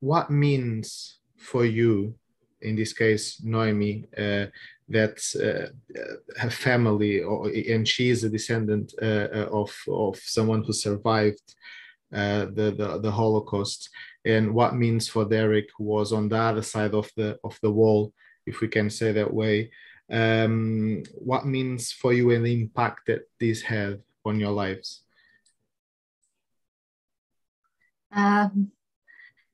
what 0.00 0.30
means 0.30 1.18
for 1.36 1.64
you, 1.64 2.14
in 2.60 2.76
this 2.76 2.92
case, 2.92 3.40
Noemi, 3.42 4.04
uh, 4.16 4.46
that 4.88 5.18
uh, 5.36 5.70
her 6.40 6.50
family, 6.50 7.20
or, 7.20 7.48
and 7.48 7.86
she 7.86 8.10
is 8.10 8.24
a 8.24 8.28
descendant 8.28 8.94
uh, 9.00 9.28
uh, 9.32 9.48
of, 9.52 9.76
of 9.88 10.18
someone 10.18 10.64
who 10.64 10.72
survived 10.72 11.54
the, 12.10 12.74
the, 12.76 12.98
the 13.02 13.10
Holocaust. 13.10 13.90
And 14.24 14.54
what 14.54 14.74
means 14.74 15.08
for 15.08 15.24
Derek 15.24 15.68
who 15.76 15.84
was 15.84 16.12
on 16.12 16.28
the 16.28 16.38
other 16.38 16.62
side 16.62 16.94
of 16.94 17.10
the 17.16 17.38
of 17.44 17.58
the 17.62 17.70
wall, 17.70 18.12
if 18.46 18.60
we 18.60 18.68
can 18.68 18.90
say 18.90 19.12
that 19.12 19.32
way. 19.32 19.70
Um, 20.10 21.02
what 21.14 21.46
means 21.46 21.92
for 21.92 22.12
you 22.14 22.30
and 22.30 22.44
the 22.44 22.62
impact 22.62 23.06
that 23.06 23.28
this 23.38 23.60
had 23.60 24.00
on 24.24 24.40
your 24.40 24.52
lives? 24.52 25.02
Um, 28.10 28.72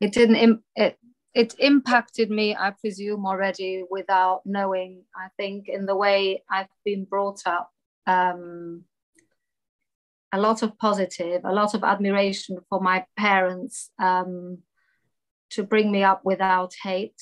it 0.05 0.13
didn't. 0.13 0.63
It 0.77 0.99
it 1.35 1.55
impacted 1.59 2.31
me, 2.31 2.55
I 2.55 2.71
presume, 2.71 3.27
already 3.27 3.85
without 3.91 4.43
knowing. 4.45 5.03
I 5.17 5.29
think 5.37 5.69
in 5.69 5.85
the 5.87 5.97
way 5.97 6.45
I've 6.49 6.69
been 6.85 7.05
brought 7.05 7.41
up, 7.45 7.71
um, 8.07 8.85
a 10.33 10.39
lot 10.39 10.63
of 10.63 10.79
positive, 10.79 11.41
a 11.45 11.53
lot 11.53 11.75
of 11.75 11.83
admiration 11.83 12.59
for 12.69 12.81
my 12.81 13.05
parents 13.17 13.91
um, 13.99 14.59
to 15.51 15.65
bring 15.65 15.91
me 15.91 16.05
up 16.05 16.21
without 16.25 16.73
hate. 16.83 17.21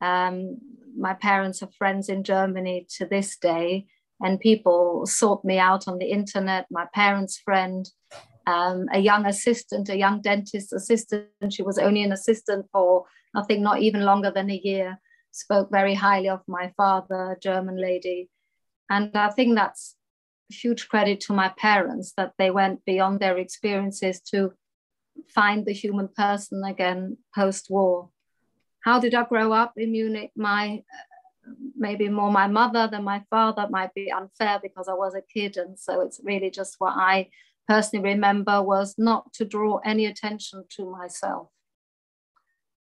Um, 0.00 0.58
my 0.96 1.14
parents 1.14 1.62
are 1.62 1.78
friends 1.78 2.08
in 2.08 2.22
Germany 2.22 2.86
to 2.96 3.04
this 3.04 3.36
day, 3.36 3.86
and 4.20 4.40
people 4.40 5.04
sought 5.04 5.44
me 5.44 5.58
out 5.58 5.86
on 5.88 5.98
the 5.98 6.10
internet. 6.10 6.66
My 6.70 6.86
parents' 6.94 7.38
friend, 7.44 7.86
um, 8.46 8.86
a 8.92 8.98
young 8.98 9.26
assistant, 9.26 9.88
a 9.88 9.96
young 9.96 10.20
dentist 10.20 10.72
assistant. 10.72 11.28
She 11.50 11.62
was 11.62 11.78
only 11.78 12.02
an 12.02 12.12
assistant 12.12 12.66
for 12.72 13.04
I 13.34 13.42
think 13.42 13.60
not 13.60 13.80
even 13.80 14.02
longer 14.02 14.30
than 14.30 14.50
a 14.50 14.60
year, 14.62 15.00
spoke 15.32 15.68
very 15.70 15.94
highly 15.94 16.28
of 16.28 16.42
my 16.46 16.72
father, 16.76 17.32
a 17.32 17.40
German 17.40 17.80
lady. 17.80 18.30
And 18.88 19.10
I 19.16 19.30
think 19.30 19.56
that's 19.56 19.96
huge 20.48 20.88
credit 20.88 21.20
to 21.22 21.32
my 21.32 21.48
parents 21.58 22.12
that 22.16 22.32
they 22.38 22.50
went 22.50 22.84
beyond 22.84 23.18
their 23.18 23.38
experiences 23.38 24.20
to 24.20 24.52
find 25.28 25.64
the 25.64 25.72
human 25.72 26.08
person 26.08 26.62
again 26.64 27.16
post 27.34 27.66
war. 27.70 28.10
How 28.84 29.00
did 29.00 29.14
I 29.14 29.24
grow 29.24 29.52
up 29.52 29.72
in 29.76 29.92
Munich? 29.92 30.30
My 30.36 30.82
maybe 31.76 32.08
more 32.08 32.30
my 32.30 32.46
mother 32.46 32.88
than 32.90 33.04
my 33.04 33.22
father 33.30 33.66
might 33.68 33.92
be 33.94 34.10
unfair 34.10 34.60
because 34.62 34.88
I 34.88 34.94
was 34.94 35.14
a 35.14 35.22
kid. 35.22 35.56
And 35.56 35.78
so 35.78 36.00
it's 36.00 36.20
really 36.22 36.50
just 36.50 36.76
what 36.78 36.94
I 36.96 37.28
personally 37.68 38.04
remember 38.04 38.62
was 38.62 38.94
not 38.98 39.32
to 39.34 39.44
draw 39.44 39.78
any 39.84 40.06
attention 40.06 40.64
to 40.76 40.90
myself. 40.90 41.48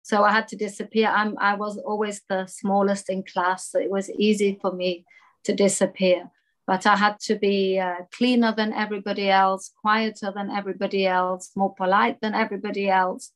So 0.04 0.24
I 0.24 0.32
had 0.32 0.50
to 0.50 0.58
disappear. 0.58 1.08
I'm, 1.08 1.38
I 1.40 1.56
was 1.56 1.78
always 1.78 2.22
the 2.28 2.46
smallest 2.48 3.10
in 3.10 3.24
class, 3.24 3.70
so 3.70 3.80
it 3.80 3.90
was 3.90 4.10
easy 4.12 4.60
for 4.62 4.72
me 4.74 5.06
to 5.46 5.56
disappear. 5.56 6.30
But 6.68 6.86
I 6.86 6.96
had 6.96 7.20
to 7.22 7.36
be 7.36 7.80
uh, 7.80 8.06
cleaner 8.12 8.54
than 8.56 8.74
everybody 8.74 9.30
else, 9.30 9.72
quieter 9.82 10.32
than 10.34 10.50
everybody 10.50 11.06
else, 11.06 11.52
more 11.56 11.74
polite 11.74 12.20
than 12.22 12.34
everybody 12.34 12.90
else. 12.90 13.32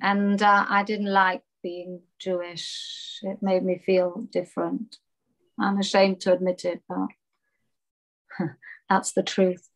And 0.00 0.42
uh, 0.42 0.66
I 0.68 0.82
didn't 0.82 1.12
like 1.12 1.42
being 1.62 2.00
Jewish. 2.18 3.20
It 3.22 3.42
made 3.42 3.64
me 3.64 3.82
feel 3.84 4.26
different. 4.30 4.98
I'm 5.58 5.78
ashamed 5.78 6.20
to 6.22 6.32
admit 6.32 6.64
it, 6.64 6.82
but 6.88 7.08
that's 8.88 9.12
the 9.12 9.22
truth. 9.22 9.68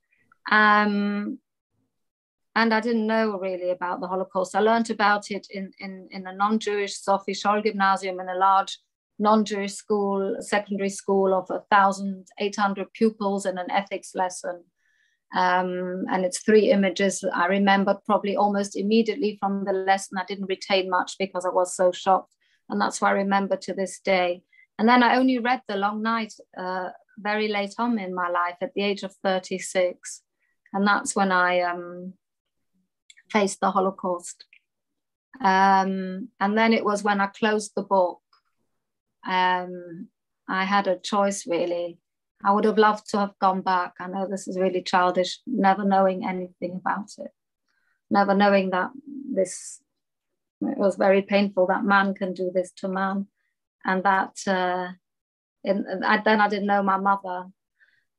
Um, 0.50 1.38
and 2.54 2.74
I 2.74 2.80
didn't 2.80 3.06
know 3.06 3.38
really 3.38 3.70
about 3.70 4.00
the 4.00 4.08
Holocaust. 4.08 4.56
I 4.56 4.60
learned 4.60 4.90
about 4.90 5.30
it 5.30 5.46
in, 5.50 5.70
in, 5.78 6.08
in 6.10 6.26
a 6.26 6.34
non-Jewish 6.34 6.96
Sophie 6.96 7.32
Scholl 7.32 7.62
Gymnasium 7.62 8.18
in 8.18 8.28
a 8.28 8.34
large 8.34 8.78
non-Jewish 9.18 9.74
school, 9.74 10.36
secondary 10.40 10.88
school 10.88 11.34
of 11.34 11.48
1,800 11.48 12.92
pupils 12.92 13.46
in 13.46 13.58
an 13.58 13.70
ethics 13.70 14.14
lesson. 14.14 14.64
Um, 15.36 16.04
and 16.10 16.24
it's 16.24 16.40
three 16.40 16.70
images 16.70 17.22
I 17.34 17.46
remembered 17.46 17.98
probably 18.06 18.34
almost 18.34 18.76
immediately 18.76 19.36
from 19.38 19.64
the 19.64 19.72
lesson. 19.72 20.18
I 20.18 20.24
didn't 20.24 20.46
retain 20.46 20.88
much 20.88 21.16
because 21.18 21.44
I 21.44 21.50
was 21.50 21.76
so 21.76 21.92
shocked. 21.92 22.34
And 22.68 22.80
that's 22.80 23.00
what 23.00 23.08
I 23.08 23.12
remember 23.12 23.56
to 23.56 23.74
this 23.74 24.00
day. 24.00 24.42
And 24.78 24.88
then 24.88 25.02
I 25.02 25.16
only 25.16 25.38
read 25.38 25.62
The 25.68 25.76
Long 25.76 26.02
Night 26.02 26.32
uh, 26.56 26.90
very 27.18 27.48
late 27.48 27.74
on 27.78 27.98
in 27.98 28.14
my 28.14 28.28
life 28.28 28.56
at 28.60 28.72
the 28.74 28.82
age 28.82 29.02
of 29.02 29.14
36. 29.22 30.22
And 30.72 30.86
that's 30.86 31.16
when 31.16 31.32
I 31.32 31.60
um, 31.60 32.14
faced 33.30 33.60
the 33.60 33.70
Holocaust. 33.70 34.44
Um, 35.40 36.28
and 36.40 36.58
then 36.58 36.72
it 36.72 36.84
was 36.84 37.02
when 37.02 37.20
I 37.20 37.26
closed 37.26 37.72
the 37.74 37.82
book. 37.82 38.20
Um, 39.26 40.08
I 40.48 40.64
had 40.64 40.86
a 40.86 40.98
choice 40.98 41.46
really. 41.46 41.98
I 42.44 42.52
would 42.52 42.64
have 42.64 42.78
loved 42.78 43.10
to 43.10 43.18
have 43.18 43.38
gone 43.40 43.62
back. 43.62 43.94
I 44.00 44.06
know 44.08 44.26
this 44.26 44.46
is 44.46 44.58
really 44.58 44.82
childish, 44.82 45.40
never 45.46 45.84
knowing 45.84 46.24
anything 46.26 46.76
about 46.76 47.10
it, 47.18 47.32
never 48.10 48.34
knowing 48.34 48.70
that 48.70 48.90
this, 49.32 49.80
it 50.60 50.78
was 50.78 50.96
very 50.96 51.22
painful 51.22 51.66
that 51.66 51.84
man 51.84 52.14
can 52.14 52.34
do 52.34 52.50
this 52.54 52.70
to 52.78 52.88
man. 52.88 53.26
And 53.84 54.02
that, 54.04 54.38
uh, 54.46 54.92
in, 55.64 55.84
I, 56.04 56.22
then 56.24 56.40
I 56.40 56.48
didn't 56.48 56.66
know 56.66 56.82
my 56.82 56.96
mother 56.96 57.46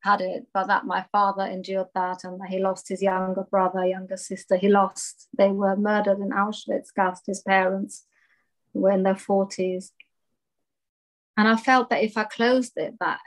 had 0.02 0.22
it, 0.22 0.48
but 0.54 0.68
that 0.68 0.86
my 0.86 1.06
father 1.12 1.44
endured 1.44 1.88
that 1.94 2.24
and 2.24 2.40
he 2.48 2.60
lost 2.60 2.88
his 2.88 3.02
younger 3.02 3.44
brother, 3.44 3.86
younger 3.86 4.18
sister. 4.18 4.56
He 4.56 4.70
lost, 4.70 5.28
they 5.38 5.50
were 5.50 5.76
murdered 5.76 6.20
in 6.20 6.30
Auschwitz, 6.30 6.94
Gast, 6.96 7.26
his 7.28 7.42
parents 7.42 8.06
were 8.74 8.92
in 8.92 9.04
their 9.04 9.16
40s. 9.16 9.92
And 11.38 11.48
I 11.48 11.58
felt 11.58 11.90
that 11.90 12.04
if 12.04 12.18
I 12.18 12.24
closed 12.24 12.74
it, 12.78 12.96
that 13.00 13.20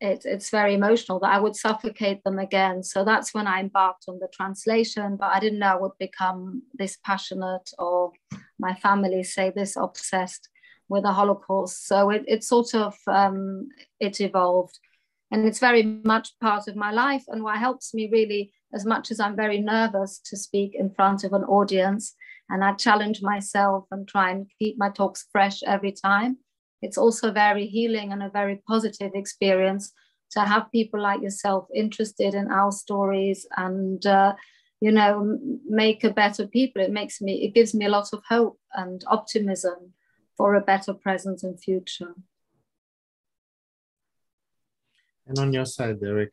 it, 0.00 0.22
it's 0.26 0.50
very 0.50 0.74
emotional, 0.74 1.20
that 1.20 1.32
I 1.32 1.40
would 1.40 1.56
suffocate 1.56 2.22
them 2.22 2.38
again. 2.38 2.82
So 2.82 3.04
that's 3.04 3.32
when 3.32 3.46
I 3.46 3.60
embarked 3.60 4.04
on 4.08 4.18
the 4.18 4.28
translation, 4.28 5.16
but 5.16 5.30
I 5.32 5.40
didn't 5.40 5.58
know 5.58 5.68
I 5.68 5.80
would 5.80 5.98
become 5.98 6.62
this 6.74 6.98
passionate 7.04 7.70
or 7.78 8.12
my 8.58 8.74
family 8.74 9.22
say 9.22 9.52
this 9.54 9.76
obsessed 9.76 10.50
with 10.88 11.02
the 11.02 11.12
Holocaust. 11.12 11.86
So 11.86 12.10
it, 12.10 12.24
it 12.28 12.44
sort 12.44 12.74
of, 12.74 12.94
um, 13.06 13.68
it 13.98 14.20
evolved 14.20 14.78
and 15.30 15.46
it's 15.46 15.58
very 15.58 15.82
much 15.82 16.38
part 16.40 16.68
of 16.68 16.76
my 16.76 16.92
life 16.92 17.24
and 17.28 17.42
what 17.42 17.58
helps 17.58 17.92
me 17.92 18.08
really 18.10 18.52
as 18.72 18.84
much 18.84 19.10
as 19.10 19.20
i'm 19.20 19.36
very 19.36 19.60
nervous 19.60 20.20
to 20.24 20.36
speak 20.36 20.74
in 20.74 20.90
front 20.90 21.24
of 21.24 21.32
an 21.32 21.44
audience. 21.44 22.14
And 22.48 22.62
i 22.62 22.72
challenge 22.74 23.22
myself 23.22 23.86
and 23.90 24.06
try 24.06 24.30
and 24.30 24.46
keep 24.58 24.76
my 24.78 24.90
talks 24.90 25.26
fresh 25.32 25.62
every 25.64 25.92
time. 25.92 26.38
It's 26.82 26.98
also 26.98 27.32
very 27.32 27.66
healing 27.66 28.12
and 28.12 28.22
a 28.22 28.30
very 28.30 28.62
positive 28.68 29.12
experience 29.14 29.92
to 30.32 30.40
have 30.40 30.70
people 30.70 31.00
like 31.00 31.22
yourself 31.22 31.66
interested 31.74 32.34
in 32.34 32.50
our 32.50 32.70
stories 32.70 33.46
and 33.56 34.04
uh, 34.06 34.34
you 34.80 34.92
know 34.92 35.38
make 35.68 36.04
a 36.04 36.10
better 36.10 36.46
people. 36.46 36.82
It 36.82 36.92
makes 36.92 37.20
me 37.20 37.44
it 37.44 37.54
gives 37.54 37.74
me 37.74 37.86
a 37.86 37.90
lot 37.90 38.08
of 38.12 38.22
hope 38.28 38.58
and 38.74 39.02
optimism 39.08 39.92
for 40.36 40.54
a 40.54 40.60
better 40.60 40.94
present 40.94 41.42
and 41.42 41.58
future 41.58 42.14
and 45.26 45.38
on 45.38 45.52
your 45.52 45.66
side, 45.66 46.00
Derek? 46.00 46.32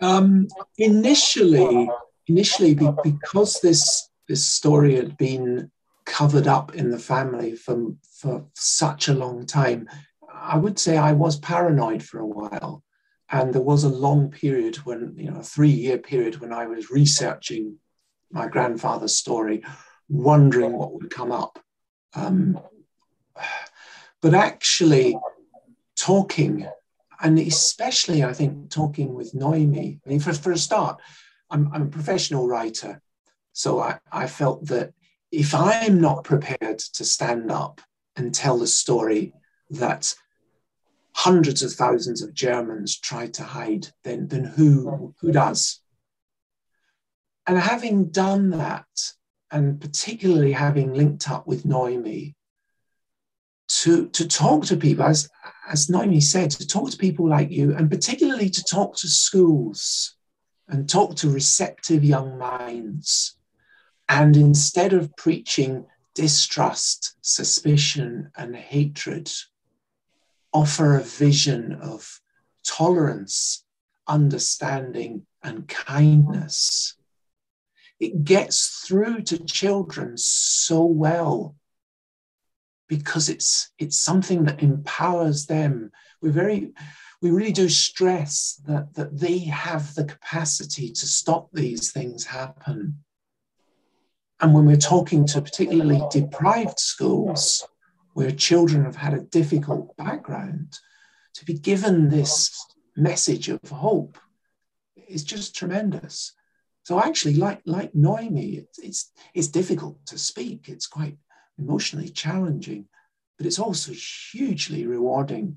Um, 0.00 0.48
initially, 0.76 1.90
initially, 2.26 2.74
because 2.74 3.60
this 3.60 4.08
this 4.28 4.44
story 4.44 4.96
had 4.96 5.16
been 5.16 5.70
covered 6.04 6.46
up 6.46 6.74
in 6.74 6.90
the 6.90 6.98
family 6.98 7.54
for 7.54 7.94
for 8.20 8.44
such 8.54 9.08
a 9.08 9.14
long 9.14 9.46
time, 9.46 9.88
I 10.32 10.56
would 10.56 10.78
say 10.78 10.96
I 10.96 11.12
was 11.12 11.38
paranoid 11.38 12.02
for 12.02 12.20
a 12.20 12.26
while, 12.26 12.82
and 13.30 13.52
there 13.52 13.62
was 13.62 13.84
a 13.84 13.88
long 13.88 14.30
period 14.30 14.76
when 14.76 15.14
you 15.16 15.30
know 15.30 15.40
a 15.40 15.42
three 15.42 15.70
year 15.70 15.98
period 15.98 16.40
when 16.40 16.52
I 16.52 16.66
was 16.66 16.90
researching 16.90 17.76
my 18.30 18.46
grandfather's 18.46 19.16
story, 19.16 19.64
wondering 20.08 20.72
what 20.72 20.92
would 20.94 21.10
come 21.10 21.32
up. 21.32 21.58
Um, 22.14 22.60
but 24.20 24.34
actually, 24.34 25.16
talking 25.96 26.68
and 27.20 27.38
especially 27.38 28.24
I 28.24 28.32
think 28.32 28.70
talking 28.70 29.14
with 29.14 29.34
Noemi. 29.34 30.00
I 30.04 30.08
mean, 30.08 30.20
for, 30.20 30.32
for 30.32 30.52
a 30.52 30.58
start, 30.58 31.00
I'm, 31.50 31.70
I'm 31.72 31.82
a 31.82 31.86
professional 31.86 32.46
writer, 32.46 33.00
so 33.52 33.80
I, 33.80 33.98
I 34.12 34.26
felt 34.26 34.66
that 34.66 34.92
if 35.30 35.54
I'm 35.54 36.00
not 36.00 36.24
prepared 36.24 36.78
to 36.78 37.04
stand 37.04 37.50
up 37.50 37.80
and 38.16 38.34
tell 38.34 38.58
the 38.58 38.66
story 38.66 39.34
that 39.70 40.14
hundreds 41.14 41.62
of 41.62 41.72
thousands 41.72 42.22
of 42.22 42.34
Germans 42.34 42.98
tried 42.98 43.34
to 43.34 43.42
hide, 43.42 43.88
then, 44.04 44.28
then 44.28 44.44
who, 44.44 45.14
who 45.20 45.32
does? 45.32 45.80
And 47.46 47.58
having 47.58 48.10
done 48.10 48.50
that, 48.50 48.86
and 49.50 49.80
particularly 49.80 50.52
having 50.52 50.94
linked 50.94 51.28
up 51.30 51.46
with 51.46 51.64
Noemi, 51.64 52.36
to, 53.68 54.08
to 54.08 54.28
talk 54.28 54.64
to 54.66 54.76
people, 54.76 55.04
as, 55.04 55.28
as 55.68 55.90
Noemi 55.90 56.20
said, 56.20 56.50
to 56.52 56.66
talk 56.66 56.90
to 56.90 56.96
people 56.96 57.28
like 57.28 57.50
you, 57.50 57.74
and 57.74 57.90
particularly 57.90 58.50
to 58.50 58.64
talk 58.64 58.96
to 58.96 59.08
schools 59.08 60.16
and 60.68 60.88
talk 60.88 61.16
to 61.16 61.30
receptive 61.30 62.04
young 62.04 62.38
minds. 62.38 63.36
And 64.08 64.36
instead 64.36 64.92
of 64.92 65.14
preaching 65.16 65.86
distrust, 66.14 67.14
suspicion, 67.20 68.30
and 68.36 68.56
hatred, 68.56 69.30
offer 70.52 70.96
a 70.96 71.02
vision 71.02 71.74
of 71.74 72.20
tolerance, 72.64 73.64
understanding, 74.06 75.26
and 75.42 75.68
kindness. 75.68 76.96
It 78.00 78.24
gets 78.24 78.84
through 78.86 79.22
to 79.22 79.38
children 79.44 80.16
so 80.16 80.84
well 80.84 81.54
because 82.88 83.28
it's 83.28 83.70
it's 83.78 83.98
something 83.98 84.44
that 84.44 84.62
empowers 84.62 85.46
them. 85.46 85.90
We're 86.20 86.32
very 86.32 86.72
we 87.20 87.30
really 87.30 87.52
do 87.52 87.68
stress 87.68 88.60
that, 88.66 88.94
that 88.94 89.18
they 89.18 89.38
have 89.40 89.94
the 89.94 90.04
capacity 90.04 90.90
to 90.92 91.06
stop 91.06 91.48
these 91.52 91.90
things 91.90 92.24
happen. 92.24 92.98
And 94.40 94.54
when 94.54 94.66
we're 94.66 94.76
talking 94.76 95.26
to 95.28 95.42
particularly 95.42 96.00
deprived 96.12 96.78
schools, 96.78 97.66
where 98.14 98.30
children 98.30 98.84
have 98.84 98.96
had 98.96 99.14
a 99.14 99.20
difficult 99.20 99.96
background, 99.96 100.78
to 101.34 101.44
be 101.44 101.54
given 101.54 102.08
this 102.08 102.64
message 102.96 103.48
of 103.48 103.60
hope 103.68 104.16
is 105.08 105.24
just 105.24 105.56
tremendous. 105.56 106.32
So 106.84 107.00
actually, 107.00 107.34
like 107.34 107.60
like 107.66 107.94
Noemi, 107.94 108.58
it's, 108.58 108.78
it's 108.78 109.12
it's 109.34 109.48
difficult 109.48 110.04
to 110.06 110.18
speak. 110.18 110.68
It's 110.68 110.86
quite 110.86 111.18
emotionally 111.58 112.08
challenging, 112.08 112.86
but 113.36 113.46
it's 113.46 113.58
also 113.58 113.92
hugely 113.92 114.86
rewarding 114.86 115.56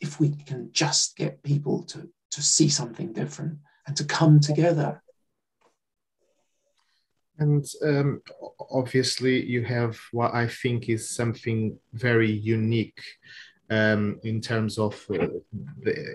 if 0.00 0.20
we 0.20 0.30
can 0.30 0.70
just 0.72 1.16
get 1.16 1.42
people 1.42 1.82
to, 1.84 2.08
to 2.30 2.42
see 2.42 2.68
something 2.68 3.12
different 3.12 3.58
and 3.86 3.96
to 3.96 4.04
come 4.04 4.40
together. 4.40 5.02
And 7.38 7.66
um, 7.82 8.22
obviously, 8.70 9.44
you 9.44 9.62
have 9.64 9.98
what 10.12 10.34
I 10.34 10.48
think 10.48 10.88
is 10.88 11.10
something 11.10 11.78
very 11.92 12.30
unique 12.30 13.02
um, 13.68 14.18
in 14.22 14.40
terms 14.40 14.78
of 14.78 15.04
uh, 15.10 15.26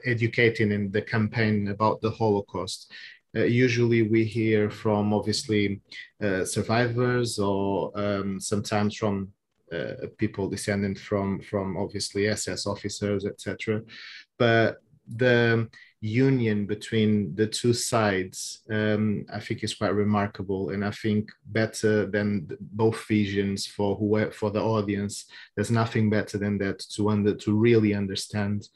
educating 0.06 0.72
in 0.72 0.91
the 0.91 1.02
campaign 1.02 1.68
about 1.68 2.02
the 2.02 2.12
Holocaust. 2.12 2.91
Uh, 3.36 3.44
usually 3.44 4.04
we 4.04 4.24
hear 4.24 4.70
from 4.70 5.14
obviously 5.14 5.82
uh, 6.22 6.44
survivors 6.44 7.40
or 7.40 7.92
um, 7.96 8.40
sometimes 8.40 8.96
from 8.96 9.30
uh, 9.72 9.94
people 10.18 10.50
descending 10.50 10.96
from 10.96 11.40
from 11.42 11.78
obviously 11.78 12.28
SS 12.28 12.68
officers, 12.68 13.26
etc. 13.26 13.82
But 14.38 14.82
the 15.08 15.70
union 16.02 16.66
between 16.66 17.34
the 17.36 17.46
two 17.48 17.74
sides, 17.74 18.64
um, 18.72 19.26
I 19.32 19.40
think, 19.40 19.64
is 19.64 19.76
quite 19.76 19.94
remarkable, 19.94 20.72
and 20.72 20.84
I 20.84 20.92
think 20.92 21.32
better 21.46 22.08
than 22.08 22.48
both 22.60 23.06
visions 23.08 23.68
for 23.68 23.96
who 23.96 24.30
for 24.32 24.52
the 24.52 24.62
audience. 24.62 25.26
There's 25.56 25.72
nothing 25.72 26.10
better 26.10 26.38
than 26.38 26.58
that 26.58 26.80
to 26.96 27.10
under 27.10 27.36
to 27.36 27.54
really 27.54 27.94
understand 27.94 28.68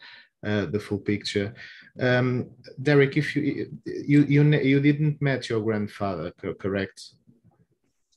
uh, 0.45 0.67
the 0.67 0.79
full 0.79 0.99
picture. 0.99 1.53
Um, 1.99 2.49
Derek, 2.81 3.15
if 3.15 3.35
you 3.35 3.71
you 3.85 4.23
you 4.23 4.43
you 4.43 4.79
didn't 4.79 5.21
met 5.21 5.49
your 5.49 5.61
grandfather, 5.61 6.31
correct? 6.59 7.01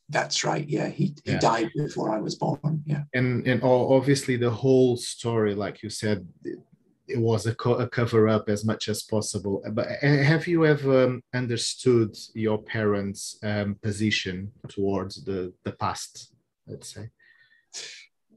That's 0.08 0.42
right. 0.42 0.66
Yeah, 0.66 0.88
he, 0.88 1.14
he 1.24 1.32
yeah. 1.32 1.38
died 1.38 1.70
before 1.76 2.10
I 2.14 2.18
was 2.18 2.34
born. 2.34 2.82
Yeah, 2.86 3.04
and 3.14 3.46
and 3.46 3.62
obviously 3.62 4.36
the 4.36 4.50
whole 4.50 4.96
story, 4.96 5.54
like 5.54 5.82
you 5.82 5.90
said, 5.90 6.26
it, 7.06 7.18
was 7.18 7.46
a, 7.46 7.54
co- 7.54 7.74
a, 7.74 7.88
cover 7.88 8.28
up 8.28 8.48
as 8.48 8.64
much 8.64 8.88
as 8.88 9.02
possible. 9.02 9.62
But 9.72 9.88
have 10.02 10.46
you 10.46 10.66
ever 10.66 11.20
understood 11.32 12.16
your 12.34 12.58
parents' 12.58 13.38
um, 13.42 13.76
position 13.80 14.50
towards 14.68 15.24
the 15.24 15.52
the 15.64 15.72
past? 15.72 16.32
Let's 16.66 16.92
say. 16.94 17.10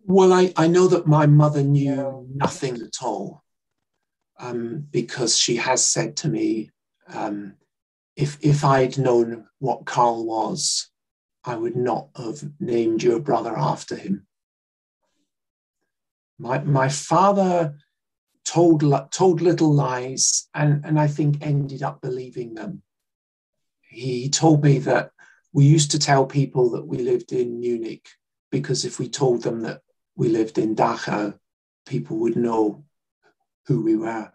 Well, 0.05 0.33
I, 0.33 0.53
I 0.57 0.67
know 0.67 0.87
that 0.87 1.07
my 1.07 1.25
mother 1.25 1.63
knew 1.63 2.27
nothing 2.33 2.75
at 2.81 3.01
all 3.01 3.43
um, 4.41 4.87
because 4.91 5.37
she 5.37 5.55
has 5.57 5.85
said 5.85 6.17
to 6.17 6.27
me, 6.27 6.71
um, 7.07 7.53
if, 8.15 8.37
if 8.41 8.65
I'd 8.65 8.97
known 8.97 9.45
what 9.59 9.85
Karl 9.85 10.25
was, 10.25 10.89
I 11.45 11.55
would 11.55 11.75
not 11.75 12.09
have 12.15 12.43
named 12.59 13.03
your 13.03 13.19
brother 13.19 13.55
after 13.55 13.95
him. 13.95 14.25
My, 16.39 16.59
my 16.59 16.89
father 16.89 17.77
told, 18.43 18.83
told 19.11 19.41
little 19.41 19.73
lies, 19.73 20.49
and, 20.53 20.83
and 20.85 20.99
I 20.99 21.07
think 21.07 21.45
ended 21.45 21.83
up 21.83 22.01
believing 22.01 22.55
them. 22.55 22.81
He 23.81 24.29
told 24.29 24.63
me 24.63 24.79
that 24.79 25.11
we 25.53 25.65
used 25.65 25.91
to 25.91 25.99
tell 25.99 26.25
people 26.25 26.71
that 26.71 26.87
we 26.87 26.97
lived 26.99 27.31
in 27.31 27.59
Munich 27.59 28.07
because 28.51 28.85
if 28.85 28.99
we 28.99 29.07
told 29.07 29.43
them 29.43 29.61
that 29.61 29.81
we 30.15 30.29
lived 30.29 30.57
in 30.57 30.75
Dachau, 30.75 31.37
people 31.85 32.17
would 32.17 32.35
know 32.35 32.83
who 33.67 33.83
we 33.83 33.95
were. 33.95 34.31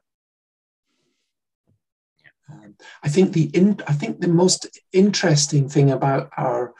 Um, 2.50 2.76
I 3.02 3.08
think 3.08 3.32
the 3.32 3.44
in, 3.54 3.80
I 3.86 3.92
think 3.92 4.20
the 4.20 4.28
most 4.28 4.66
interesting 4.92 5.68
thing 5.68 5.90
about 5.90 6.30
our 6.36 6.74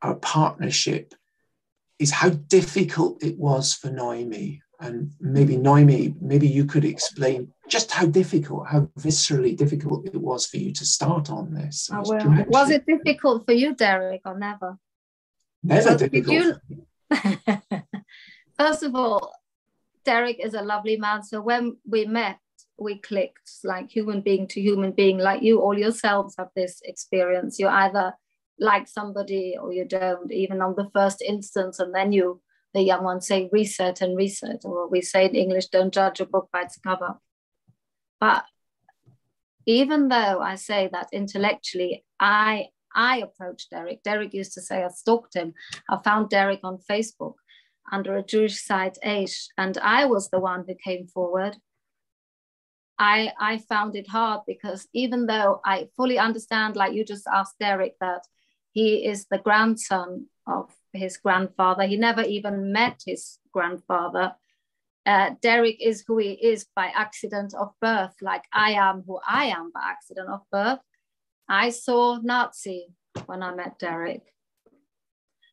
our 0.00 0.16
partnership 0.16 1.14
is 1.98 2.10
how 2.10 2.30
difficult 2.30 3.22
it 3.22 3.38
was 3.38 3.74
for 3.74 3.90
Noemi. 3.90 4.60
And 4.80 5.12
maybe 5.20 5.56
Noemi, 5.56 6.16
maybe 6.20 6.48
you 6.48 6.64
could 6.64 6.84
explain 6.84 7.52
just 7.68 7.92
how 7.92 8.06
difficult, 8.06 8.66
how 8.66 8.88
viscerally 8.98 9.56
difficult 9.56 10.08
it 10.08 10.16
was 10.20 10.44
for 10.46 10.56
you 10.56 10.72
to 10.72 10.84
start 10.84 11.30
on 11.30 11.54
this. 11.54 11.88
Oh, 11.92 12.02
well, 12.04 12.44
was 12.48 12.70
it 12.70 12.84
difficult 12.84 13.46
for 13.46 13.52
you, 13.52 13.76
Derek, 13.76 14.22
or 14.24 14.36
never? 14.36 14.76
Never 15.62 15.96
difficult. 15.96 16.58
You... 16.68 16.80
First 18.58 18.82
of 18.82 18.96
all, 18.96 19.32
Derek 20.04 20.38
is 20.44 20.54
a 20.54 20.62
lovely 20.62 20.96
man. 20.96 21.22
So 21.22 21.40
when 21.40 21.76
we 21.88 22.04
met, 22.04 22.38
we 22.78 22.98
clicked 22.98 23.50
like 23.64 23.90
human 23.90 24.20
being 24.20 24.46
to 24.48 24.60
human 24.60 24.92
being, 24.92 25.18
like 25.18 25.42
you 25.42 25.60
all 25.60 25.78
yourselves 25.78 26.34
have 26.38 26.48
this 26.56 26.80
experience. 26.84 27.58
You 27.58 27.68
either 27.68 28.14
like 28.58 28.88
somebody 28.88 29.56
or 29.60 29.72
you 29.72 29.84
don't, 29.84 30.30
even 30.32 30.60
on 30.60 30.74
the 30.76 30.90
first 30.92 31.22
instance, 31.22 31.78
and 31.78 31.94
then 31.94 32.12
you, 32.12 32.40
the 32.74 32.82
young 32.82 33.04
ones 33.04 33.26
say 33.26 33.48
reset 33.52 34.00
and 34.00 34.16
reset, 34.16 34.62
or 34.64 34.88
we 34.88 35.02
say 35.02 35.26
in 35.26 35.34
English, 35.34 35.66
don't 35.66 35.92
judge 35.92 36.20
a 36.20 36.26
book 36.26 36.48
by 36.52 36.62
its 36.62 36.78
cover. 36.78 37.14
But 38.20 38.44
even 39.66 40.08
though 40.08 40.40
I 40.40 40.56
say 40.56 40.88
that 40.92 41.08
intellectually, 41.12 42.04
I 42.18 42.68
I 42.94 43.18
approached 43.18 43.70
Derek. 43.70 44.02
Derek 44.02 44.34
used 44.34 44.52
to 44.54 44.60
say 44.60 44.84
I 44.84 44.88
stalked 44.88 45.34
him. 45.34 45.54
I 45.88 45.96
found 46.02 46.28
Derek 46.28 46.60
on 46.62 46.78
Facebook 46.90 47.34
under 47.90 48.16
a 48.16 48.22
Jewish 48.22 48.62
site, 48.62 48.98
Aish, 49.04 49.46
and 49.58 49.76
I 49.78 50.06
was 50.06 50.28
the 50.30 50.40
one 50.40 50.64
who 50.66 50.74
came 50.74 51.06
forward. 51.06 51.56
I, 52.98 53.32
I 53.40 53.58
found 53.58 53.96
it 53.96 54.08
hard 54.08 54.42
because 54.46 54.86
even 54.92 55.26
though 55.26 55.60
I 55.64 55.88
fully 55.96 56.18
understand, 56.18 56.76
like 56.76 56.92
you 56.92 57.04
just 57.04 57.26
asked 57.26 57.58
Derek, 57.58 57.96
that 58.00 58.26
he 58.72 59.06
is 59.06 59.26
the 59.26 59.38
grandson 59.38 60.26
of 60.46 60.70
his 60.92 61.16
grandfather, 61.16 61.84
he 61.84 61.96
never 61.96 62.22
even 62.22 62.72
met 62.72 63.02
his 63.04 63.38
grandfather. 63.52 64.34
Uh, 65.04 65.30
Derek 65.40 65.76
is 65.80 66.04
who 66.06 66.18
he 66.18 66.32
is 66.32 66.66
by 66.76 66.92
accident 66.94 67.54
of 67.54 67.72
birth, 67.80 68.14
like 68.20 68.44
I 68.52 68.72
am 68.72 69.02
who 69.06 69.18
I 69.26 69.46
am 69.46 69.72
by 69.72 69.80
accident 69.84 70.28
of 70.28 70.42
birth. 70.52 70.78
I 71.48 71.70
saw 71.70 72.18
Nazi 72.22 72.86
when 73.26 73.42
I 73.42 73.54
met 73.54 73.78
Derek. 73.78 74.22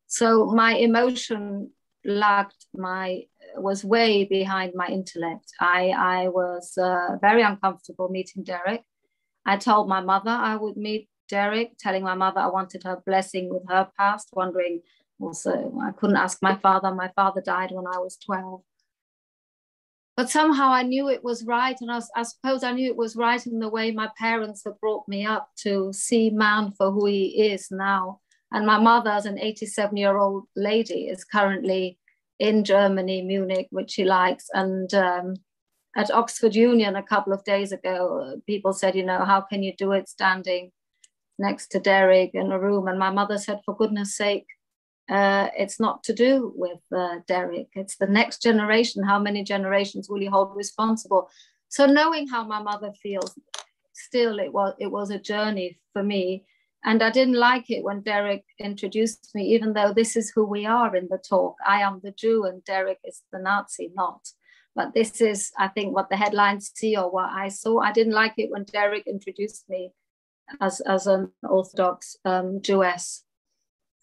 So 0.06 0.46
my 0.48 0.74
emotion 0.76 1.72
lacked 2.06 2.66
my 2.74 3.24
was 3.56 3.84
way 3.84 4.26
behind 4.26 4.74
my 4.76 4.88
intellect. 4.88 5.52
I 5.60 5.90
I 5.90 6.28
was 6.30 6.78
uh, 6.78 7.18
very 7.22 7.42
uncomfortable 7.42 8.10
meeting 8.10 8.44
Derek. 8.44 8.84
I 9.46 9.58
told 9.58 9.88
my 9.88 10.02
mother 10.02 10.32
I 10.32 10.56
would 10.56 10.78
meet 10.78 11.10
Derek, 11.30 11.78
telling 11.78 12.04
my 12.04 12.16
mother 12.16 12.40
I 12.40 12.48
wanted 12.48 12.84
her 12.84 13.02
blessing 13.06 13.50
with 13.50 13.64
her 13.70 13.90
past, 13.98 14.30
wondering 14.34 14.82
also 15.20 15.74
I 15.82 15.92
couldn't 15.92 16.18
ask 16.18 16.40
my 16.42 16.56
father. 16.56 16.94
My 16.94 17.12
father 17.16 17.42
died 17.42 17.72
when 17.72 17.88
I 17.88 18.00
was 18.00 18.18
12. 18.26 18.62
But 20.16 20.30
somehow 20.30 20.70
I 20.70 20.84
knew 20.84 21.08
it 21.08 21.24
was 21.24 21.46
right. 21.46 21.78
And 21.80 21.90
I, 21.90 22.02
I 22.14 22.24
suppose 22.24 22.62
I 22.62 22.74
knew 22.74 22.90
it 22.90 22.98
was 22.98 23.16
right 23.16 23.46
in 23.46 23.60
the 23.60 23.70
way 23.70 23.92
my 23.92 24.10
parents 24.18 24.64
had 24.66 24.80
brought 24.82 25.08
me 25.08 25.26
up 25.26 25.50
to 25.60 25.94
see 25.94 26.30
man 26.30 26.72
for 26.72 26.92
who 26.92 27.06
he 27.06 27.52
is 27.52 27.70
now 27.72 28.20
and 28.52 28.66
my 28.66 28.80
mother, 28.80 29.12
as 29.12 29.26
an 29.26 29.40
87 29.40 29.96
year 29.96 30.18
old 30.18 30.46
lady, 30.56 31.08
is 31.08 31.24
currently 31.24 31.98
in 32.40 32.64
Germany, 32.64 33.22
Munich, 33.22 33.68
which 33.70 33.92
she 33.92 34.06
likes. 34.06 34.48
And 34.54 34.92
um, 34.94 35.36
at 35.96 36.12
Oxford 36.12 36.56
Union 36.56 36.96
a 36.96 37.04
couple 37.04 37.34
of 37.34 37.44
days 37.44 37.72
ago, 37.72 38.42
people 38.48 38.74
said, 38.74 38.96
you 38.96 39.06
know, 39.06 39.24
how 39.24 39.42
can 39.42 39.62
you 39.62 39.76
do 39.76 39.92
it 39.92 40.10
standing 40.10 40.72
next 41.38 41.68
to 41.70 41.80
Derek 41.80 42.32
in 42.34 42.52
a 42.52 42.60
room? 42.60 42.88
And 42.88 42.98
my 42.98 43.12
mother 43.12 43.38
said, 43.38 43.60
for 43.66 43.76
goodness 43.76 44.16
sake, 44.16 44.48
uh, 45.10 45.50
it's 45.58 45.80
not 45.80 46.04
to 46.04 46.14
do 46.14 46.54
with 46.56 46.80
uh, 46.96 47.18
Derek. 47.28 47.68
It's 47.76 47.98
the 47.98 48.08
next 48.08 48.42
generation. 48.42 49.04
How 49.04 49.20
many 49.20 49.44
generations 49.44 50.10
will 50.10 50.22
you 50.22 50.32
hold 50.32 50.56
responsible? 50.56 51.30
So 51.68 51.86
knowing 51.86 52.28
how 52.28 52.44
my 52.46 52.62
mother 52.62 52.94
feels, 53.02 53.38
still 53.94 54.40
it 54.40 54.54
was 54.54 54.74
it 54.80 54.88
was 54.88 55.10
a 55.10 55.20
journey 55.20 55.80
for 55.94 56.04
me 56.04 56.46
and 56.84 57.04
I 57.04 57.10
didn't 57.10 57.36
like 57.36 57.70
it 57.70 57.84
when 57.84 58.02
Derek 58.02 58.46
introduced 58.58 59.32
me, 59.36 59.54
even 59.54 59.74
though 59.74 59.94
this 59.94 60.16
is 60.16 60.32
who 60.34 60.46
we 60.46 60.66
are 60.66 60.96
in 60.96 61.08
the 61.10 61.18
talk. 61.18 61.56
I 61.66 61.82
am 61.82 62.00
the 62.02 62.12
Jew 62.12 62.46
and 62.46 62.64
Derek 62.64 63.00
is 63.04 63.22
the 63.32 63.40
Nazi, 63.40 63.92
not. 63.94 64.22
But 64.76 64.94
this 64.94 65.20
is, 65.20 65.52
I 65.58 65.68
think, 65.68 65.94
what 65.94 66.10
the 66.10 66.16
headlines 66.16 66.72
see 66.74 66.96
or 66.96 67.12
what 67.12 67.30
I 67.32 67.50
saw. 67.50 67.80
I 67.80 67.92
didn't 67.92 68.14
like 68.14 68.36
it 68.38 68.50
when 68.50 68.64
Derek 68.64 69.08
introduced 69.08 69.68
me 69.68 69.92
as, 70.62 70.80
as 70.82 71.06
an 71.06 71.32
Orthodox 71.44 72.16
um, 72.24 72.62
Jewess, 72.62 73.26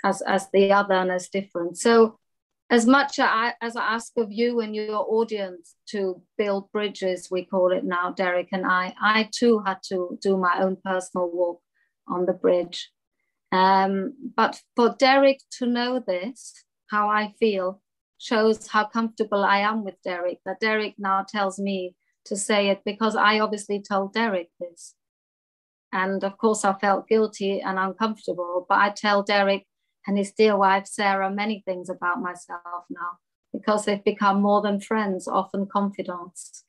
as, 0.04 0.20
as 0.22 0.50
the 0.50 0.72
other 0.72 0.94
and 0.94 1.10
as 1.10 1.28
different. 1.28 1.78
So, 1.78 2.18
as 2.68 2.84
much 2.84 3.20
as 3.20 3.28
I, 3.28 3.54
as 3.62 3.76
I 3.76 3.94
ask 3.94 4.12
of 4.16 4.32
you 4.32 4.58
and 4.58 4.74
your 4.74 5.06
audience 5.08 5.76
to 5.90 6.20
build 6.36 6.70
bridges, 6.72 7.28
we 7.30 7.44
call 7.44 7.70
it 7.70 7.84
now, 7.84 8.10
Derek 8.10 8.48
and 8.50 8.66
I, 8.66 8.92
I 9.00 9.28
too 9.32 9.62
had 9.64 9.78
to 9.88 10.18
do 10.20 10.36
my 10.36 10.60
own 10.60 10.76
personal 10.84 11.30
walk 11.32 11.60
on 12.08 12.26
the 12.26 12.32
bridge. 12.32 12.90
Um, 13.52 14.14
but 14.36 14.60
for 14.74 14.94
Derek 14.98 15.40
to 15.58 15.66
know 15.66 16.02
this, 16.04 16.52
how 16.90 17.08
I 17.08 17.34
feel, 17.38 17.80
shows 18.18 18.68
how 18.68 18.86
comfortable 18.86 19.44
I 19.44 19.58
am 19.58 19.84
with 19.84 19.94
Derek, 20.04 20.38
that 20.44 20.60
Derek 20.60 20.94
now 20.98 21.24
tells 21.28 21.58
me 21.58 21.94
to 22.26 22.36
say 22.36 22.68
it 22.68 22.82
because 22.84 23.16
I 23.16 23.40
obviously 23.40 23.80
told 23.80 24.12
Derek 24.12 24.50
this. 24.58 24.94
And 25.92 26.24
of 26.24 26.36
course, 26.38 26.64
I 26.64 26.74
felt 26.74 27.08
guilty 27.08 27.60
and 27.60 27.78
uncomfortable, 27.78 28.66
but 28.68 28.78
I 28.78 28.90
tell 28.90 29.22
Derek 29.22 29.66
and 30.06 30.18
his 30.18 30.32
dear 30.32 30.56
wife, 30.56 30.86
Sarah, 30.86 31.30
many 31.30 31.62
things 31.64 31.88
about 31.88 32.20
myself 32.20 32.84
now 32.90 33.18
because 33.52 33.84
they've 33.84 34.04
become 34.04 34.42
more 34.42 34.60
than 34.60 34.80
friends, 34.80 35.26
often 35.26 35.66
confidants 35.66 36.65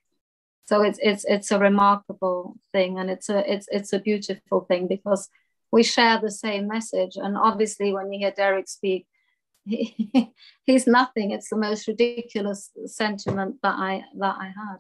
so 0.68 0.82
it's 0.82 1.00
it's 1.02 1.24
it's 1.26 1.52
a 1.52 1.60
remarkable 1.60 2.58
thing 2.74 3.00
and 3.00 3.10
it's 3.10 3.30
a 3.30 3.52
it's 3.52 3.68
it's 3.72 3.94
a 3.94 4.00
beautiful 4.00 4.62
thing 4.62 4.88
because 4.88 5.30
we 5.72 5.82
share 5.82 6.20
the 6.20 6.32
same 6.32 6.68
message. 6.68 7.16
And 7.16 7.38
obviously 7.38 7.94
when 7.94 8.12
you 8.12 8.20
hear 8.20 8.32
derek 8.32 8.68
speak 8.68 9.08
he, 9.66 10.32
he's 10.66 10.88
nothing. 10.88 11.32
It's 11.32 11.50
the 11.50 11.58
most 11.58 11.88
ridiculous 11.88 12.72
sentiment 12.86 13.56
that 13.64 13.76
i 13.78 14.04
that 14.18 14.36
i 14.40 14.46
had. 14.46 14.78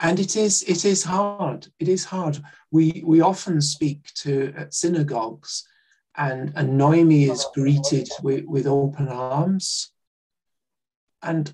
And 0.00 0.20
it 0.20 0.36
is 0.36 0.62
it 0.62 0.84
is 0.84 1.02
hard. 1.02 1.66
It 1.80 1.88
is 1.88 2.04
hard. 2.04 2.38
We 2.70 3.02
we 3.04 3.20
often 3.20 3.60
speak 3.60 4.12
to 4.22 4.52
at 4.56 4.74
synagogues 4.74 5.66
and 6.16 6.52
and 6.54 6.78
noemi 6.78 7.24
is 7.24 7.46
greeted 7.54 8.08
with, 8.22 8.44
with 8.44 8.66
open 8.66 9.08
arms. 9.08 9.92
And 11.22 11.52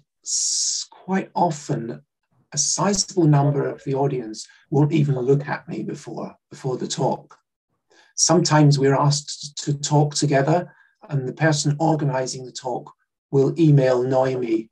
quite 1.07 1.31
often 1.37 2.03
a 2.53 2.59
sizable 2.59 3.29
number 3.29 3.69
of 3.69 3.81
the 3.85 3.95
audience 3.95 4.45
won't 4.71 4.91
even 4.91 5.17
look 5.17 5.47
at 5.47 5.69
me 5.69 5.85
before, 5.85 6.35
before 6.51 6.77
the 6.77 6.89
talk. 6.89 7.39
Sometimes 8.17 8.77
we're 8.77 8.97
asked 8.97 9.57
to 9.59 9.79
talk 9.79 10.17
together, 10.17 10.75
and 11.09 11.29
the 11.29 11.33
person 11.33 11.77
organizing 11.79 12.45
the 12.45 12.51
talk 12.51 12.93
will 13.31 13.55
email 13.57 14.03
Noemi 14.03 14.69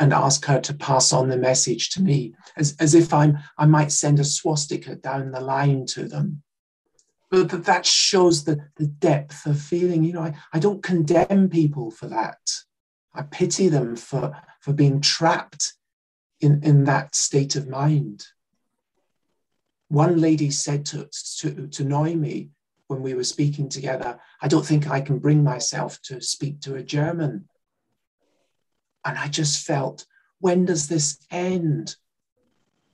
and 0.00 0.12
ask 0.12 0.44
her 0.46 0.60
to 0.62 0.74
pass 0.74 1.12
on 1.12 1.28
the 1.28 1.36
message 1.36 1.90
to 1.90 2.02
me, 2.02 2.34
as, 2.56 2.74
as 2.80 2.96
if 2.96 3.14
I'm, 3.14 3.38
I 3.56 3.66
might 3.66 3.92
send 3.92 4.18
a 4.18 4.24
swastika 4.24 4.96
down 4.96 5.30
the 5.30 5.40
line 5.40 5.86
to 5.94 6.08
them. 6.08 6.42
But 7.30 7.66
that 7.66 7.86
shows 7.86 8.42
the, 8.42 8.58
the 8.78 8.86
depth 8.86 9.46
of 9.46 9.60
feeling. 9.60 10.02
You 10.02 10.14
know, 10.14 10.22
I, 10.22 10.34
I 10.52 10.58
don't 10.58 10.82
condemn 10.82 11.48
people 11.48 11.92
for 11.92 12.08
that. 12.08 12.40
I 13.14 13.22
pity 13.22 13.68
them 13.68 13.96
for, 13.96 14.36
for 14.60 14.72
being 14.72 15.00
trapped 15.00 15.74
in, 16.40 16.62
in 16.62 16.84
that 16.84 17.14
state 17.14 17.56
of 17.56 17.68
mind. 17.68 18.26
One 19.88 20.20
lady 20.20 20.50
said 20.50 20.86
to, 20.86 21.08
to, 21.38 21.66
to 21.66 21.84
Noemi 21.84 22.50
when 22.86 23.02
we 23.02 23.14
were 23.14 23.24
speaking 23.24 23.68
together, 23.68 24.18
I 24.40 24.48
don't 24.48 24.66
think 24.66 24.88
I 24.88 25.00
can 25.00 25.18
bring 25.18 25.44
myself 25.44 26.00
to 26.02 26.20
speak 26.20 26.60
to 26.62 26.76
a 26.76 26.82
German. 26.82 27.48
And 29.04 29.18
I 29.18 29.28
just 29.28 29.64
felt, 29.66 30.06
when 30.38 30.64
does 30.64 30.88
this 30.88 31.18
end? 31.30 31.96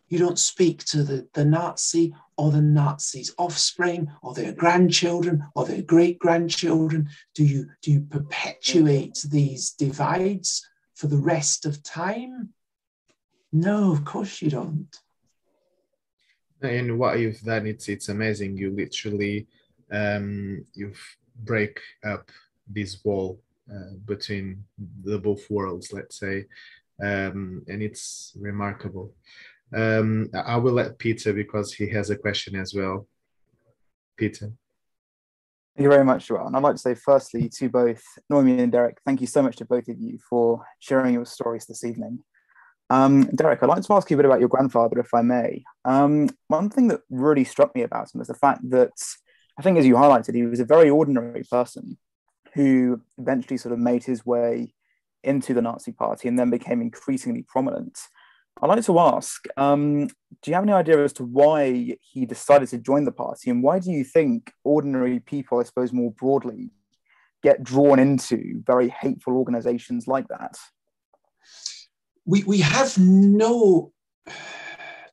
You 0.08 0.18
don't 0.18 0.38
speak 0.38 0.84
to 0.86 1.02
the, 1.02 1.28
the 1.34 1.44
Nazi 1.44 2.14
or 2.36 2.50
the 2.50 2.60
Nazis' 2.60 3.34
offspring 3.38 4.10
or 4.22 4.34
their 4.34 4.52
grandchildren 4.52 5.44
or 5.54 5.64
their 5.64 5.82
great 5.82 6.18
grandchildren. 6.18 7.08
Do 7.34 7.44
you, 7.44 7.70
do 7.82 7.92
you 7.92 8.00
perpetuate 8.02 9.24
these 9.28 9.70
divides 9.70 10.66
for 10.94 11.06
the 11.06 11.18
rest 11.18 11.66
of 11.66 11.82
time? 11.82 12.50
No, 13.52 13.92
of 13.92 14.04
course 14.04 14.42
you 14.42 14.50
don't. 14.50 14.94
And 16.62 16.98
what 16.98 17.18
you've 17.18 17.40
done, 17.40 17.66
it's 17.66 17.88
it's 17.88 18.08
amazing. 18.08 18.56
You 18.56 18.70
literally 18.70 19.46
um, 19.90 20.64
you've 20.74 21.00
break 21.44 21.80
up 22.04 22.30
this 22.66 23.04
wall 23.04 23.38
uh, 23.72 23.94
between 24.06 24.64
the 25.04 25.18
both 25.18 25.50
worlds, 25.50 25.92
let's 25.92 26.18
say, 26.18 26.46
um, 27.02 27.62
and 27.68 27.82
it's 27.82 28.32
remarkable. 28.38 29.12
Um, 29.74 30.30
I 30.34 30.56
will 30.56 30.72
let 30.72 30.98
Peter 30.98 31.32
because 31.32 31.72
he 31.72 31.88
has 31.90 32.10
a 32.10 32.16
question 32.16 32.56
as 32.56 32.74
well. 32.74 33.06
Peter. 34.16 34.52
Thank 35.76 35.84
you 35.84 35.90
very 35.90 36.04
much, 36.04 36.28
Joel. 36.28 36.46
And 36.46 36.56
I'd 36.56 36.62
like 36.62 36.76
to 36.76 36.80
say, 36.80 36.94
firstly, 36.94 37.50
to 37.50 37.68
both 37.68 38.02
Noemi 38.30 38.60
and 38.60 38.72
Derek, 38.72 38.98
thank 39.04 39.20
you 39.20 39.26
so 39.26 39.42
much 39.42 39.56
to 39.56 39.66
both 39.66 39.88
of 39.88 40.00
you 40.00 40.18
for 40.18 40.64
sharing 40.78 41.12
your 41.12 41.26
stories 41.26 41.66
this 41.66 41.84
evening. 41.84 42.20
Um, 42.88 43.24
Derek, 43.34 43.62
I'd 43.62 43.68
like 43.68 43.82
to 43.82 43.92
ask 43.92 44.10
you 44.10 44.16
a 44.16 44.18
bit 44.18 44.26
about 44.26 44.40
your 44.40 44.48
grandfather, 44.48 44.98
if 44.98 45.12
I 45.12 45.22
may. 45.22 45.64
Um, 45.84 46.30
one 46.48 46.70
thing 46.70 46.88
that 46.88 47.00
really 47.10 47.44
struck 47.44 47.74
me 47.74 47.82
about 47.82 48.14
him 48.14 48.20
was 48.20 48.28
the 48.28 48.34
fact 48.34 48.60
that 48.70 48.92
I 49.58 49.62
think, 49.62 49.76
as 49.78 49.86
you 49.86 49.96
highlighted, 49.96 50.34
he 50.34 50.44
was 50.44 50.60
a 50.60 50.64
very 50.64 50.88
ordinary 50.88 51.42
person 51.50 51.98
who 52.54 53.02
eventually 53.18 53.58
sort 53.58 53.72
of 53.72 53.78
made 53.78 54.04
his 54.04 54.24
way 54.24 54.72
into 55.22 55.52
the 55.52 55.62
Nazi 55.62 55.92
Party 55.92 56.28
and 56.28 56.38
then 56.38 56.48
became 56.48 56.80
increasingly 56.80 57.42
prominent. 57.42 57.98
I'd 58.62 58.68
like 58.68 58.84
to 58.84 58.98
ask 58.98 59.44
um, 59.56 60.06
do 60.06 60.50
you 60.50 60.54
have 60.54 60.64
any 60.64 60.72
idea 60.72 61.02
as 61.02 61.12
to 61.14 61.24
why 61.24 61.96
he 62.00 62.24
decided 62.24 62.68
to 62.68 62.78
join 62.78 63.04
the 63.04 63.12
party? 63.12 63.50
And 63.50 63.62
why 63.62 63.78
do 63.78 63.90
you 63.90 64.04
think 64.04 64.52
ordinary 64.64 65.20
people, 65.20 65.58
I 65.58 65.64
suppose 65.64 65.92
more 65.92 66.12
broadly, 66.12 66.70
get 67.42 67.62
drawn 67.62 67.98
into 67.98 68.62
very 68.64 68.88
hateful 68.88 69.36
organizations 69.36 70.08
like 70.08 70.28
that? 70.28 70.56
We, 72.24 72.44
we 72.44 72.60
have 72.60 72.96
no, 72.98 73.92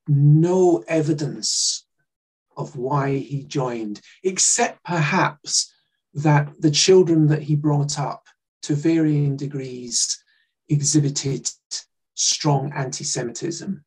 no 0.08 0.84
evidence 0.88 1.86
of 2.56 2.76
why 2.76 3.18
he 3.18 3.44
joined, 3.44 4.00
except 4.24 4.84
perhaps 4.84 5.74
that 6.14 6.50
the 6.62 6.72
children 6.72 7.28
that 7.28 7.42
he 7.42 7.56
brought 7.56 8.00
up 8.00 8.24
to 8.64 8.76
varying 8.76 9.36
degrees 9.36 10.24
exhibited 10.70 11.50
strong 12.16 12.72
anti 12.74 13.04
Semitism. 13.04 13.84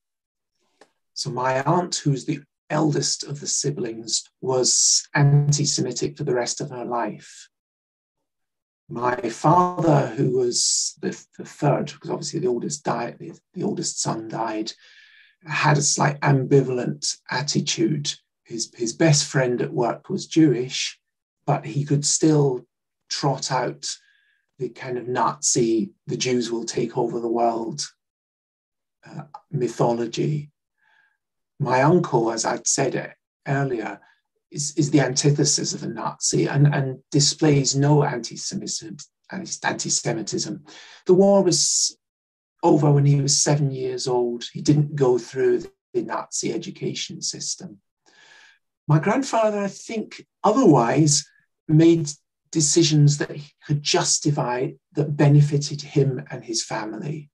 So, 1.14 1.30
my 1.30 1.62
aunt, 1.62 1.96
who's 1.96 2.24
the 2.24 2.40
eldest 2.68 3.24
of 3.24 3.40
the 3.40 3.46
siblings, 3.46 4.24
was 4.40 5.06
anti 5.14 5.64
Semitic 5.64 6.16
for 6.16 6.24
the 6.24 6.34
rest 6.34 6.60
of 6.60 6.70
her 6.70 6.84
life. 6.84 7.48
My 8.88 9.16
father, 9.16 10.08
who 10.08 10.36
was 10.36 10.94
the, 11.00 11.20
the 11.38 11.44
third, 11.44 11.86
because 11.86 12.10
obviously 12.10 12.40
the 12.40 12.46
oldest 12.46 12.84
died, 12.84 13.16
the, 13.18 13.32
the 13.54 13.64
oldest 13.64 14.00
son 14.00 14.28
died, 14.28 14.72
had 15.44 15.78
a 15.78 15.82
slight 15.82 16.20
ambivalent 16.20 17.16
attitude. 17.30 18.12
His, 18.44 18.72
his 18.76 18.92
best 18.92 19.26
friend 19.26 19.60
at 19.60 19.72
work 19.72 20.08
was 20.08 20.26
Jewish, 20.26 21.00
but 21.46 21.64
he 21.64 21.84
could 21.84 22.04
still 22.04 22.64
trot 23.08 23.50
out 23.50 23.88
the 24.58 24.68
kind 24.68 24.98
of 24.98 25.08
Nazi, 25.08 25.90
the 26.06 26.16
Jews 26.16 26.50
will 26.50 26.64
take 26.64 26.96
over 26.96 27.20
the 27.20 27.28
world 27.28 27.86
mythology. 29.50 30.50
My 31.58 31.82
uncle, 31.82 32.30
as 32.30 32.44
I'd 32.44 32.66
said 32.66 32.94
it 32.94 33.12
earlier, 33.46 34.00
is, 34.50 34.74
is 34.76 34.90
the 34.90 35.00
antithesis 35.00 35.74
of 35.74 35.82
a 35.82 35.88
Nazi 35.88 36.46
and, 36.46 36.72
and 36.72 36.98
displays 37.10 37.74
no 37.74 38.04
anti-Semitism, 38.04 38.96
anti-Semitism. 39.30 40.64
The 41.06 41.14
war 41.14 41.42
was 41.42 41.96
over 42.62 42.90
when 42.90 43.06
he 43.06 43.20
was 43.20 43.42
seven 43.42 43.70
years 43.70 44.06
old. 44.06 44.44
He 44.52 44.60
didn't 44.60 44.96
go 44.96 45.18
through 45.18 45.64
the 45.94 46.02
Nazi 46.02 46.52
education 46.52 47.22
system. 47.22 47.78
My 48.88 48.98
grandfather, 48.98 49.58
I 49.58 49.68
think, 49.68 50.24
otherwise 50.44 51.26
made 51.66 52.08
decisions 52.52 53.18
that 53.18 53.32
he 53.32 53.50
could 53.66 53.82
justify 53.82 54.70
that 54.92 55.16
benefited 55.16 55.82
him 55.82 56.24
and 56.30 56.44
his 56.44 56.64
family. 56.64 57.30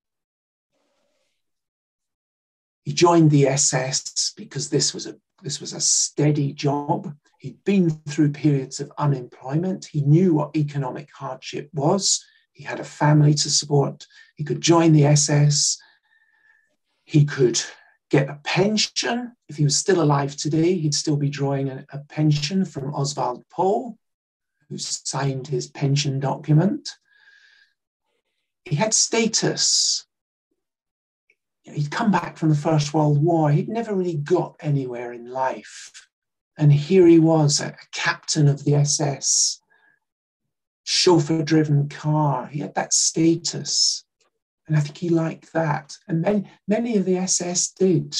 He 2.82 2.92
joined 2.92 3.30
the 3.30 3.46
SS 3.46 4.32
because 4.36 4.68
this 4.68 4.92
was 4.92 5.06
a 5.06 5.16
this 5.42 5.60
was 5.60 5.72
a 5.72 5.80
steady 5.80 6.52
job. 6.52 7.14
He'd 7.38 7.64
been 7.64 7.90
through 8.08 8.30
periods 8.30 8.78
of 8.78 8.92
unemployment. 8.96 9.86
He 9.86 10.02
knew 10.02 10.34
what 10.34 10.56
economic 10.56 11.10
hardship 11.12 11.68
was. 11.72 12.24
He 12.52 12.62
had 12.62 12.78
a 12.78 12.84
family 12.84 13.34
to 13.34 13.50
support. 13.50 14.06
He 14.36 14.44
could 14.44 14.60
join 14.60 14.92
the 14.92 15.06
SS. 15.06 15.78
He 17.04 17.24
could 17.24 17.60
get 18.08 18.28
a 18.28 18.38
pension. 18.44 19.32
If 19.48 19.56
he 19.56 19.64
was 19.64 19.74
still 19.74 20.00
alive 20.00 20.36
today, 20.36 20.74
he'd 20.74 20.94
still 20.94 21.16
be 21.16 21.30
drawing 21.30 21.68
a, 21.68 21.84
a 21.92 21.98
pension 21.98 22.64
from 22.64 22.94
Oswald 22.94 23.44
Pohl, 23.50 23.98
who 24.68 24.78
signed 24.78 25.48
his 25.48 25.66
pension 25.66 26.20
document. 26.20 26.88
He 28.64 28.76
had 28.76 28.94
status 28.94 30.06
he'd 31.64 31.90
come 31.90 32.10
back 32.10 32.36
from 32.36 32.48
the 32.48 32.54
First 32.54 32.92
World 32.92 33.22
War. 33.22 33.50
He'd 33.50 33.68
never 33.68 33.94
really 33.94 34.16
got 34.16 34.56
anywhere 34.60 35.12
in 35.12 35.30
life. 35.30 36.08
And 36.58 36.72
here 36.72 37.06
he 37.06 37.18
was, 37.18 37.60
a, 37.60 37.74
captain 37.92 38.48
of 38.48 38.64
the 38.64 38.74
SS, 38.74 39.60
chauffeur 40.84 41.42
driven 41.42 41.88
car. 41.88 42.46
He 42.46 42.60
had 42.60 42.74
that 42.74 42.92
status. 42.92 44.04
And 44.66 44.76
I 44.76 44.80
think 44.80 44.98
he 44.98 45.08
liked 45.08 45.52
that. 45.52 45.96
And 46.08 46.20
many, 46.20 46.50
many 46.68 46.96
of 46.96 47.04
the 47.04 47.16
SS 47.16 47.72
did. 47.72 48.16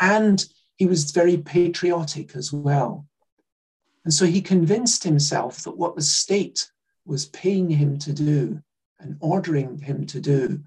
And 0.00 0.44
he 0.76 0.86
was 0.86 1.10
very 1.10 1.36
patriotic 1.36 2.34
as 2.36 2.52
well. 2.52 3.06
And 4.04 4.14
so 4.14 4.26
he 4.26 4.40
convinced 4.40 5.04
himself 5.04 5.62
that 5.64 5.76
what 5.76 5.96
the 5.96 6.02
state 6.02 6.70
was 7.04 7.26
paying 7.26 7.70
him 7.70 7.98
to 7.98 8.12
do 8.12 8.60
and 9.00 9.16
ordering 9.20 9.78
him 9.78 10.06
to 10.06 10.20
do 10.20 10.60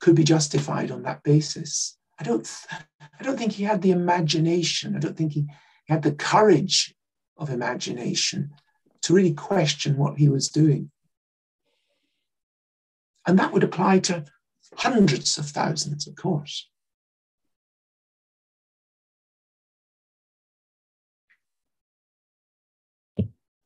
could 0.00 0.16
be 0.16 0.24
justified 0.24 0.90
on 0.90 1.02
that 1.02 1.22
basis. 1.22 1.96
I 2.18 2.24
don't, 2.24 2.50
I 2.70 3.22
don't 3.22 3.38
think 3.38 3.52
he 3.52 3.64
had 3.64 3.82
the 3.82 3.92
imagination. 3.92 4.96
I 4.96 4.98
don't 4.98 5.16
think 5.16 5.32
he 5.32 5.46
had 5.88 6.02
the 6.02 6.12
courage 6.12 6.94
of 7.36 7.50
imagination 7.50 8.50
to 9.02 9.14
really 9.14 9.32
question 9.32 9.96
what 9.96 10.18
he 10.18 10.28
was 10.28 10.48
doing. 10.48 10.90
And 13.26 13.38
that 13.38 13.52
would 13.52 13.64
apply 13.64 14.00
to 14.00 14.24
hundreds 14.76 15.38
of 15.38 15.46
thousands, 15.46 16.06
of 16.06 16.16
course. 16.16 16.68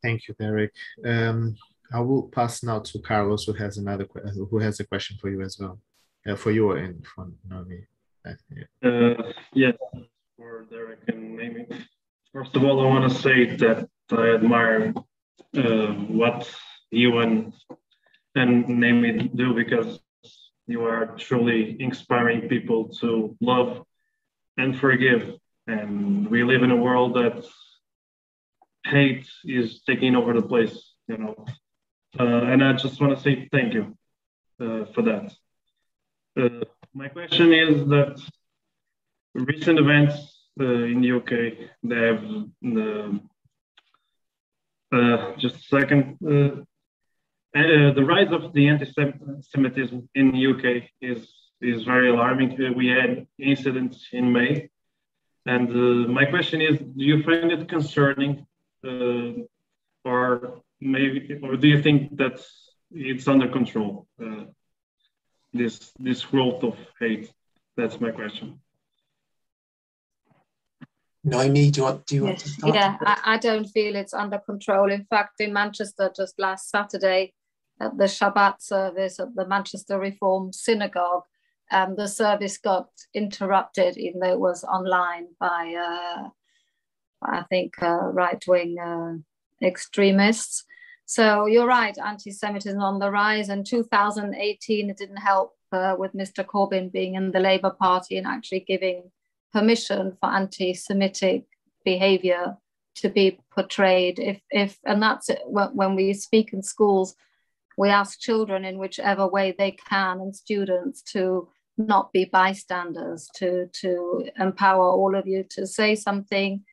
Thank 0.03 0.29
you, 0.29 0.35
Derek. 0.39 0.73
Um, 1.05 1.57
I 1.93 2.01
will 2.01 2.25
pass 2.25 2.63
now 2.63 2.81
to 2.81 2.99
Carlos, 2.99 3.45
who 3.45 3.55
has 3.55 3.79
another 3.79 4.07
who 4.51 4.59
has 4.59 4.79
a 4.81 4.85
question 4.85 5.17
for 5.21 5.31
you 5.31 5.41
as 5.41 5.57
well 5.59 5.79
uh, 6.27 6.37
for 6.37 6.51
you 6.51 6.73
and 6.73 7.07
for 7.07 7.29
Noemi. 7.49 7.87
Yeah. 8.25 8.89
Uh, 8.89 9.33
yes, 9.53 9.77
for 10.37 10.65
Derek 10.71 11.01
and 11.09 11.37
Noemi. 11.37 11.67
First 12.33 12.57
of 12.57 12.65
all, 12.65 12.81
I 12.81 12.87
want 12.87 13.11
to 13.11 13.19
say 13.19 13.57
that 13.57 13.89
I 14.11 14.35
admire 14.35 14.95
uh, 15.57 15.87
what 16.21 16.51
you 16.91 17.19
and 17.19 17.53
and 18.35 18.69
Noemi 18.69 19.29
do 19.29 19.55
because 19.55 20.01
you 20.67 20.85
are 20.85 21.15
truly 21.19 21.77
inspiring 21.81 22.49
people 22.49 22.89
to 23.01 23.37
love 23.41 23.85
and 24.57 24.79
forgive. 24.79 25.37
And 25.67 26.29
we 26.29 26.43
live 26.43 26.63
in 26.63 26.71
a 26.71 26.77
world 26.77 27.15
that 27.15 27.45
hate 28.85 29.29
is 29.45 29.83
taking 29.87 30.17
over 30.17 30.33
the 30.33 30.43
place, 30.43 30.95
you 31.09 31.19
know. 31.19 31.45
Uh, 32.19 32.45
and 32.53 32.63
I 32.63 32.73
just 32.75 33.01
want 33.01 33.17
to 33.17 33.23
say 33.23 33.49
thank 33.51 33.75
you 33.75 33.97
uh, 34.61 34.85
for 34.93 35.03
that. 35.03 35.33
Uh, 36.37 36.65
my 36.93 37.09
question 37.09 37.53
is 37.53 37.87
that 37.87 38.21
recent 39.35 39.79
events 39.79 40.15
uh, 40.61 40.65
in 40.65 41.01
the 41.01 41.13
UK, 41.13 41.69
they 41.85 42.01
have 42.07 42.23
the 42.63 43.21
uh, 44.93 45.37
just 45.37 45.57
a 45.57 45.63
second. 45.63 46.17
Uh, 46.25 46.63
uh, 47.57 47.93
the 47.93 48.05
rise 48.05 48.33
of 48.33 48.53
the 48.53 48.69
anti-Semitism 48.69 50.09
in 50.15 50.33
the 50.33 50.47
UK 50.53 50.89
is 51.01 51.33
is 51.61 51.85
very 51.85 52.11
alarming. 52.11 52.51
we 52.77 52.89
had 52.89 53.27
incidents 53.39 54.09
in 54.13 54.33
May, 54.33 54.69
and 55.47 55.69
my 56.09 56.25
question 56.25 56.61
is: 56.61 56.79
Do 56.79 57.05
you 57.11 57.23
find 57.23 57.53
it 57.53 57.69
concerning, 57.69 58.47
or 60.05 60.61
maybe, 60.81 61.39
or 61.43 61.57
do 61.57 61.69
you 61.69 61.81
think 61.81 62.17
that 62.17 62.41
it's 62.91 63.29
under 63.29 63.49
control? 63.49 64.07
This 65.55 65.93
this 65.99 66.25
growth 66.25 66.63
of 66.63 66.77
hate? 67.01 67.33
That's 67.77 68.01
my 68.01 68.11
question. 68.11 68.61
Noemi, 71.25 71.71
do 71.71 71.81
you 71.81 71.85
want, 71.85 72.07
do 72.07 72.15
you 72.17 72.25
want 72.25 72.39
to 72.41 72.49
start? 72.49 72.75
Yeah, 72.75 72.97
I, 73.01 73.21
I 73.25 73.39
don't 73.39 73.65
feel 73.65 73.97
it's 73.97 74.13
under 74.13 74.39
control. 74.39 74.93
In 74.93 75.07
fact, 75.07 75.41
in 75.41 75.55
Manchester 75.55 76.13
just 76.15 76.39
last 76.39 76.69
Saturday 76.69 77.33
at 77.81 77.97
the 77.97 78.05
Shabbat 78.05 78.61
service 78.61 79.19
at 79.19 79.35
the 79.35 79.47
Manchester 79.47 79.99
Reform 79.99 80.53
Synagogue, 80.53 81.23
um, 81.71 81.97
the 81.97 82.09
service 82.09 82.59
got 82.59 82.89
interrupted, 83.15 83.97
even 83.97 84.21
though 84.21 84.33
it 84.33 84.39
was 84.39 84.65
online 84.65 85.29
by, 85.41 85.75
uh, 85.75 86.29
I 87.23 87.43
think, 87.49 87.83
uh, 87.83 88.11
right 88.13 88.43
wing 88.47 88.77
uh, 88.79 89.67
extremists. 89.67 90.65
So 91.07 91.47
you're 91.47 91.67
right, 91.67 91.97
anti 91.99 92.31
Semitism 92.31 92.81
on 92.81 92.99
the 92.99 93.11
rise. 93.11 93.49
And 93.49 93.67
2018, 93.67 94.91
it 94.91 94.97
didn't 94.97 95.17
help 95.17 95.55
uh, 95.73 95.97
with 95.99 96.15
Mr. 96.15 96.45
Corbyn 96.45 96.91
being 96.91 97.15
in 97.15 97.31
the 97.31 97.41
Labour 97.41 97.71
Party 97.71 98.17
and 98.17 98.27
actually 98.27 98.61
giving 98.61 99.11
permission 99.53 100.17
for 100.21 100.31
anti 100.31 100.75
Semitic 100.75 101.45
behavior 101.85 102.57
to 102.97 103.09
be 103.09 103.39
portrayed. 103.53 104.19
If, 104.19 104.41
if 104.51 104.79
and 104.85 105.03
that's 105.03 105.29
it, 105.29 105.43
when 105.47 105.95
we 105.95 106.15
speak 106.15 106.53
in 106.53 106.63
schools, 106.63 107.15
we 107.77 107.89
ask 107.89 108.21
children 108.21 108.65
in 108.65 108.79
whichever 108.79 109.27
way 109.27 109.55
they 109.57 109.73
can 109.73 110.21
and 110.21 110.35
students 110.35 111.03
to 111.13 111.49
not 111.77 112.13
be 112.13 112.25
bystanders, 112.25 113.29
to, 113.35 113.67
to 113.67 114.29
empower 114.39 114.85
all 114.85 115.17
of 115.17 115.27
you 115.27 115.45
to 115.51 115.67
say 115.67 115.97
something. 115.97 116.65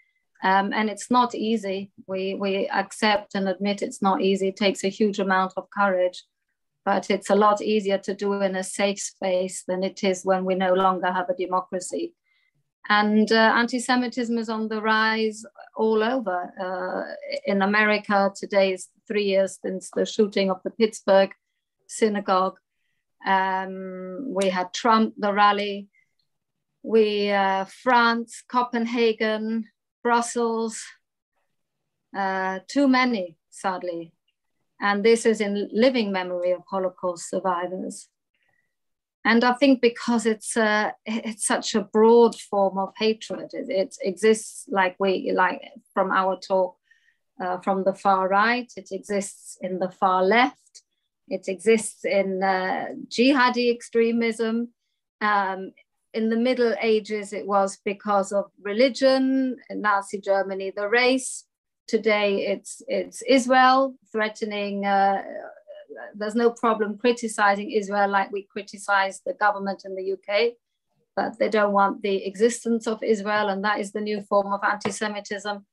Um, 0.44 0.74
and 0.74 0.89
it's 0.89 1.12
not 1.12 1.36
easy. 1.36 1.92
We, 2.08 2.34
we 2.34 2.68
accept 2.70 3.36
and 3.36 3.48
admit 3.48 3.82
it's 3.82 4.02
not 4.02 4.22
easy. 4.22 4.48
It 4.48 4.56
takes 4.56 4.84
a 4.84 4.89
huge 4.89 5.20
amount 5.20 5.54
of 5.56 5.70
courage, 5.70 6.24
but 6.84 7.12
it's 7.12 7.30
a 7.30 7.36
lot 7.36 7.62
easier 7.62 8.00
to 8.00 8.16
do 8.16 8.34
in 8.42 8.56
a 8.56 8.64
safe 8.64 9.00
space 9.00 9.64
than 9.68 9.84
it 9.84 10.04
is 10.04 10.26
when 10.26 10.44
we 10.46 10.56
no 10.56 10.74
longer 10.74 11.12
have 11.12 11.30
a 11.30 11.36
democracy. 11.36 12.16
And 12.89 13.32
uh, 13.32 13.54
anti 13.56 13.80
Semitism 13.80 14.36
is 14.39 14.50
on 14.50 14.68
the 14.68 14.82
rise 14.82 15.46
all 15.76 16.04
over. 16.04 16.52
Uh, 16.60 17.14
in 17.46 17.62
America, 17.62 18.32
today 18.36 18.74
is 18.74 18.89
three 19.08 19.26
years 19.26 19.60
since 19.64 19.92
the 19.96 20.06
shooting 20.06 20.50
of 20.50 20.62
the 20.64 20.72
Pittsburgh 20.72 21.32
synagogue. 21.88 22.58
Um, 23.26 24.34
we 24.34 24.50
had 24.50 24.74
Trump, 24.74 25.14
the 25.18 25.32
rally. 25.32 25.89
We, 26.82 27.30
uh, 27.30 27.66
France, 27.66 28.44
Copenhagen, 28.48 29.66
Brussels, 30.04 30.84
uh, 32.18 32.60
too 32.68 32.88
many, 32.88 33.38
sadly. 33.49 34.14
And 34.80 35.04
this 35.04 35.26
is 35.26 35.41
in 35.41 35.70
living 35.72 36.12
memory 36.12 36.52
of 36.52 36.64
Holocaust 36.70 37.30
survivors. 37.30 38.08
And 39.24 39.43
I 39.43 39.54
think 39.54 39.82
because 39.82 40.26
it's 40.26 40.58
uh, 40.58 40.91
it's 41.06 41.45
such 41.45 41.76
a 41.76 41.82
broad 41.82 42.36
form 42.39 42.80
of 42.80 42.93
hatred, 42.97 43.52
it, 43.54 43.68
it 43.70 43.95
exists 44.02 44.66
like 44.68 44.95
we 44.99 45.32
like 45.36 45.62
from 45.93 46.12
our 46.12 46.39
talk 46.39 46.76
uh, 47.39 47.60
from 47.60 47.84
the 47.84 47.93
far 47.93 48.28
right, 48.28 48.72
it 48.76 48.89
exists 48.91 49.58
in 49.62 49.80
the 49.80 49.89
far 49.89 50.24
left, 50.24 50.84
it 51.28 51.47
exists 51.47 52.04
in 52.06 52.43
uh, 52.43 52.88
jihadi 53.08 53.72
extremism. 53.74 54.70
Um, 55.22 55.72
in 56.14 56.30
the 56.30 56.36
Middle 56.38 56.74
Ages, 56.82 57.34
it 57.34 57.47
was 57.47 57.78
because 57.86 58.32
of 58.32 58.45
religion, 58.62 59.57
in 59.70 59.82
Nazi 59.82 60.20
Germany, 60.20 60.72
the 60.76 60.88
race. 60.88 61.45
Today, 61.88 62.47
it's, 62.47 62.82
it's 62.88 63.22
Israel 63.24 63.95
threatening, 64.12 64.86
uh, 64.86 65.24
there's 66.16 66.36
no 66.36 66.51
problem 66.51 66.97
criticizing 66.97 67.72
Israel 67.72 68.09
like 68.09 68.32
we 68.32 68.43
criticize 68.43 69.22
the 69.26 69.34
government 69.34 69.84
in 69.86 69.95
the 69.95 70.14
UK, 70.14 70.53
but 71.16 71.38
they 71.38 71.49
don't 71.49 71.74
want 71.74 72.01
the 72.01 72.26
existence 72.26 72.88
of 72.88 73.03
Israel, 73.03 73.49
and 73.49 73.64
that 73.64 73.80
is 73.80 73.91
the 73.91 74.01
new 74.01 74.22
form 74.22 74.53
of 74.53 74.62
anti 74.64 74.91
Semitism 74.91 75.66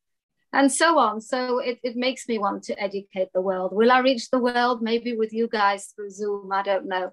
and 0.53 0.73
so 0.73 0.99
on. 0.99 1.21
So 1.21 1.59
it, 1.59 1.79
it 1.83 1.97
makes 1.97 2.29
me 2.29 2.39
want 2.39 2.63
to 2.65 2.83
educate 2.83 3.29
the 3.33 3.41
world. 3.41 3.73
Will 3.73 3.93
I 3.93 4.01
reach 4.01 4.31
the 4.31 4.39
world? 4.39 4.83
Maybe 4.83 5.17
with 5.17 5.33
you 5.33 5.49
guys 5.49 5.93
through 5.95 6.11
Zoom, 6.11 6.51
I 6.53 6.63
don't 6.63 6.87
know. 6.87 7.13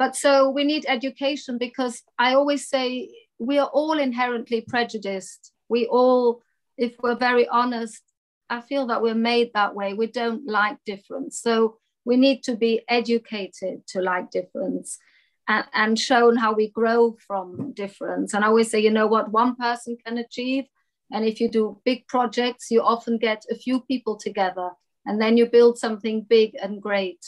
But 0.00 0.16
so 0.16 0.48
we 0.48 0.64
need 0.64 0.86
education 0.88 1.58
because 1.58 2.02
I 2.18 2.32
always 2.32 2.66
say 2.66 3.10
we 3.38 3.58
are 3.58 3.68
all 3.68 3.98
inherently 3.98 4.62
prejudiced. 4.62 5.52
We 5.68 5.86
all, 5.88 6.40
if 6.78 6.94
we're 7.02 7.16
very 7.16 7.46
honest, 7.46 8.02
I 8.48 8.62
feel 8.62 8.86
that 8.86 9.02
we're 9.02 9.14
made 9.14 9.50
that 9.52 9.74
way. 9.74 9.92
We 9.92 10.06
don't 10.06 10.46
like 10.46 10.78
difference. 10.86 11.38
So 11.38 11.76
we 12.06 12.16
need 12.16 12.42
to 12.44 12.56
be 12.56 12.80
educated 12.88 13.86
to 13.88 14.00
like 14.00 14.30
difference 14.30 14.98
and, 15.46 15.66
and 15.74 15.98
shown 15.98 16.38
how 16.38 16.54
we 16.54 16.70
grow 16.70 17.18
from 17.26 17.74
difference. 17.74 18.32
And 18.32 18.42
I 18.42 18.48
always 18.48 18.70
say, 18.70 18.80
you 18.80 18.90
know 18.90 19.06
what 19.06 19.30
one 19.30 19.54
person 19.54 19.98
can 20.06 20.16
achieve, 20.16 20.64
and 21.12 21.26
if 21.26 21.40
you 21.40 21.50
do 21.50 21.78
big 21.84 22.06
projects, 22.08 22.70
you 22.70 22.80
often 22.80 23.18
get 23.18 23.44
a 23.50 23.54
few 23.54 23.80
people 23.80 24.16
together 24.16 24.70
and 25.04 25.20
then 25.20 25.36
you 25.36 25.44
build 25.44 25.76
something 25.76 26.22
big 26.22 26.56
and 26.62 26.80
great. 26.80 27.22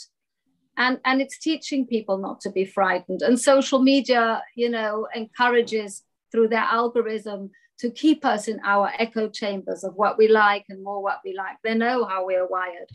And, 0.75 0.99
and 1.05 1.21
it's 1.21 1.37
teaching 1.37 1.85
people 1.85 2.17
not 2.17 2.41
to 2.41 2.51
be 2.51 2.65
frightened. 2.65 3.21
And 3.21 3.39
social 3.39 3.81
media, 3.81 4.41
you 4.55 4.69
know, 4.69 5.07
encourages 5.13 6.03
through 6.31 6.47
their 6.49 6.59
algorithm 6.59 7.51
to 7.79 7.91
keep 7.91 8.25
us 8.25 8.47
in 8.47 8.59
our 8.63 8.91
echo 8.97 9.29
chambers 9.29 9.83
of 9.83 9.93
what 9.95 10.17
we 10.17 10.27
like 10.27 10.65
and 10.69 10.83
more 10.83 11.01
what 11.01 11.19
we 11.23 11.35
like. 11.35 11.57
They 11.63 11.75
know 11.75 12.05
how 12.05 12.25
we're 12.25 12.47
wired. 12.47 12.89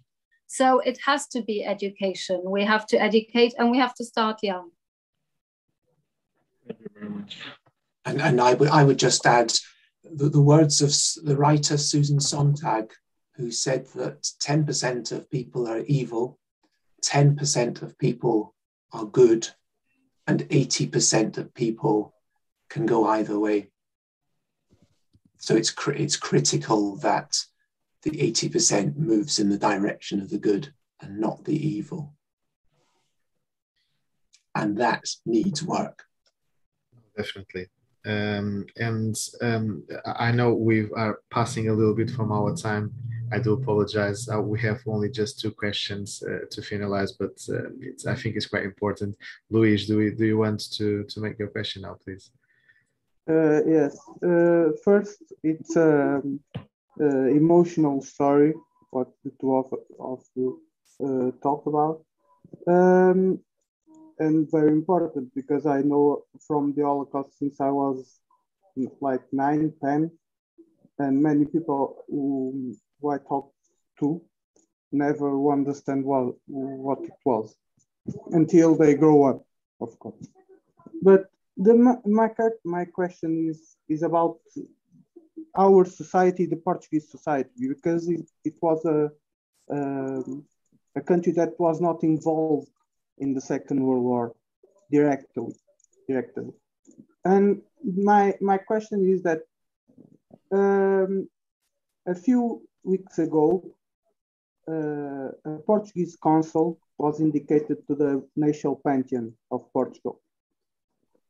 So 0.46 0.80
it 0.80 0.98
has 1.05 1.26
to 1.28 1.42
be 1.42 1.64
education. 1.64 2.42
We 2.44 2.64
have 2.64 2.86
to 2.88 3.00
educate 3.00 3.55
and 3.59 3.70
we 3.70 3.78
have 3.78 3.94
to 3.96 4.05
start 4.05 4.38
young. 4.42 4.70
Thank 6.66 6.80
you 6.80 6.88
very 6.94 7.10
much. 7.10 7.38
And, 8.05 8.20
and 8.20 8.40
I, 8.40 8.52
w- 8.52 8.72
I 8.72 8.82
would 8.82 8.98
just 8.98 9.26
add 9.26 9.52
the, 10.02 10.28
the 10.30 10.40
words 10.40 10.80
of 10.80 11.24
the 11.24 11.36
writer 11.36 11.76
Susan 11.76 12.18
Sontag, 12.18 12.92
who 13.34 13.50
said 13.50 13.86
that 13.94 14.22
10% 14.42 15.12
of 15.12 15.30
people 15.30 15.68
are 15.68 15.80
evil, 15.80 16.38
10% 17.05 17.83
of 17.83 17.99
people 17.99 18.55
are 18.93 19.05
good, 19.05 19.49
and 20.27 20.41
80% 20.49 21.39
of 21.39 21.55
people 21.55 22.15
can 22.69 22.87
go 22.87 23.07
either 23.07 23.39
way. 23.39 23.70
So 25.39 25.57
it's, 25.57 25.73
it's 25.89 26.16
critical 26.16 26.97
that 26.97 27.37
the 28.03 28.11
80% 28.11 28.97
moves 28.97 29.39
in 29.39 29.49
the 29.49 29.59
direction 29.59 30.20
of 30.20 30.31
the 30.31 30.39
good 30.39 30.73
and 31.01 31.19
not 31.19 31.45
the 31.45 31.57
evil. 31.57 32.15
And 34.55 34.77
that 34.79 35.05
needs 35.25 35.62
work. 35.62 36.05
Definitely. 37.16 37.69
Um, 38.07 38.66
and 38.77 39.16
um, 39.43 39.85
I 40.07 40.33
know 40.33 40.55
we 40.55 40.89
are 40.93 41.20
passing 41.31 41.69
a 41.69 41.75
little 41.75 41.95
bit 41.95 42.11
from 42.11 42.33
our 42.33 42.55
time. 42.55 42.93
I 43.31 43.39
do 43.39 43.53
apologize. 43.53 44.29
Uh, 44.29 44.41
we 44.41 44.59
have 44.61 44.81
only 44.87 45.11
just 45.11 45.41
two 45.41 45.51
questions 45.51 46.23
uh, 46.23 46.47
to 46.51 46.61
finalize, 46.62 47.11
but 47.19 47.37
uh, 47.55 48.11
I 48.11 48.15
think 48.15 48.37
it's 48.37 48.47
quite 48.47 48.65
important. 48.65 49.16
Luis, 49.51 49.87
do, 49.87 49.99
we, 49.99 50.11
do 50.11 50.25
you 50.25 50.39
want 50.39 50.73
to, 50.73 51.05
to 51.05 51.20
make 51.20 51.39
your 51.39 51.49
question 51.49 51.83
now, 51.83 51.97
please? 52.03 52.31
Uh, 53.29 53.62
yes. 53.66 53.99
Uh, 54.23 54.70
first, 54.83 55.23
it's 55.43 55.77
an 55.77 56.41
um, 57.01 57.29
emotional 57.29 58.01
story, 58.01 58.55
what 58.91 59.09
the 59.25 59.33
two 59.39 59.55
of, 59.57 59.75
of 60.01 60.25
you 60.35 60.62
uh, 61.05 61.31
talked 61.43 61.66
about. 61.66 62.03
Um, 62.66 63.41
and 64.19 64.51
very 64.51 64.73
important 64.73 65.35
because 65.35 65.66
I 65.66 65.81
know 65.82 66.24
from 66.47 66.74
the 66.74 66.82
Holocaust 66.82 67.39
since 67.39 67.61
I 67.61 67.70
was 67.70 68.20
like 69.01 69.23
nine, 69.32 69.73
10, 69.82 70.11
and 70.99 71.23
many 71.23 71.45
people 71.45 72.05
who, 72.09 72.74
who 73.01 73.11
I 73.11 73.19
talked 73.19 73.55
to 74.01 74.20
never 74.93 75.53
understand 75.53 76.05
well 76.05 76.36
what 76.47 77.01
it 77.03 77.19
was 77.24 77.55
until 78.32 78.74
they 78.77 78.95
grow 78.95 79.24
up, 79.24 79.45
of 79.81 79.99
course. 79.99 80.27
But 81.03 81.27
the 81.57 81.74
my 81.74 82.28
my 82.65 82.85
question 82.85 83.49
is 83.51 83.77
is 83.89 84.03
about 84.03 84.39
our 85.57 85.85
society, 85.85 86.47
the 86.47 86.57
Portuguese 86.57 87.11
society, 87.11 87.69
because 87.69 88.09
it, 88.09 88.28
it 88.45 88.55
was 88.62 88.85
a 88.85 89.11
um, 89.70 90.45
a 90.97 91.01
country 91.01 91.32
that 91.32 91.59
was 91.59 91.81
not 91.81 92.03
involved 92.03 92.70
in 93.20 93.35
the 93.35 93.40
Second 93.40 93.85
World 93.85 94.05
War 94.05 94.35
directly. 94.90 95.55
directly. 96.09 96.51
And 97.24 97.62
my, 97.85 98.35
my 98.40 98.59
question 98.59 99.09
is 99.09 99.23
that 99.23 99.40
um, 100.53 101.28
a 102.07 102.15
few 102.15 102.62
weeks 102.85 103.19
ago, 103.19 103.65
uh, 104.69 105.31
a 105.45 105.59
Portuguese 105.66 106.16
consul 106.23 106.78
was 106.99 107.20
indicated 107.20 107.86
to 107.86 107.95
the 107.95 108.27
National 108.36 108.77
Pantheon 108.85 109.32
of 109.51 109.73
Portugal. 109.73 110.20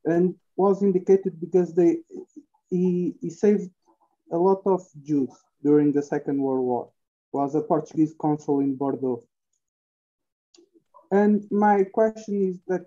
And 0.05 0.35
was 0.56 0.82
indicated 0.82 1.40
because 1.40 1.74
they, 1.74 1.98
he, 2.70 3.15
he 3.20 3.31
saved 3.31 3.70
a 4.32 4.36
lot 4.36 4.62
of 4.66 4.82
Jews 5.02 5.31
during 5.62 5.93
the 5.93 6.02
Second 6.02 6.40
World 6.40 6.65
War. 6.65 6.90
Was 7.32 7.55
a 7.55 7.60
Portuguese 7.60 8.15
consul 8.19 8.60
in 8.60 8.74
Bordeaux. 8.77 9.23
And 11.10 11.47
my 11.51 11.85
question 11.85 12.48
is 12.48 12.60
that 12.68 12.86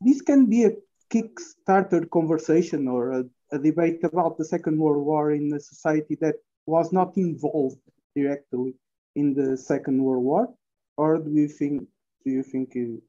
this 0.00 0.22
can 0.22 0.46
be 0.46 0.64
a 0.64 0.72
kick-started 1.10 2.10
conversation 2.10 2.88
or 2.88 3.12
a, 3.12 3.24
a, 3.52 3.58
debate 3.58 4.02
about 4.04 4.38
the 4.38 4.44
Second 4.44 4.78
World 4.78 5.04
War 5.04 5.32
in 5.32 5.52
a 5.52 5.60
society 5.60 6.16
that 6.20 6.36
was 6.66 6.92
not 6.92 7.16
involved 7.16 7.78
directly 8.14 8.74
in 9.16 9.34
the 9.34 9.56
Second 9.56 10.02
World 10.02 10.24
War, 10.24 10.54
or 10.96 11.18
do 11.18 11.30
you 11.30 11.48
think 11.48 11.86
do 12.24 12.30
you 12.30 12.42
think 12.42 12.72
it, 12.74 13.00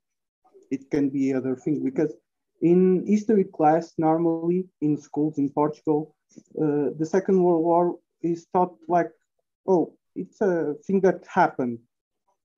it 0.72 0.90
can 0.90 1.10
be 1.10 1.34
other 1.34 1.56
things? 1.56 1.80
Because 1.84 2.14
In 2.62 3.04
history 3.08 3.46
class, 3.58 3.94
normally 3.98 4.70
in 4.82 4.96
schools 4.98 5.38
in 5.38 5.50
Portugal, 5.50 6.16
uh, 6.64 6.94
the 7.00 7.06
Second 7.06 7.42
World 7.44 7.64
War 7.64 7.98
is 8.22 8.46
taught 8.54 8.76
like, 8.88 9.12
oh, 9.66 9.94
it's 10.16 10.40
a 10.42 10.76
thing 10.86 11.02
that 11.02 11.26
happened, 11.28 11.80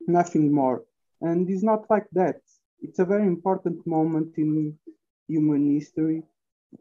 nothing 0.07 0.51
more. 0.51 0.83
And 1.23 1.49
it's 1.49 1.63
not 1.63 1.89
like 1.89 2.07
that. 2.11 2.41
It's 2.81 2.99
a 2.99 3.05
very 3.05 3.25
important 3.25 3.87
moment 3.87 4.37
in 4.37 4.77
human 5.27 5.71
history, 5.73 6.21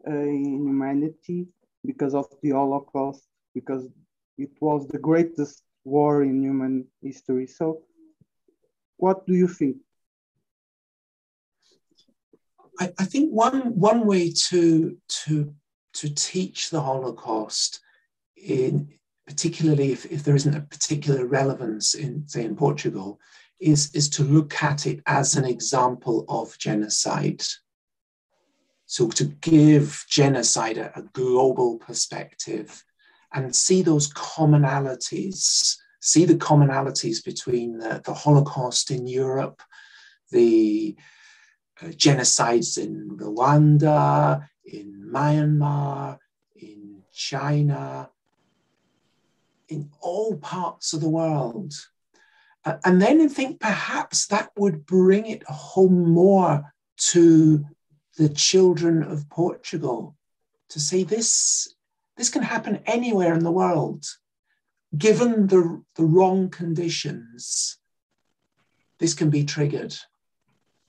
uh, 0.05 0.11
in 0.11 0.67
humanity, 0.67 1.47
because 1.85 2.13
of 2.13 2.27
the 2.41 2.51
Holocaust, 2.51 3.23
because 3.55 3.87
it 4.37 4.51
was 4.59 4.85
the 4.87 4.99
greatest 4.99 5.63
war 5.85 6.23
in 6.23 6.43
human 6.43 6.85
history. 7.01 7.47
So, 7.47 7.83
what 8.97 9.25
do 9.25 9.33
you 9.33 9.47
think? 9.47 9.77
I, 12.79 12.91
I 12.99 13.05
think 13.05 13.31
one 13.31 13.77
one 13.79 14.05
way 14.05 14.33
to 14.49 14.97
to 15.25 15.53
to 15.93 16.13
teach 16.13 16.69
the 16.69 16.81
Holocaust 16.81 17.79
in 18.35 18.89
particularly 19.25 19.93
if, 19.93 20.05
if 20.11 20.23
there 20.23 20.35
isn't 20.35 20.55
a 20.55 20.61
particular 20.61 21.25
relevance 21.27 21.93
in 21.93 22.27
say 22.27 22.43
in 22.43 22.55
Portugal 22.55 23.19
is, 23.63 23.89
is 23.93 24.09
to 24.09 24.23
look 24.23 24.61
at 24.61 24.85
it 24.85 25.01
as 25.05 25.35
an 25.35 25.45
example 25.45 26.25
of 26.27 26.57
genocide. 26.57 27.41
So 28.85 29.09
to 29.09 29.25
give 29.25 30.05
genocide 30.09 30.77
a, 30.77 30.97
a 30.99 31.03
global 31.13 31.77
perspective 31.77 32.83
and 33.33 33.55
see 33.55 33.81
those 33.81 34.13
commonalities, 34.13 35.77
see 36.01 36.25
the 36.25 36.35
commonalities 36.35 37.23
between 37.23 37.77
the, 37.79 38.01
the 38.03 38.13
Holocaust 38.13 38.91
in 38.91 39.07
Europe, 39.07 39.61
the 40.31 40.95
uh, 41.81 41.87
genocides 41.87 42.77
in 42.77 43.17
Rwanda, 43.17 44.47
in 44.65 45.09
Myanmar, 45.11 46.17
in 46.55 47.01
China, 47.13 48.09
in 49.69 49.89
all 50.01 50.35
parts 50.37 50.93
of 50.93 51.01
the 51.01 51.09
world. 51.09 51.73
And 52.65 53.01
then 53.01 53.21
I 53.21 53.27
think 53.27 53.59
perhaps 53.59 54.27
that 54.27 54.51
would 54.57 54.85
bring 54.85 55.25
it 55.25 55.43
home 55.43 56.09
more 56.09 56.73
to 57.11 57.65
the 58.17 58.29
children 58.29 59.03
of 59.03 59.29
Portugal 59.29 60.15
to 60.69 60.79
say 60.79 61.03
this, 61.03 61.75
this 62.15 62.29
can 62.29 62.41
happen 62.41 62.79
anywhere 62.85 63.33
in 63.33 63.43
the 63.43 63.51
world. 63.51 64.05
Given 64.97 65.47
the, 65.47 65.83
the 65.95 66.05
wrong 66.05 66.49
conditions, 66.49 67.77
this 68.99 69.13
can 69.13 69.29
be 69.29 69.43
triggered. 69.43 69.95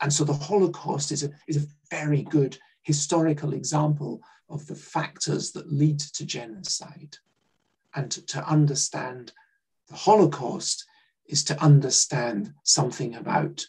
And 0.00 0.12
so 0.12 0.24
the 0.24 0.34
Holocaust 0.34 1.10
is 1.10 1.24
a, 1.24 1.30
is 1.48 1.56
a 1.56 1.66
very 1.90 2.22
good 2.22 2.58
historical 2.82 3.54
example 3.54 4.20
of 4.48 4.66
the 4.66 4.74
factors 4.74 5.52
that 5.52 5.72
lead 5.72 5.98
to 5.98 6.24
genocide. 6.24 7.16
And 7.94 8.10
to, 8.10 8.24
to 8.26 8.48
understand 8.48 9.32
the 9.88 9.96
Holocaust 9.96 10.84
is 11.26 11.44
to 11.44 11.62
understand 11.62 12.52
something 12.62 13.14
about 13.14 13.66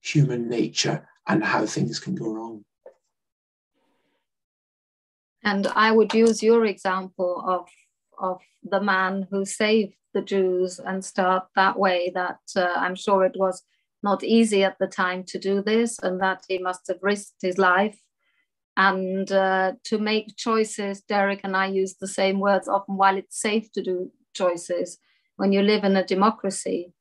human 0.00 0.48
nature 0.48 1.08
and 1.26 1.44
how 1.44 1.66
things 1.66 1.98
can 1.98 2.14
go 2.14 2.32
wrong. 2.32 2.64
And 5.42 5.66
I 5.66 5.90
would 5.90 6.14
use 6.14 6.42
your 6.42 6.64
example 6.64 7.42
of, 7.46 7.68
of 8.18 8.40
the 8.62 8.80
man 8.80 9.28
who 9.30 9.44
saved 9.44 9.94
the 10.14 10.22
Jews 10.22 10.78
and 10.78 11.04
start 11.04 11.44
that 11.54 11.78
way, 11.78 12.12
that 12.14 12.40
uh, 12.56 12.68
I'm 12.76 12.94
sure 12.94 13.24
it 13.24 13.36
was 13.36 13.62
not 14.02 14.22
easy 14.22 14.62
at 14.62 14.78
the 14.78 14.86
time 14.86 15.24
to 15.24 15.38
do 15.38 15.62
this 15.62 15.98
and 15.98 16.20
that 16.20 16.44
he 16.48 16.58
must 16.58 16.86
have 16.88 16.98
risked 17.02 17.40
his 17.42 17.58
life 17.58 17.98
and 18.76 19.30
uh, 19.32 19.72
to 19.84 19.98
make 19.98 20.36
choices 20.36 21.02
derek 21.08 21.40
and 21.44 21.56
i 21.56 21.66
use 21.66 21.94
the 21.94 22.08
same 22.08 22.38
words 22.40 22.68
often 22.68 22.96
while 22.96 23.16
it's 23.16 23.40
safe 23.40 23.70
to 23.72 23.82
do 23.82 24.10
choices 24.34 24.98
when 25.36 25.52
you 25.52 25.62
live 25.62 25.84
in 25.84 25.96
a 25.96 26.04
democracy 26.04 26.92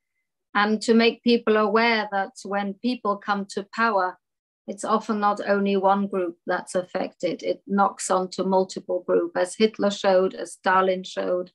and 0.56 0.82
to 0.82 0.94
make 0.94 1.24
people 1.24 1.58
aware 1.58 2.08
that 2.12 2.32
when 2.44 2.74
people 2.76 3.18
come 3.18 3.46
to 3.46 3.68
power 3.76 4.18
it's 4.66 4.86
often 4.86 5.20
not 5.20 5.42
only 5.46 5.76
one 5.76 6.08
group 6.08 6.38
that's 6.46 6.76
affected 6.76 7.44
it 7.44 7.62
knocks 7.68 8.10
onto 8.10 8.44
multiple 8.44 9.04
groups 9.06 9.36
as 9.36 9.56
hitler 9.56 9.92
showed 9.92 10.34
as 10.34 10.54
stalin 10.54 11.04
showed 11.04 11.52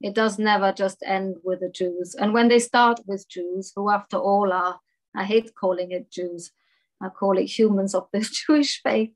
it 0.00 0.14
does 0.14 0.38
never 0.38 0.72
just 0.72 0.98
end 1.04 1.36
with 1.44 1.60
the 1.60 1.70
jews 1.70 2.14
and 2.14 2.32
when 2.32 2.48
they 2.48 2.58
start 2.58 3.00
with 3.06 3.28
jews 3.28 3.72
who 3.74 3.90
after 3.90 4.16
all 4.16 4.52
are 4.52 4.80
I 5.14 5.24
hate 5.24 5.54
calling 5.54 5.92
it 5.92 6.10
Jews. 6.10 6.52
I 7.00 7.08
call 7.08 7.38
it 7.38 7.46
humans 7.46 7.94
of 7.94 8.08
the 8.12 8.20
Jewish 8.46 8.80
faith 8.82 9.10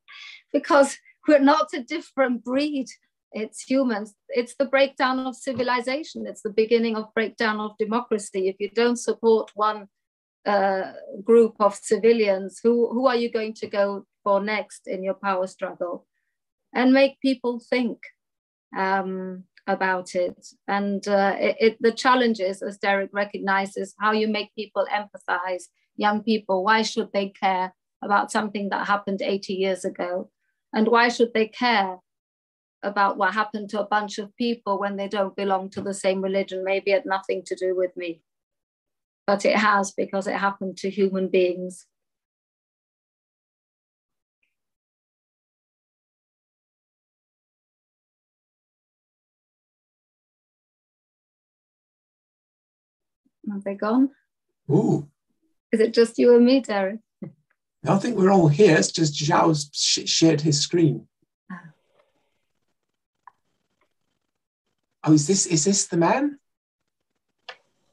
because 0.53 0.99
we're 1.27 1.39
not 1.39 1.69
a 1.75 1.83
different 1.83 2.45
breed. 2.45 2.87
It's 3.37 3.61
humans. 3.61 4.15
It's 4.31 4.55
the 4.59 4.65
breakdown 4.65 5.19
of 5.19 5.37
civilization. 5.37 6.27
It's 6.27 6.41
the 6.41 6.57
beginning 6.63 6.97
of 6.97 7.13
breakdown 7.13 7.61
of 7.61 7.77
democracy. 7.79 8.49
If 8.49 8.57
you 8.59 8.71
don't 8.71 8.97
support 8.97 9.51
one 9.55 9.89
uh, 10.47 10.93
group 11.23 11.55
of 11.61 11.75
civilians, 11.75 12.61
who, 12.63 12.89
who 12.91 13.07
are 13.07 13.15
you 13.15 13.31
going 13.31 13.53
to 13.57 13.67
go 13.67 14.07
for 14.25 14.41
next 14.41 14.87
in 14.87 15.05
your 15.05 15.19
power 15.23 15.47
struggle? 15.47 16.07
And 16.75 16.95
make 16.95 17.21
people 17.21 17.61
think 17.61 17.99
um, 18.75 19.45
about 19.67 20.15
it. 20.15 20.47
And 20.67 21.07
uh, 21.07 21.37
it, 21.39 21.57
it, 21.61 21.77
the 21.81 21.93
challenges 21.93 22.63
as 22.63 22.79
Derek 22.79 23.11
recognizes, 23.13 23.95
how 24.01 24.13
you 24.13 24.29
make 24.29 24.55
people 24.55 24.87
empathize 24.91 25.65
young 25.97 26.23
people, 26.23 26.65
why 26.65 26.81
should 26.81 27.13
they 27.13 27.35
care 27.39 27.75
about 28.03 28.33
something 28.33 28.71
that 28.71 28.87
happened 28.87 29.21
80 29.21 29.53
years 29.53 29.85
ago? 29.85 30.31
And 30.73 30.89
why 30.89 31.11
should 31.11 31.35
they 31.35 31.49
care 31.49 31.99
about 32.87 33.17
what 33.19 33.35
happened 33.35 33.69
to 33.71 33.81
a 33.81 33.87
bunch 33.87 34.19
of 34.19 34.35
people 34.37 34.79
when 34.79 34.97
they 34.97 35.09
don't 35.09 35.37
belong 35.37 35.69
to 35.71 35.81
the 35.81 35.93
same 35.93 36.23
religion? 36.23 36.65
Maybe 36.65 36.93
it 36.93 36.95
had 36.95 37.07
nothing 37.07 37.43
to 37.47 37.57
do 37.57 37.75
with 37.77 37.97
me, 37.97 38.23
but 39.27 39.45
it 39.45 39.57
has 39.57 39.93
because 39.93 40.27
it 40.27 40.37
happened 40.37 40.77
to 40.79 40.91
human 40.91 41.29
beings. 41.29 41.87
Are 53.51 53.61
they 53.65 53.75
gone? 53.75 54.11
Ooh. 54.71 55.09
Is 55.73 55.81
it 55.81 55.95
just 55.95 56.19
you 56.19 56.35
and 56.35 56.45
me, 56.45 56.61
Derek? 56.61 57.01
I 57.89 57.99
think 57.99 58.17
we're 58.17 58.33
all 58.33 58.49
here. 58.49 58.77
It's 58.77 58.91
just 58.91 59.15
Joel's 59.15 59.71
sh- 59.73 60.09
shared 60.09 60.41
his 60.41 60.61
screen. 60.61 61.07
Oh, 65.07 65.13
is 65.13 65.27
this 65.27 65.47
is 65.47 65.65
this 65.65 65.87
the 65.87 65.97
man? 65.97 66.39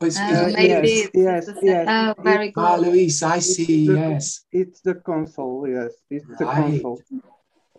Oh, 0.02 0.06
it's, 0.06 0.20
uh, 0.20 0.52
maybe 0.54 1.08
yes, 1.14 1.48
yes, 1.48 1.50
yes. 1.62 1.88
Oh, 1.88 2.22
very 2.22 2.52
good. 2.52 2.62
Ah, 2.62 2.76
Luis, 2.76 3.22
I 3.22 3.40
see. 3.40 3.88
the, 3.88 3.94
yes, 3.94 4.46
it's 4.52 4.82
the 4.82 4.96
consul. 4.96 5.68
Yes, 5.70 5.94
it's 6.10 6.26
right. 6.28 6.40
the 6.40 6.46
consul. 6.46 7.02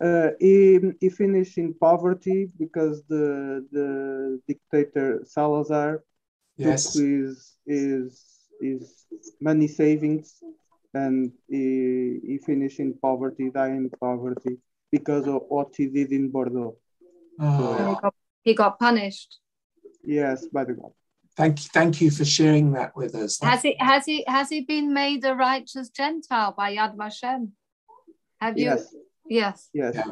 Uh, 0.01 0.29
he, 0.39 0.79
he 0.99 1.09
finished 1.09 1.57
in 1.57 1.73
poverty 1.73 2.49
because 2.57 3.03
the 3.07 3.65
the 3.71 4.39
dictator 4.47 5.21
Salazar 5.25 6.03
yes. 6.57 6.93
took 6.93 7.03
his 7.03 7.55
his 7.65 8.23
his 8.61 9.05
money 9.39 9.67
savings 9.67 10.41
and 10.93 11.31
he, 11.49 12.19
he 12.25 12.37
finished 12.37 12.79
in 12.79 12.93
poverty, 12.93 13.49
died 13.49 13.71
in 13.71 13.89
poverty 13.99 14.57
because 14.91 15.27
of 15.27 15.43
what 15.49 15.73
he 15.75 15.87
did 15.87 16.11
in 16.11 16.29
Bordeaux. 16.29 16.77
Oh. 17.39 17.77
he, 17.77 18.01
got, 18.01 18.15
he 18.45 18.53
got 18.53 18.79
punished. 18.79 19.39
Yes, 20.03 20.45
by 20.55 20.63
the 20.63 20.73
God. 20.73 20.91
Thank 21.35 21.55
you, 21.63 21.69
thank 21.73 21.93
you 21.99 22.09
for 22.11 22.23
sharing 22.23 22.71
that 22.77 22.95
with 22.95 23.13
us. 23.15 23.31
Has 23.41 23.61
he 23.63 23.75
has 23.79 24.05
he 24.05 24.23
has 24.27 24.47
he 24.49 24.61
been 24.61 24.93
made 24.93 25.25
a 25.25 25.33
righteous 25.35 25.89
Gentile 25.89 26.53
by 26.55 26.67
Yad 26.77 26.95
Vashem? 26.95 27.41
Have 28.39 28.57
you? 28.57 28.65
Yes. 28.65 28.95
Yes. 29.27 29.69
Yes. 29.73 29.95
Yeah. 29.95 30.11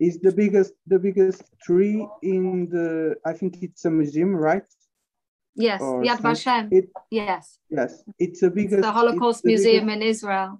It's 0.00 0.18
the 0.26 0.32
biggest 0.32 0.72
the 0.92 0.98
biggest 0.98 1.42
tree 1.62 1.98
in 2.22 2.68
the 2.74 3.14
I 3.24 3.32
think 3.38 3.62
it's 3.62 3.84
a 3.84 3.90
museum, 3.90 4.34
right? 4.34 4.64
Yes, 5.54 5.80
Or 5.82 6.02
Yad 6.02 6.18
Vashem. 6.26 6.64
It 6.72 6.86
Yes, 7.12 7.58
yes, 7.70 8.02
it's 8.18 8.40
the 8.40 8.46
it's 8.48 8.54
biggest 8.56 8.82
the 8.82 8.90
Holocaust 8.90 9.38
it's 9.38 9.42
the 9.44 9.48
Museum 9.50 9.86
biggest- 9.86 10.02
in 10.02 10.08
Israel. 10.14 10.52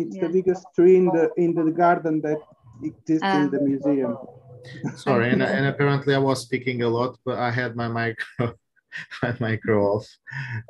It's 0.00 0.16
Yeah. 0.16 0.22
the 0.26 0.30
biggest 0.36 0.64
tree 0.74 0.96
in 1.02 1.06
the 1.16 1.24
in 1.36 1.50
the 1.54 1.70
garden 1.70 2.14
that 2.26 2.40
exists 2.82 3.22
Ah. 3.22 3.42
in 3.44 3.50
the 3.54 3.60
museum. 3.70 4.16
Sorry, 4.96 5.30
and, 5.30 5.42
and 5.56 5.66
apparently 5.66 6.14
I 6.14 6.18
was 6.18 6.42
speaking 6.42 6.82
a 6.82 6.88
lot, 6.88 7.18
but 7.24 7.38
I 7.38 7.50
had 7.50 7.76
my 7.76 7.88
micro 7.88 8.54
my 9.22 9.34
micro 9.40 9.94
off. 9.94 10.08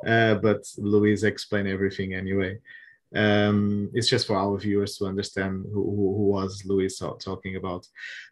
Uh, 0.05 0.35
but 0.35 0.63
Luis 0.77 1.23
explained 1.23 1.67
everything 1.67 2.13
anyway. 2.13 2.59
Um, 3.15 3.89
it's 3.93 4.09
just 4.09 4.27
for 4.27 4.35
our 4.35 4.57
viewers 4.57 4.97
to 4.97 5.05
understand 5.05 5.65
who, 5.71 5.83
who, 5.83 6.17
who 6.17 6.25
was 6.27 6.63
Luis 6.65 6.97
talking 6.97 7.55
about. 7.55 7.87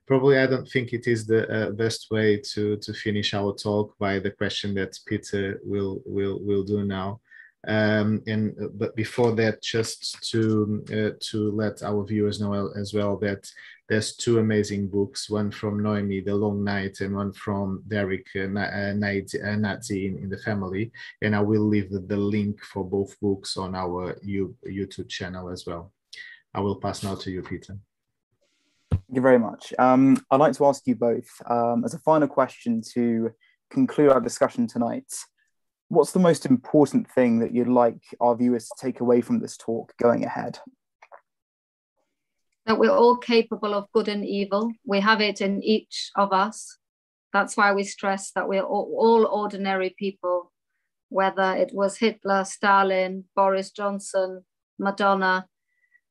Probably, 0.05 0.37
I 0.37 0.47
don't 0.47 0.67
think 0.67 0.91
it 0.91 1.07
is 1.07 1.25
the 1.25 1.49
uh, 1.49 1.71
best 1.71 2.07
way 2.11 2.41
to 2.53 2.77
to 2.77 2.93
finish 2.93 3.33
our 3.33 3.53
talk 3.53 3.97
by 3.97 4.19
the 4.19 4.31
question 4.31 4.73
that 4.75 4.97
Peter 5.05 5.61
will 5.63 6.01
will 6.05 6.39
will 6.41 6.63
do 6.63 6.83
now. 6.83 7.21
Um, 7.65 8.21
and 8.27 8.55
but 8.73 8.95
before 8.95 9.33
that, 9.35 9.61
just 9.61 10.29
to 10.31 10.83
uh, 10.91 11.17
to 11.31 11.51
let 11.51 11.81
our 11.81 12.03
viewers 12.05 12.41
know 12.41 12.71
as 12.75 12.93
well 12.93 13.17
that 13.17 13.49
there's 13.89 14.15
two 14.15 14.39
amazing 14.39 14.87
books, 14.87 15.29
one 15.29 15.51
from 15.51 15.81
Noemi, 15.81 16.21
The 16.21 16.35
Long 16.35 16.63
Night, 16.63 16.99
and 17.01 17.15
one 17.15 17.31
from 17.33 17.83
Derek 17.87 18.27
uh, 18.35 18.47
uh, 18.59 18.93
Nazi 18.93 20.07
in, 20.07 20.17
in, 20.17 20.29
the 20.29 20.37
Family. 20.37 20.91
And 21.21 21.35
I 21.35 21.41
will 21.41 21.63
leave 21.67 21.91
the, 21.91 21.99
the 21.99 22.17
link 22.17 22.61
for 22.63 22.83
both 22.83 23.19
books 23.19 23.57
on 23.57 23.75
our 23.75 24.15
YouTube 24.25 25.09
channel 25.09 25.49
as 25.49 25.65
well. 25.65 25.91
I 26.53 26.61
will 26.61 26.77
pass 26.77 27.03
now 27.03 27.15
to 27.15 27.31
you, 27.31 27.41
Peter. 27.41 27.77
Thank 28.91 29.03
you 29.09 29.21
very 29.21 29.39
much. 29.39 29.73
Um, 29.77 30.23
I'd 30.31 30.39
like 30.39 30.53
to 30.53 30.65
ask 30.65 30.87
you 30.87 30.95
both, 30.95 31.29
um, 31.49 31.83
as 31.83 31.93
a 31.93 31.99
final 31.99 32.27
question 32.27 32.81
to 32.93 33.31
conclude 33.69 34.11
our 34.11 34.21
discussion 34.21 34.65
tonight, 34.65 35.11
what's 35.89 36.11
the 36.11 36.19
most 36.19 36.45
important 36.45 37.09
thing 37.09 37.39
that 37.39 37.53
you'd 37.53 37.67
like 37.67 38.01
our 38.19 38.35
viewers 38.35 38.67
to 38.67 38.73
take 38.79 38.99
away 38.99 39.21
from 39.21 39.39
this 39.39 39.57
talk 39.57 39.93
going 40.01 40.25
ahead? 40.25 40.59
That 42.65 42.79
we're 42.79 42.91
all 42.91 43.17
capable 43.17 43.73
of 43.73 43.91
good 43.93 44.07
and 44.07 44.25
evil. 44.25 44.71
We 44.85 45.01
have 45.01 45.21
it 45.21 45.41
in 45.41 45.61
each 45.63 46.11
of 46.15 46.31
us. 46.31 46.77
That's 47.33 47.57
why 47.57 47.73
we 47.73 47.83
stress 47.83 48.31
that 48.31 48.47
we're 48.47 48.63
all 48.63 49.27
ordinary 49.29 49.95
people, 49.97 50.51
whether 51.09 51.55
it 51.55 51.71
was 51.73 51.97
Hitler, 51.97 52.45
Stalin, 52.45 53.25
Boris 53.35 53.71
Johnson, 53.71 54.45
Madonna, 54.79 55.47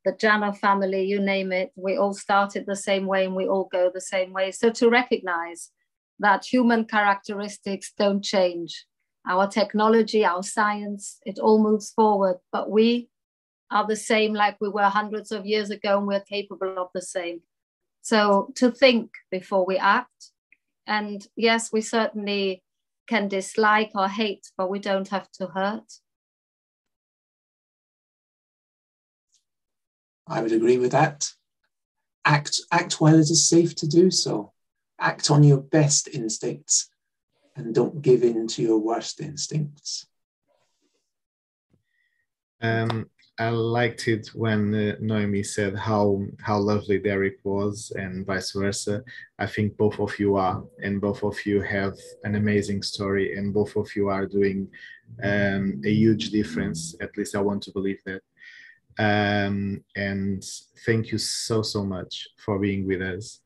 the 0.05 0.13
Jana 0.13 0.53
family, 0.53 1.05
you 1.05 1.21
name 1.21 1.53
it, 1.53 1.71
we 1.77 1.97
all 1.97 2.13
started 2.13 2.65
the 2.67 2.77
same 2.77 3.07
way 3.07 3.25
and 3.25 3.37
we 3.37 3.47
all 3.47 3.69
go 3.71 3.91
the 3.93 4.01
same 4.01 4.33
way. 4.33 4.51
So 4.51 4.71
to 4.71 4.91
recognize 4.91 5.71
that 6.19 6.45
human 6.45 6.85
characteristics 6.85 7.93
don't 7.97 8.23
change. 8.23 8.85
Our 9.27 9.47
technology, 9.47 10.25
our 10.25 10.43
science, 10.43 11.19
it 11.25 11.39
all 11.39 11.63
moves 11.63 11.93
forward, 11.93 12.39
but 12.51 12.71
we 12.71 13.09
are 13.71 13.87
the 13.87 13.97
same 13.97 14.35
like 14.35 14.57
we 14.61 14.69
were 14.69 14.83
hundreds 14.83 15.31
of 15.31 15.47
years 15.47 15.71
ago 15.71 15.99
and 15.99 16.07
we're 16.07 16.21
capable 16.21 16.79
of 16.79 16.89
the 16.93 17.03
same. 17.03 17.41
So 18.03 18.53
to 18.57 18.71
think 18.71 19.13
before 19.31 19.65
we 19.65 19.79
act. 19.79 20.31
And 20.87 21.25
yes, 21.37 21.73
we 21.73 21.81
certainly 21.81 22.63
can 23.09 23.29
dislike 23.29 23.93
or 23.95 24.09
hate, 24.09 24.51
but 24.59 24.69
we 24.69 24.81
don't 24.81 25.09
have 25.09 25.31
to 25.33 25.47
hurt. 25.47 25.93
I 30.27 30.43
would 30.43 30.53
agree 30.53 30.79
with 30.79 30.93
that. 30.93 31.29
Act, 32.25 32.61
act 32.73 33.01
while 33.01 33.15
it 33.15 33.31
is 33.31 33.49
safe 33.49 33.75
to 33.77 33.87
do 33.87 34.11
so. 34.11 34.53
Act 35.01 35.31
on 35.31 35.45
your 35.45 35.59
best 35.59 36.09
instincts 36.09 36.89
and 37.57 37.75
don't 37.75 38.03
give 38.03 38.23
in 38.23 38.47
to 38.49 38.63
your 38.63 38.79
worst 38.79 39.21
instincts. 39.21 40.07
Um, 42.61 43.11
I 43.39 43.49
liked 43.49 44.09
it 44.09 44.29
when 44.35 44.75
uh, 44.75 44.97
Noemi 45.01 45.43
said 45.43 45.75
how 45.75 46.23
how 46.41 46.59
lovely 46.59 46.99
Derek 46.99 47.39
was, 47.45 47.91
and 47.97 48.27
vice 48.27 48.53
versa. 48.53 49.03
I 49.39 49.47
think 49.47 49.77
both 49.77 49.99
of 49.99 50.19
you 50.19 50.37
are, 50.37 50.63
and 50.83 51.01
both 51.01 51.25
of 51.25 51.45
you 51.45 51.61
have 51.63 51.95
an 52.25 52.35
amazing 52.37 52.83
story, 52.83 53.37
and 53.37 53.53
both 53.53 53.75
of 53.77 53.89
you 53.97 54.09
are 54.09 54.27
doing 54.27 54.69
um, 55.25 55.81
a 55.85 55.91
huge 55.91 56.31
difference. 56.31 56.95
At 57.01 57.17
least 57.17 57.35
I 57.35 57.41
want 57.41 57.63
to 57.65 57.73
believe 57.73 58.01
that. 58.05 58.23
Um, 58.99 59.83
and 59.97 60.45
thank 60.85 61.11
you 61.11 61.19
so, 61.19 61.63
so 61.63 61.85
much 61.85 62.29
for 62.37 62.59
being 62.59 62.87
with 62.87 63.01
us. 63.01 63.41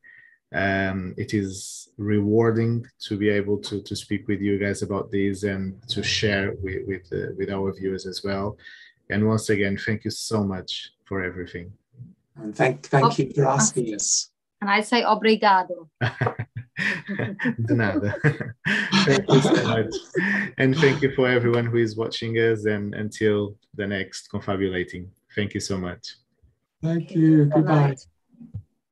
Um, 0.53 1.13
it 1.17 1.33
is 1.33 1.89
rewarding 1.97 2.85
to 3.01 3.17
be 3.17 3.29
able 3.29 3.57
to, 3.59 3.81
to 3.81 3.95
speak 3.95 4.27
with 4.27 4.39
you 4.39 4.57
guys 4.57 4.81
about 4.81 5.11
this 5.11 5.43
and 5.43 5.81
to 5.89 6.01
share 6.01 6.53
with, 6.61 6.87
with, 6.87 7.11
uh, 7.11 7.33
with 7.37 7.49
our 7.49 7.73
viewers 7.73 8.05
as 8.05 8.23
well. 8.23 8.57
And 9.09 9.27
once 9.27 9.49
again, 9.49 9.77
thank 9.77 10.05
you 10.05 10.11
so 10.11 10.43
much 10.43 10.91
for 11.05 11.23
everything. 11.23 11.71
And 12.35 12.55
thank, 12.55 12.85
thank 12.85 13.19
you 13.19 13.31
for 13.33 13.47
asking 13.47 13.93
us. 13.95 14.29
And 14.61 14.69
I 14.69 14.81
say 14.81 15.03
obrigado. 15.03 15.89
De 17.65 17.75
nada. 17.75 18.15
thank 19.05 19.29
you 19.29 19.41
so 19.41 19.63
much. 19.63 19.93
And 20.57 20.75
thank 20.77 21.01
you 21.01 21.11
for 21.15 21.27
everyone 21.27 21.65
who 21.65 21.77
is 21.77 21.95
watching 21.95 22.35
us 22.35 22.65
and 22.65 22.93
until 22.93 23.55
the 23.75 23.87
next 23.87 24.29
confabulating. 24.29 25.09
Thank 25.35 25.53
you 25.53 25.59
so 25.59 25.77
much. 25.77 26.15
Thank 26.83 27.11
you. 27.11 27.45
Goodbye. 27.45 27.95